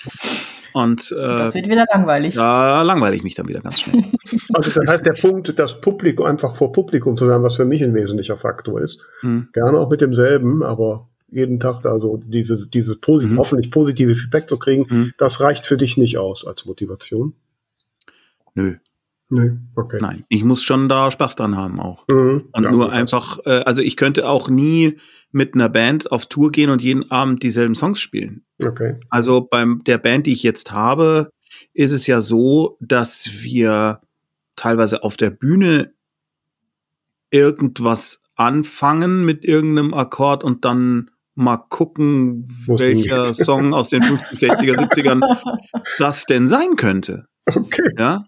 Und 0.73 1.11
äh, 1.11 1.15
Das 1.15 1.53
wird 1.53 1.67
wieder 1.69 1.85
langweilig. 1.93 2.33
da 2.33 2.81
langweile 2.81 3.15
ich 3.15 3.21
mich 3.21 3.35
dann 3.35 3.47
wieder 3.47 3.61
ganz 3.61 3.81
schnell. 3.81 4.03
Also 4.53 4.71
das 4.71 4.87
heißt, 4.87 5.05
der 5.05 5.13
Punkt, 5.13 5.57
das 5.59 5.79
Publikum 5.81 6.25
einfach 6.25 6.55
vor 6.55 6.71
Publikum 6.71 7.15
zu 7.17 7.27
sein, 7.27 7.43
was 7.43 7.55
für 7.57 7.65
mich 7.65 7.83
ein 7.83 7.93
wesentlicher 7.93 8.37
Faktor 8.37 8.81
ist. 8.81 8.99
Hm. 9.19 9.49
Gerne 9.53 9.77
auch 9.79 9.89
mit 9.89 10.01
demselben, 10.01 10.63
aber 10.63 11.09
jeden 11.29 11.59
Tag 11.59 11.81
da 11.83 11.99
so 11.99 12.17
dieses, 12.25 12.69
dieses 12.71 12.99
posit 12.99 13.31
Mhm. 13.31 13.37
hoffentlich 13.37 13.69
positive 13.71 14.15
Feedback 14.15 14.47
zu 14.49 14.57
kriegen, 14.57 14.85
Mhm. 14.89 15.13
das 15.17 15.41
reicht 15.41 15.65
für 15.67 15.77
dich 15.77 15.97
nicht 15.97 16.17
aus 16.17 16.45
als 16.45 16.65
Motivation. 16.65 17.33
Nö, 18.55 18.75
Nee, 19.33 19.51
okay. 19.75 19.97
nein. 19.99 20.25
Ich 20.29 20.43
muss 20.43 20.61
schon 20.61 20.87
da 20.89 21.09
Spaß 21.09 21.35
dran 21.35 21.57
haben 21.57 21.79
auch. 21.79 22.07
Mhm. 22.07 22.49
Und 22.51 22.63
Ja, 22.63 22.71
nur 22.71 22.91
einfach, 22.91 23.39
äh, 23.45 23.63
also 23.65 23.81
ich 23.81 23.97
könnte 23.97 24.27
auch 24.29 24.47
nie 24.47 24.99
mit 25.31 25.55
einer 25.55 25.69
Band 25.69 26.11
auf 26.11 26.27
Tour 26.27 26.51
gehen 26.51 26.69
und 26.69 26.83
jeden 26.83 27.09
Abend 27.09 27.41
dieselben 27.41 27.73
Songs 27.73 27.99
spielen. 27.99 28.45
Okay. 28.61 28.99
Also 29.09 29.41
beim 29.41 29.83
der 29.85 29.97
Band, 29.97 30.27
die 30.27 30.33
ich 30.33 30.43
jetzt 30.43 30.71
habe, 30.71 31.31
ist 31.73 31.91
es 31.91 32.05
ja 32.05 32.21
so, 32.21 32.77
dass 32.79 33.27
wir 33.41 34.01
teilweise 34.55 35.03
auf 35.03 35.17
der 35.17 35.31
Bühne 35.31 35.93
irgendwas 37.31 38.21
anfangen 38.35 39.25
mit 39.25 39.43
irgendeinem 39.43 39.95
Akkord 39.95 40.43
und 40.43 40.63
dann 40.63 41.09
mal 41.33 41.57
gucken, 41.57 42.45
Wo's 42.67 42.81
welcher. 42.81 43.33
Song 43.33 43.73
aus 43.73 43.89
den 43.89 44.03
50, 44.03 44.51
60er, 44.51 44.75
70ern 44.75 45.81
das 45.97 46.27
denn 46.27 46.47
sein 46.47 46.75
könnte. 46.75 47.25
Okay. 47.47 47.89
Ja. 47.97 48.25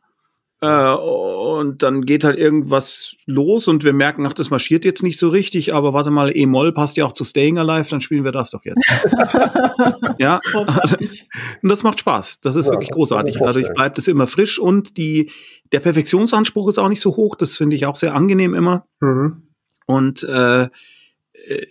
Äh, 0.61 0.93
und 0.93 1.83
dann 1.83 2.05
geht 2.05 2.23
halt 2.23 2.39
irgendwas 2.39 3.15
los 3.25 3.67
und 3.67 3.83
wir 3.83 3.93
merken, 3.93 4.25
ach, 4.25 4.33
das 4.33 4.49
marschiert 4.49 4.85
jetzt 4.85 5.03
nicht 5.03 5.19
so 5.19 5.29
richtig, 5.29 5.73
aber 5.73 5.93
warte 5.93 6.11
mal, 6.11 6.35
E-Moll 6.35 6.71
passt 6.71 6.97
ja 6.97 7.05
auch 7.05 7.11
zu 7.11 7.23
Staying 7.23 7.57
Alive, 7.57 7.89
dann 7.89 8.01
spielen 8.01 8.23
wir 8.23 8.31
das 8.31 8.51
doch 8.51 8.63
jetzt. 8.63 8.77
ja. 10.19 10.39
Großartig. 10.51 11.27
Und 11.61 11.69
das 11.69 11.83
macht 11.83 11.99
Spaß. 11.99 12.41
Das 12.41 12.55
ist 12.55 12.67
Ja, 12.67 12.73
wirklich 12.73 12.91
großartig. 12.91 13.37
Dadurch 13.39 13.73
bleibt 13.73 13.97
es 13.97 14.07
immer 14.07 14.27
frisch 14.27 14.59
und 14.59 14.97
die, 14.97 15.31
der 15.71 15.79
Perfektionsanspruch 15.81 16.69
ist 16.69 16.77
auch 16.77 16.89
nicht 16.89 17.01
so 17.01 17.15
hoch. 17.15 17.35
Das 17.35 17.57
finde 17.57 17.75
ich 17.75 17.85
auch 17.85 17.95
sehr 17.95 18.15
angenehm 18.15 18.53
immer. 18.53 18.87
Mhm. 19.01 19.43
Und 19.85 20.23
äh, 20.23 20.63
äh, 20.63 21.67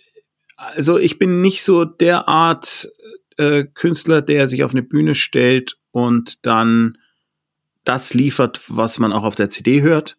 also 0.57 0.99
ich 0.99 1.19
bin 1.19 1.41
nicht 1.41 1.65
so 1.65 1.85
der 1.85 2.29
Art 2.29 2.89
äh, 3.37 3.65
Künstler, 3.65 4.23
der 4.23 4.49
sich 4.49 4.65
auf 4.65 4.73
eine 4.73 4.83
Bühne 4.83 5.15
stellt 5.15 5.77
und 5.91 6.45
dann 6.47 6.99
das 7.85 8.15
liefert, 8.15 8.61
was 8.69 8.99
man 8.99 9.13
auch 9.13 9.25
auf 9.25 9.35
der 9.35 9.49
CD 9.49 9.83
hört. 9.83 10.17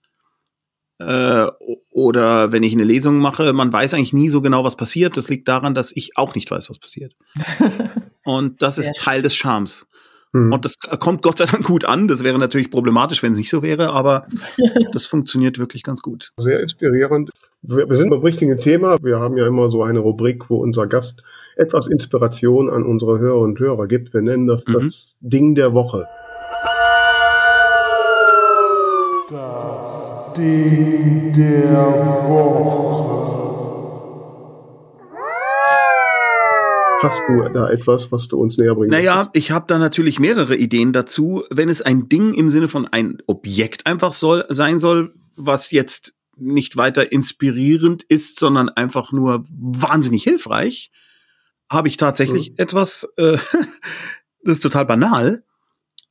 äh, 0.99 1.47
oder 1.91 2.51
wenn 2.51 2.63
ich 2.63 2.73
eine 2.73 2.85
Lesung 2.85 3.17
mache, 3.17 3.51
man 3.51 3.71
weiß 3.71 3.93
eigentlich 3.93 4.13
nie 4.13 4.29
so 4.29 4.41
genau, 4.41 4.63
was 4.63 4.77
passiert. 4.77 5.17
Das 5.17 5.29
liegt 5.29 5.47
daran, 5.47 5.73
dass 5.73 5.91
ich 5.91 6.17
auch 6.17 6.35
nicht 6.35 6.49
weiß, 6.49 6.69
was 6.69 6.79
passiert. 6.79 7.15
Und 8.23 8.61
das 8.61 8.75
Sehr 8.75 8.85
ist 8.85 8.97
Teil 8.97 9.21
des 9.21 9.35
Charmes. 9.35 9.87
Mhm. 10.35 10.51
Und 10.51 10.65
das 10.65 10.75
kommt 10.99 11.21
Gott 11.21 11.37
sei 11.37 11.45
Dank 11.45 11.65
gut 11.65 11.85
an. 11.85 12.07
Das 12.07 12.23
wäre 12.23 12.37
natürlich 12.37 12.69
problematisch, 12.69 13.23
wenn 13.23 13.33
es 13.33 13.37
nicht 13.37 13.49
so 13.49 13.61
wäre, 13.61 13.91
aber 13.91 14.27
das 14.93 15.05
funktioniert 15.05 15.57
wirklich 15.57 15.83
ganz 15.83 16.01
gut. 16.01 16.31
Sehr 16.37 16.59
inspirierend. 16.59 17.29
Wir, 17.61 17.89
wir 17.89 17.95
sind 17.95 18.09
beim 18.09 18.21
richtigen 18.21 18.57
Thema. 18.57 18.97
Wir 19.01 19.19
haben 19.19 19.37
ja 19.37 19.47
immer 19.47 19.69
so 19.69 19.83
eine 19.83 19.99
Rubrik, 19.99 20.49
wo 20.49 20.57
unser 20.57 20.87
Gast 20.87 21.23
etwas 21.55 21.87
Inspiration 21.87 22.69
an 22.69 22.83
unsere 22.83 23.19
Hörer 23.19 23.39
und 23.39 23.59
Hörer 23.59 23.87
gibt. 23.87 24.13
Wir 24.13 24.21
nennen 24.21 24.47
das 24.47 24.67
mhm. 24.67 24.73
das 24.73 25.15
Ding 25.21 25.55
der 25.55 25.73
Woche. 25.73 26.07
Ding 30.37 31.31
der 31.33 31.75
Woche. 32.27 33.05
Hast 37.01 37.21
du 37.27 37.49
da 37.53 37.69
etwas, 37.69 38.11
was 38.11 38.27
du 38.27 38.37
uns 38.37 38.57
näher 38.57 38.75
bringen 38.75 38.91
Naja, 38.91 39.15
möchtest? 39.15 39.35
ich 39.35 39.51
habe 39.51 39.65
da 39.67 39.77
natürlich 39.77 40.19
mehrere 40.19 40.55
Ideen 40.55 40.91
dazu. 40.91 41.43
Wenn 41.49 41.69
es 41.69 41.81
ein 41.81 42.09
Ding 42.09 42.33
im 42.33 42.49
Sinne 42.49 42.67
von 42.67 42.87
ein 42.87 43.19
Objekt 43.27 43.85
einfach 43.85 44.13
soll, 44.13 44.45
sein 44.49 44.79
soll, 44.79 45.13
was 45.35 45.71
jetzt 45.71 46.15
nicht 46.37 46.77
weiter 46.77 47.11
inspirierend 47.11 48.03
ist, 48.03 48.39
sondern 48.39 48.69
einfach 48.69 49.11
nur 49.11 49.43
wahnsinnig 49.49 50.23
hilfreich, 50.23 50.91
habe 51.69 51.87
ich 51.87 51.97
tatsächlich 51.97 52.51
mhm. 52.51 52.55
etwas, 52.57 53.07
äh, 53.17 53.37
das 54.43 54.57
ist 54.57 54.61
total 54.61 54.85
banal, 54.85 55.43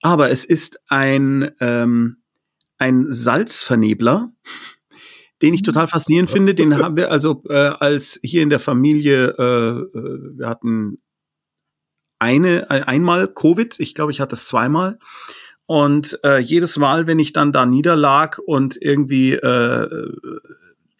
aber 0.00 0.30
es 0.30 0.44
ist 0.44 0.80
ein, 0.88 1.50
ähm, 1.60 2.18
ein 2.84 3.10
Salzvernebler, 3.10 4.30
den 5.40 5.54
ich 5.54 5.62
total 5.62 5.88
faszinierend 5.88 6.28
finde. 6.30 6.54
Den 6.54 6.76
haben 6.82 6.96
wir 6.96 7.10
also 7.10 7.42
äh, 7.48 7.54
als 7.54 8.20
hier 8.22 8.42
in 8.42 8.50
der 8.50 8.60
Familie, 8.60 9.34
äh, 9.38 9.98
äh 9.98 10.36
wir 10.36 10.48
hatten 10.48 10.98
eine, 12.18 12.70
einmal 12.70 13.28
Covid, 13.28 13.80
ich 13.80 13.94
glaube, 13.94 14.12
ich 14.12 14.20
hatte 14.20 14.34
es 14.34 14.46
zweimal. 14.46 14.98
Und 15.66 16.20
äh, 16.24 16.38
jedes 16.38 16.76
Mal, 16.76 17.06
wenn 17.06 17.18
ich 17.18 17.32
dann 17.32 17.52
da 17.52 17.64
niederlag 17.64 18.38
und 18.38 18.76
irgendwie 18.80 19.32
äh, 19.32 20.12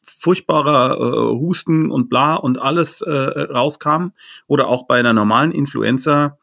furchtbarer 0.03 0.97
äh, 0.97 1.39
Husten 1.39 1.91
und 1.91 2.09
bla 2.09 2.35
und 2.35 2.59
alles 2.59 3.03
äh, 3.03 3.11
rauskam 3.13 4.09
oder 4.47 4.69
auch 4.69 4.87
bei 4.87 4.99
einer 4.99 5.13
normalen 5.13 5.53
Influenza, 5.53 6.39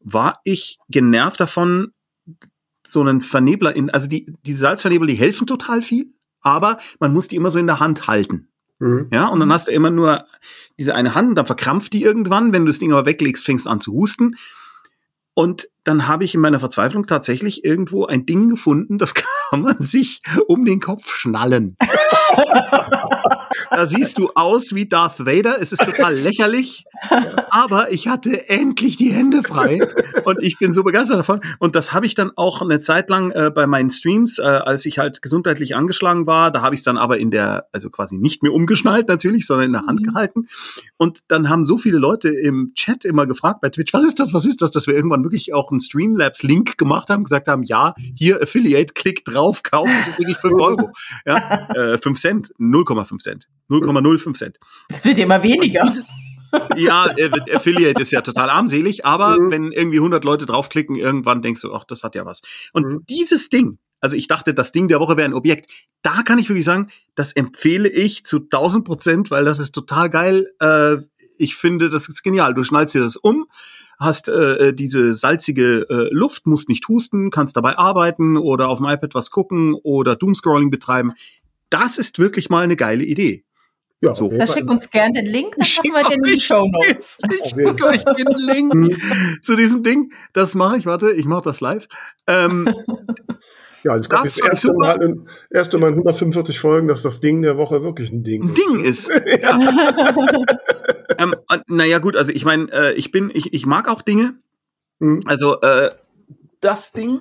war 0.00 0.40
ich 0.42 0.78
genervt 0.88 1.38
davon, 1.38 1.92
so 2.90 3.00
einen 3.00 3.20
Vernebler 3.20 3.74
in, 3.74 3.90
also 3.90 4.08
die, 4.08 4.34
die 4.44 4.54
Salzvernebler, 4.54 5.06
die 5.06 5.14
helfen 5.14 5.46
total 5.46 5.82
viel, 5.82 6.06
aber 6.40 6.78
man 6.98 7.12
muss 7.12 7.28
die 7.28 7.36
immer 7.36 7.50
so 7.50 7.58
in 7.58 7.66
der 7.66 7.80
Hand 7.80 8.06
halten. 8.06 8.48
Mhm. 8.78 9.08
Ja, 9.12 9.28
und 9.28 9.40
dann 9.40 9.52
hast 9.52 9.68
du 9.68 9.72
immer 9.72 9.90
nur 9.90 10.24
diese 10.78 10.94
eine 10.94 11.14
Hand 11.14 11.30
und 11.30 11.34
dann 11.36 11.46
verkrampft 11.46 11.92
die 11.92 12.02
irgendwann. 12.02 12.52
Wenn 12.52 12.64
du 12.64 12.70
das 12.70 12.78
Ding 12.78 12.92
aber 12.92 13.06
weglegst, 13.06 13.44
fängst 13.44 13.68
an 13.68 13.80
zu 13.80 13.92
husten. 13.92 14.36
Und 15.34 15.68
dann 15.84 16.08
habe 16.08 16.24
ich 16.24 16.34
in 16.34 16.40
meiner 16.40 16.60
Verzweiflung 16.60 17.06
tatsächlich 17.06 17.64
irgendwo 17.64 18.04
ein 18.06 18.26
Ding 18.26 18.48
gefunden, 18.48 18.98
das 18.98 19.14
kann 19.50 19.62
man 19.62 19.80
sich 19.80 20.22
um 20.48 20.64
den 20.64 20.80
Kopf 20.80 21.14
schnallen. 21.14 21.76
da 23.70 23.86
siehst 23.86 24.18
du 24.18 24.30
aus 24.34 24.74
wie 24.74 24.88
Darth 24.88 25.24
Vader. 25.24 25.60
Es 25.60 25.72
ist 25.72 25.84
total 25.84 26.14
lächerlich, 26.14 26.84
aber 27.50 27.92
ich 27.92 28.08
hatte 28.08 28.48
endlich 28.48 28.96
die 28.96 29.12
Hände 29.12 29.42
frei 29.42 29.80
und 30.24 30.42
ich 30.42 30.58
bin 30.58 30.72
so 30.72 30.82
begeistert 30.82 31.18
davon. 31.18 31.40
Und 31.58 31.74
das 31.74 31.92
habe 31.92 32.06
ich 32.06 32.14
dann 32.14 32.32
auch 32.36 32.62
eine 32.62 32.80
Zeit 32.80 33.10
lang 33.10 33.30
äh, 33.30 33.50
bei 33.54 33.66
meinen 33.66 33.90
Streams, 33.90 34.38
äh, 34.38 34.42
als 34.42 34.86
ich 34.86 34.98
halt 34.98 35.22
gesundheitlich 35.22 35.76
angeschlagen 35.76 36.26
war, 36.26 36.50
da 36.50 36.62
habe 36.62 36.74
ich 36.74 36.80
es 36.80 36.84
dann 36.84 36.98
aber 36.98 37.18
in 37.18 37.30
der, 37.30 37.66
also 37.72 37.90
quasi 37.90 38.16
nicht 38.16 38.42
mehr 38.42 38.52
umgeschnallt 38.52 39.08
natürlich, 39.08 39.46
sondern 39.46 39.66
in 39.66 39.72
der 39.72 39.86
Hand 39.86 40.00
mhm. 40.00 40.04
gehalten. 40.04 40.48
Und 40.96 41.20
dann 41.28 41.48
haben 41.48 41.64
so 41.64 41.76
viele 41.76 41.98
Leute 41.98 42.28
im 42.28 42.72
Chat 42.74 43.04
immer 43.04 43.26
gefragt 43.26 43.60
bei 43.60 43.70
Twitch, 43.70 43.92
was 43.92 44.04
ist 44.04 44.20
das, 44.20 44.34
was 44.34 44.46
ist 44.46 44.62
das, 44.62 44.70
dass 44.70 44.86
wir 44.86 44.94
irgendwann 44.94 45.24
wirklich 45.24 45.54
auch 45.54 45.70
einen 45.70 45.80
Streamlabs-Link 45.80 46.78
gemacht 46.78 47.08
haben, 47.08 47.24
gesagt 47.24 47.48
haben, 47.48 47.62
ja, 47.62 47.94
hier 48.14 48.42
Affiliate, 48.42 48.94
klick 48.94 49.24
drauf, 49.24 49.62
kaufen, 49.62 49.92
sind 50.04 50.18
wirklich 50.18 50.36
5 50.36 50.60
Euro. 50.60 50.90
Ja, 51.26 51.68
äh, 51.74 51.98
5 51.98 52.18
Cent, 52.18 52.52
0,5 52.58 53.18
Cent. 53.18 53.48
0,05 53.70 54.34
Cent. 54.34 54.60
Das 54.88 55.04
wird 55.04 55.18
immer 55.18 55.42
weniger. 55.42 55.84
Dieses, 55.84 56.06
ja, 56.76 57.06
äh, 57.16 57.30
Affiliate 57.54 58.00
ist 58.00 58.10
ja 58.10 58.20
total 58.20 58.50
armselig, 58.50 59.04
aber 59.04 59.40
mhm. 59.40 59.50
wenn 59.50 59.72
irgendwie 59.72 59.98
100 59.98 60.24
Leute 60.24 60.46
draufklicken, 60.46 60.96
irgendwann 60.96 61.42
denkst 61.42 61.62
du, 61.62 61.72
ach, 61.72 61.84
das 61.84 62.02
hat 62.02 62.14
ja 62.14 62.26
was. 62.26 62.42
Und 62.72 62.86
mhm. 62.86 63.04
dieses 63.08 63.48
Ding, 63.48 63.78
also 64.00 64.16
ich 64.16 64.28
dachte, 64.28 64.54
das 64.54 64.72
Ding 64.72 64.88
der 64.88 65.00
Woche 65.00 65.16
wäre 65.16 65.28
ein 65.28 65.34
Objekt. 65.34 65.70
Da 66.02 66.22
kann 66.22 66.38
ich 66.38 66.48
wirklich 66.48 66.64
sagen, 66.64 66.88
das 67.14 67.32
empfehle 67.32 67.88
ich 67.88 68.24
zu 68.24 68.38
1000 68.38 68.84
Prozent, 68.84 69.30
weil 69.30 69.44
das 69.44 69.60
ist 69.60 69.72
total 69.72 70.10
geil. 70.10 70.48
Äh, 70.60 70.98
ich 71.36 71.54
finde, 71.54 71.90
das 71.90 72.08
ist 72.08 72.22
genial. 72.22 72.54
Du 72.54 72.64
schnallst 72.64 72.94
dir 72.94 73.00
das 73.00 73.16
um, 73.16 73.46
hast 73.98 74.28
äh, 74.28 74.74
diese 74.74 75.12
salzige 75.12 75.86
äh, 75.88 76.08
Luft, 76.12 76.46
musst 76.46 76.68
nicht 76.68 76.88
husten, 76.88 77.30
kannst 77.30 77.56
dabei 77.56 77.78
arbeiten 77.78 78.36
oder 78.36 78.68
auf 78.68 78.78
dem 78.78 78.86
iPad 78.88 79.14
was 79.14 79.30
gucken 79.30 79.74
oder 79.74 80.16
Doomscrolling 80.16 80.70
betreiben. 80.70 81.12
Das 81.68 81.98
ist 81.98 82.18
wirklich 82.18 82.50
mal 82.50 82.64
eine 82.64 82.76
geile 82.76 83.04
Idee. 83.04 83.44
Ja, 84.02 84.14
so. 84.14 84.28
Da 84.28 84.46
schick 84.46 84.70
uns 84.70 84.90
gerne 84.90 85.22
den 85.22 85.26
Link, 85.26 85.56
dann 85.56 85.68
machen 85.92 85.92
wir 85.92 86.08
den 86.08 86.24
in 86.24 86.34
die 86.34 86.40
Show 86.40 86.66
Notes. 86.66 87.18
Ich 87.44 87.50
schicke 87.50 87.86
euch 87.86 88.02
den 88.04 88.34
Link 88.36 88.72
hm. 88.72 88.96
zu 89.42 89.56
diesem 89.56 89.82
Ding. 89.82 90.12
Das 90.32 90.54
mache 90.54 90.78
ich, 90.78 90.86
warte, 90.86 91.12
ich 91.12 91.26
mache 91.26 91.42
das 91.42 91.60
live. 91.60 91.86
Ähm, 92.26 92.66
ja, 93.84 93.96
es 93.96 94.08
gab 94.08 94.24
das 94.24 94.36
jetzt 94.38 94.46
erste 94.46 94.72
Mal, 94.72 95.02
in, 95.02 95.28
erste 95.50 95.76
Mal 95.76 95.88
in 95.88 95.94
145 95.94 96.58
Folgen, 96.58 96.88
dass 96.88 97.02
das 97.02 97.20
Ding 97.20 97.42
der 97.42 97.58
Woche 97.58 97.82
wirklich 97.82 98.10
ein 98.10 98.24
Ding 98.24 98.44
ein 98.44 98.48
ist. 98.50 98.58
Ding 98.58 98.84
ist. 98.84 99.08
ja. 99.42 99.58
ähm, 101.18 101.34
naja, 101.66 101.98
gut, 101.98 102.16
also 102.16 102.32
ich 102.32 102.46
meine, 102.46 102.72
äh, 102.72 102.94
ich 102.94 103.12
bin, 103.12 103.30
ich, 103.34 103.52
ich 103.52 103.66
mag 103.66 103.86
auch 103.86 104.00
Dinge. 104.00 104.34
Hm. 105.00 105.20
Also 105.26 105.60
äh, 105.60 105.90
das 106.62 106.92
Ding 106.92 107.20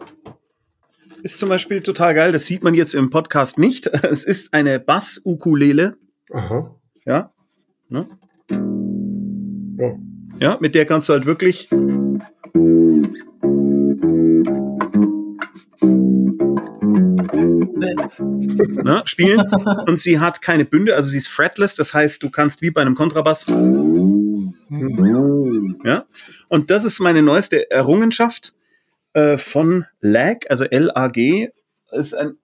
ist 1.23 1.39
zum 1.39 1.49
Beispiel 1.49 1.82
total 1.82 2.13
geil. 2.13 2.32
Das 2.32 2.45
sieht 2.45 2.63
man 2.63 2.73
jetzt 2.73 2.95
im 2.95 3.09
Podcast 3.09 3.57
nicht. 3.57 3.88
Es 3.88 4.23
ist 4.23 4.53
eine 4.53 4.80
Bass-Ukulele. 4.80 5.97
Aha. 6.32 6.75
Ja. 7.05 7.34
Ne? 7.89 8.07
Ja. 9.77 9.95
Ja, 10.39 10.57
mit 10.59 10.75
der 10.75 10.86
kannst 10.86 11.09
du 11.09 11.13
halt 11.13 11.25
wirklich. 11.25 11.69
Ne, 18.59 19.01
spielen 19.05 19.41
und 19.88 19.99
sie 19.99 20.19
hat 20.19 20.41
keine 20.41 20.65
Bünde, 20.65 20.95
also 20.95 21.09
sie 21.09 21.17
ist 21.17 21.27
fretless, 21.27 21.75
das 21.75 21.93
heißt, 21.93 22.21
du 22.23 22.30
kannst 22.30 22.61
wie 22.61 22.71
bei 22.71 22.82
einem 22.82 22.95
Kontrabass. 22.95 23.45
Ja, 25.84 26.05
und 26.47 26.71
das 26.71 26.86
ist 26.86 26.99
meine 26.99 27.21
neueste 27.21 27.69
Errungenschaft 27.71 28.53
äh, 29.13 29.38
von 29.38 29.86
LAG, 30.01 30.45
also 30.49 30.65
L-A-G, 30.65 31.49
ist 31.91 32.13
ein 32.15 32.38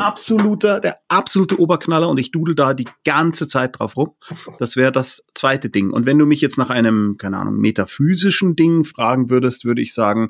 absoluter, 0.00 0.80
der 0.80 0.98
absolute 1.08 1.60
Oberknaller 1.60 2.08
und 2.08 2.18
ich 2.18 2.30
dudel 2.30 2.54
da 2.54 2.74
die 2.74 2.88
ganze 3.04 3.48
Zeit 3.48 3.78
drauf 3.78 3.96
rum. 3.96 4.14
Das 4.58 4.76
wäre 4.76 4.92
das 4.92 5.24
zweite 5.34 5.70
Ding. 5.70 5.90
Und 5.90 6.06
wenn 6.06 6.18
du 6.18 6.26
mich 6.26 6.40
jetzt 6.40 6.58
nach 6.58 6.70
einem, 6.70 7.16
keine 7.18 7.38
Ahnung, 7.38 7.56
metaphysischen 7.56 8.56
Ding 8.56 8.84
fragen 8.84 9.30
würdest, 9.30 9.64
würde 9.64 9.82
ich 9.82 9.94
sagen, 9.94 10.28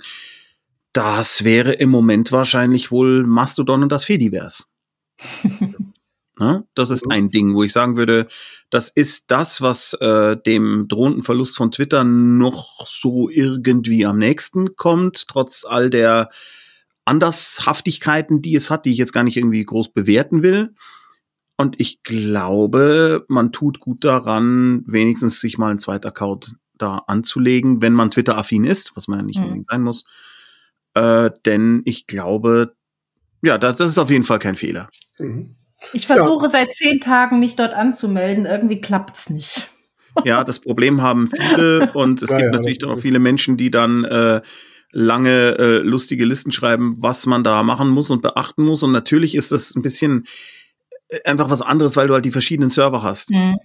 das 0.93 1.45
wäre 1.45 1.73
im 1.73 1.91
Moment 1.91 2.33
wahrscheinlich 2.33 2.91
wohl 2.91 3.25
Mastodon 3.25 3.83
und 3.83 3.93
das 3.93 4.05
Fediverse. 4.05 4.65
Ne? 6.41 6.65
Das 6.75 6.91
ist 6.91 7.11
ein 7.11 7.31
Ding, 7.31 7.55
wo 7.55 7.65
ich 7.65 7.73
sagen 7.73 7.97
würde, 7.97 8.29
das 8.71 8.91
ist 8.91 9.31
das, 9.31 9.61
was 9.61 9.95
äh, 9.95 10.37
dem 10.37 10.87
drohenden 10.87 11.23
Verlust 11.23 11.57
von 11.57 11.73
Twitter 11.73 12.05
noch 12.05 12.87
so 12.87 13.29
irgendwie 13.29 14.07
am 14.07 14.19
nächsten 14.19 14.77
kommt, 14.77 15.27
trotz 15.27 15.65
all 15.69 15.91
der 15.91 16.31
Andershaftigkeiten, 17.09 18.43
die 18.43 18.55
es 18.55 18.71
hat, 18.71 18.85
die 18.85 18.91
ich 18.91 18.99
jetzt 18.99 19.13
gar 19.13 19.25
nicht 19.25 19.37
irgendwie 19.37 19.65
groß 19.65 19.93
bewerten 19.93 20.43
will. 20.43 20.75
Und 21.57 21.81
ich 21.81 22.03
glaube, 22.03 23.25
man 23.29 23.51
tut 23.51 23.81
gut 23.81 24.05
daran, 24.05 24.85
wenigstens 24.87 25.41
sich 25.41 25.59
mal 25.59 25.71
einen 25.71 25.81
zweiten 25.81 26.07
Account 26.07 26.55
da 26.77 26.99
anzulegen, 27.09 27.83
wenn 27.83 27.93
man 27.93 28.13
Twitter-affin 28.13 28.65
ist, 28.65 28.95
was 28.95 29.09
man 29.09 29.21
ja 29.21 29.25
nicht 29.25 29.39
mhm. 29.39 29.45
unbedingt 29.45 29.67
sein 29.67 29.83
muss. 29.83 30.05
Äh, 30.95 31.31
denn 31.45 31.83
ich 31.85 32.07
glaube, 32.07 32.75
ja, 33.43 33.59
das, 33.59 33.77
das 33.77 33.91
ist 33.91 33.99
auf 33.99 34.11
jeden 34.11 34.25
Fall 34.25 34.39
kein 34.39 34.55
Fehler. 34.55 34.89
Mhm. 35.19 35.57
Ich 35.93 36.07
versuche 36.07 36.47
ja. 36.47 36.51
seit 36.51 36.75
zehn 36.75 37.01
Tagen, 37.01 37.41
mich 37.41 37.57
dort 37.57 37.73
anzumelden. 37.73 38.47
Irgendwie 38.47 38.81
klappt's 38.81 39.31
nicht. 39.31 39.71
Ja, 40.25 40.43
das 40.43 40.59
Problem 40.61 41.03
haben 41.03 41.29
viele 41.29 41.91
und 41.95 42.23
es 42.23 42.31
ja, 42.31 42.39
gibt 42.39 42.53
ja, 42.53 42.59
natürlich 42.59 42.85
auch 42.85 42.99
viele 42.99 43.19
Menschen, 43.19 43.57
die 43.57 43.71
dann 43.71 44.05
äh, 44.05 44.43
lange 44.91 45.59
äh, 45.59 45.79
lustige 45.79 46.25
Listen 46.25 46.53
schreiben, 46.53 46.97
was 46.99 47.27
man 47.27 47.45
da 47.45 47.63
machen 47.63 47.89
muss 47.89 48.11
und 48.11 48.23
beachten 48.23 48.65
muss. 48.65 48.83
Und 48.83 48.93
natürlich 48.93 49.35
ist 49.35 49.53
das 49.53 49.75
ein 49.75 49.83
bisschen 49.83 50.27
äh, 51.09 51.23
einfach 51.25 51.51
was 51.51 51.63
anderes, 51.63 51.97
weil 51.97 52.09
du 52.09 52.15
halt 52.15 52.25
die 52.25 52.31
verschiedenen 52.31 52.71
Server 52.71 53.03
hast. 53.03 53.31
Mhm. 53.31 53.59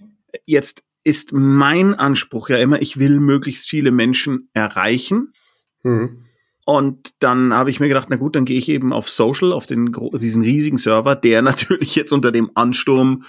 Jetzt 0.44 0.84
ist 1.04 1.32
mein 1.32 1.94
Anspruch 1.94 2.48
ja 2.48 2.56
immer, 2.58 2.80
ich 2.80 2.98
will 2.98 3.20
möglichst 3.20 3.68
viele 3.68 3.90
Menschen 3.90 4.48
erreichen. 4.52 5.32
Mhm. 5.82 6.24
Und 6.66 7.10
dann 7.18 7.52
habe 7.52 7.68
ich 7.68 7.78
mir 7.78 7.88
gedacht, 7.88 8.08
na 8.08 8.16
gut, 8.16 8.36
dann 8.36 8.46
gehe 8.46 8.56
ich 8.56 8.70
eben 8.70 8.94
auf 8.94 9.08
Social, 9.08 9.52
auf 9.52 9.66
den 9.66 9.92
diesen 10.14 10.42
riesigen 10.42 10.78
Server, 10.78 11.14
der 11.14 11.42
natürlich 11.42 11.94
jetzt 11.94 12.12
unter 12.12 12.32
dem 12.32 12.50
Ansturm 12.54 13.22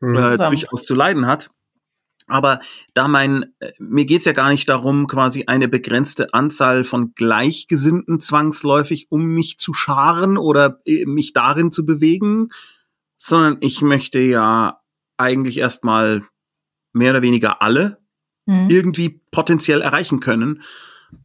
äh, 0.00 0.06
Zusammen. 0.06 0.56
durchaus 0.56 0.84
zu 0.84 0.94
leiden 0.94 1.26
hat. 1.26 1.50
Aber 2.28 2.60
da 2.94 3.08
mein, 3.08 3.46
äh, 3.60 3.72
mir 3.78 4.04
geht's 4.04 4.24
ja 4.24 4.32
gar 4.32 4.50
nicht 4.50 4.68
darum, 4.68 5.06
quasi 5.06 5.44
eine 5.46 5.68
begrenzte 5.68 6.32
Anzahl 6.34 6.84
von 6.84 7.14
Gleichgesinnten 7.14 8.20
zwangsläufig 8.20 9.06
um 9.10 9.24
mich 9.24 9.58
zu 9.58 9.74
scharen 9.74 10.38
oder 10.38 10.80
äh, 10.84 11.06
mich 11.06 11.32
darin 11.32 11.72
zu 11.72 11.84
bewegen, 11.86 12.48
sondern 13.16 13.56
ich 13.60 13.82
möchte 13.82 14.20
ja 14.20 14.80
eigentlich 15.16 15.58
erstmal 15.58 16.22
mehr 16.92 17.10
oder 17.12 17.22
weniger 17.22 17.62
alle 17.62 17.98
Hm. 18.46 18.70
irgendwie 18.70 19.20
potenziell 19.30 19.82
erreichen 19.82 20.20
können 20.20 20.62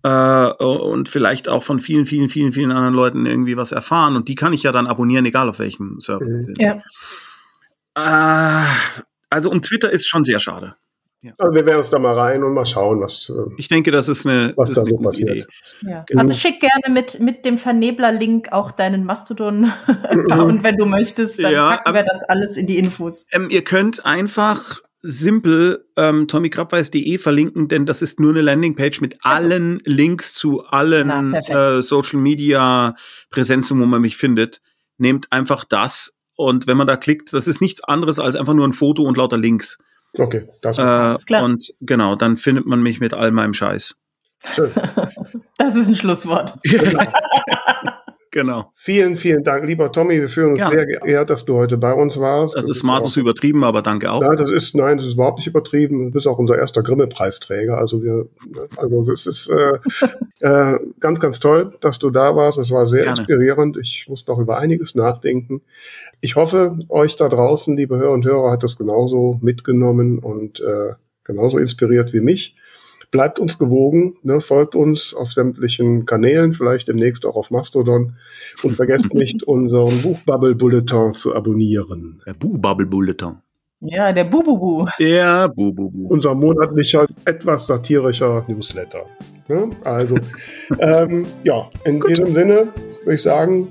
äh, 0.04 0.46
und 0.48 1.08
vielleicht 1.08 1.48
auch 1.48 1.64
von 1.64 1.80
vielen, 1.80 2.06
vielen, 2.06 2.28
vielen, 2.28 2.52
vielen 2.52 2.72
anderen 2.72 2.94
Leuten 2.94 3.26
irgendwie 3.26 3.56
was 3.56 3.72
erfahren. 3.72 4.18
Und 4.18 4.28
die 4.28 4.36
kann 4.36 4.52
ich 4.52 4.64
ja 4.64 4.74
dann 4.74 4.88
abonnieren, 4.88 5.24
egal 5.26 5.48
auf 5.48 5.60
welchem 5.60 6.02
Server 6.02 6.26
Mhm. 6.26 6.42
sie 6.42 6.42
sind. 6.42 6.60
Ja. 6.60 6.82
Äh, 7.96 8.66
also 9.30 9.50
um 9.50 9.62
Twitter 9.62 9.90
ist 9.90 10.08
schon 10.08 10.24
sehr 10.26 10.40
schade. 10.42 10.76
Also 11.38 11.56
wir 11.56 11.66
werden 11.66 11.78
uns 11.78 11.90
da 11.90 12.00
mal 12.00 12.18
rein 12.18 12.44
und 12.44 12.54
mal 12.54 12.66
schauen, 12.66 13.02
was, 13.02 13.30
äh, 13.30 13.54
Ich 13.58 13.68
denke, 13.68 13.92
das 13.92 14.10
ist 14.10 14.26
eine, 14.28 14.54
was 14.58 14.72
das 14.72 14.84
da 14.84 14.90
so 14.90 14.98
passiert. 14.98 15.48
Ja. 15.82 16.04
Genau. 16.08 16.22
Also 16.22 16.34
schick 16.34 16.60
gerne 16.60 16.94
mit, 16.94 17.20
mit 17.20 17.46
dem 17.46 17.58
Vernebler-Link 17.58 18.52
auch 18.52 18.72
deinen 18.72 19.06
Mastodon-Account, 19.06 20.64
wenn 20.64 20.78
du 20.78 20.86
möchtest. 20.86 21.42
Dann 21.44 21.54
Ja, 21.54 21.78
packen 21.78 21.94
wir 21.96 22.04
das 22.04 22.24
alles 22.26 22.58
in 22.58 22.68
die 22.68 22.78
Infos. 22.78 23.26
Ähm, 23.32 23.50
ihr 23.50 23.64
könnt 23.64 24.06
einfach 24.06 24.82
simpel 25.02 25.86
ähm, 25.98 26.28
tommykrabweis.de 26.28 27.18
verlinken, 27.18 27.68
denn 27.68 27.86
das 27.86 28.02
ist 28.02 28.20
nur 28.20 28.32
eine 28.32 28.42
Landingpage 28.42 29.02
mit 29.02 29.18
Also. 29.22 29.48
allen 29.48 29.82
Links 29.86 30.34
zu 30.34 30.64
allen 30.66 31.32
Na, 31.32 31.76
äh, 31.76 31.82
Social 31.82 32.20
Media 32.20 32.96
Präsenzen, 33.30 33.80
wo 33.82 33.86
man 33.86 34.02
mich 34.02 34.16
findet. 34.16 34.62
Nehmt 34.98 35.32
einfach 35.32 35.66
das 35.66 36.16
und 36.36 36.68
wenn 36.68 36.78
man 36.78 36.88
da 36.88 36.96
klickt, 36.98 37.34
das 37.34 37.48
ist 37.48 37.62
nichts 37.62 37.84
anderes 37.84 38.20
als 38.20 38.36
einfach 38.36 38.54
nur 38.54 38.68
ein 38.68 38.74
Foto 38.74 39.04
und 39.04 39.18
lauter 39.18 39.38
Links. 39.38 39.78
Okay, 40.18 40.48
das 40.62 40.78
Äh, 40.78 40.82
Alles 40.82 41.26
klar. 41.26 41.44
und 41.44 41.74
genau, 41.82 42.16
dann 42.16 42.38
findet 42.38 42.66
man 42.66 42.82
mich 42.82 43.00
mit 43.00 43.14
all 43.14 43.32
meinem 43.32 43.54
Scheiß. 43.54 43.96
schön. 44.54 44.72
Das 45.58 45.76
ist 45.76 45.88
ein 45.88 45.96
Schlusswort. 45.96 46.56
Genau. 46.64 47.04
Vielen, 48.76 49.16
vielen 49.16 49.44
Dank, 49.44 49.66
lieber 49.66 49.92
Tommy. 49.92 50.20
Wir 50.20 50.30
fühlen 50.30 50.52
uns 50.52 50.60
Ja. 50.60 50.70
sehr 50.70 50.86
geehrt, 50.86 51.30
dass 51.30 51.46
du 51.46 51.56
heute 51.56 51.78
bei 51.78 51.94
uns 51.94 52.20
warst. 52.20 52.56
Das 52.56 52.68
ist 52.68 52.84
maßlos 52.84 53.18
übertrieben, 53.18 53.64
aber 53.64 53.82
danke 53.82 54.12
auch. 54.12 54.22
Nein, 54.22 54.38
das 54.38 54.52
ist, 54.52 54.76
nein, 54.76 54.98
das 54.98 55.06
ist 55.08 55.14
überhaupt 55.14 55.40
nicht 55.40 55.48
übertrieben. 55.48 56.06
Du 56.08 56.12
bist 56.12 56.28
auch 56.28 56.38
unser 56.40 56.58
erster 56.58 56.82
Grimme-Preisträger. 56.84 57.78
Also 57.78 58.02
wir, 58.02 58.28
also 58.78 59.02
es 59.12 59.26
ist 59.28 59.50
äh, 59.50 59.78
äh, 60.74 60.80
ganz, 61.00 61.20
ganz 61.20 61.40
toll, 61.40 61.72
dass 61.82 62.00
du 62.00 62.10
da 62.10 62.36
warst. 62.36 62.58
Es 62.58 62.72
war 62.72 62.88
sehr 62.88 63.04
Gerne. 63.04 63.20
inspirierend. 63.20 63.78
Ich 63.78 64.08
musste 64.10 64.32
noch 64.32 64.40
über 64.40 64.58
einiges 64.58 64.96
nachdenken. 64.96 65.62
Ich 66.22 66.36
hoffe, 66.36 66.78
euch 66.90 67.16
da 67.18 67.30
draußen, 67.30 67.78
liebe 67.78 67.98
Hörer 67.98 68.12
und 68.14 68.26
Hörer, 68.26 68.52
hat 68.52 68.64
das 68.64 68.78
genauso 68.78 69.40
mitgenommen 69.42 70.20
und 70.20 70.60
äh, 70.60 70.94
genauso 71.24 71.58
inspiriert 71.58 72.14
wie 72.14 72.20
mich. 72.22 72.56
Bleibt 73.14 73.40
uns 73.40 73.60
gewogen, 73.60 74.18
ne, 74.24 74.42
folgt 74.42 74.74
uns 74.74 75.14
auf 75.14 75.32
sämtlichen 75.32 76.08
Kanälen, 76.08 76.56
vielleicht 76.56 76.88
demnächst 76.88 77.28
auch 77.28 77.36
auf 77.36 77.52
Mastodon 77.52 78.16
und 78.64 78.76
vergesst 78.76 79.14
nicht, 79.14 79.44
unseren 79.44 80.02
Buchbubble-Bulletin 80.02 81.14
zu 81.14 81.36
abonnieren. 81.36 82.24
Der 82.26 82.34
Bubble 82.34 82.88
Bulletin. 82.88 83.36
Ja, 83.82 84.12
der 84.12 84.24
Bububu. 84.24 84.88
Der 84.98 85.48
Bububu. 85.48 86.08
unser 86.08 86.34
monatlicher, 86.34 87.06
etwas 87.26 87.68
satirischer 87.68 88.44
Newsletter. 88.48 89.06
Ne? 89.48 89.70
Also, 89.84 90.16
ähm, 90.80 91.28
ja, 91.44 91.70
in 91.86 92.00
diesem 92.00 92.34
Sinne 92.34 92.70
würde 93.02 93.14
ich 93.14 93.22
sagen, 93.22 93.68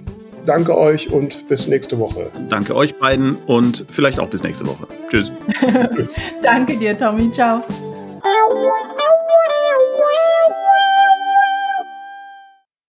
danke 0.47 0.79
euch 0.79 1.13
und 1.13 1.49
bis 1.49 1.67
nächste 1.67 1.99
Woche. 1.99 2.31
Danke 2.49 2.77
euch 2.77 2.95
beiden 2.95 3.35
und 3.49 3.87
vielleicht 3.91 4.21
auch 4.21 4.29
bis 4.29 4.45
nächste 4.45 4.69
Woche. 4.69 4.87
Tschüss. 5.11 5.33
Danke 6.45 6.77
dir, 6.77 6.97
Tommy. 6.97 7.29
Ciao. 7.33 7.65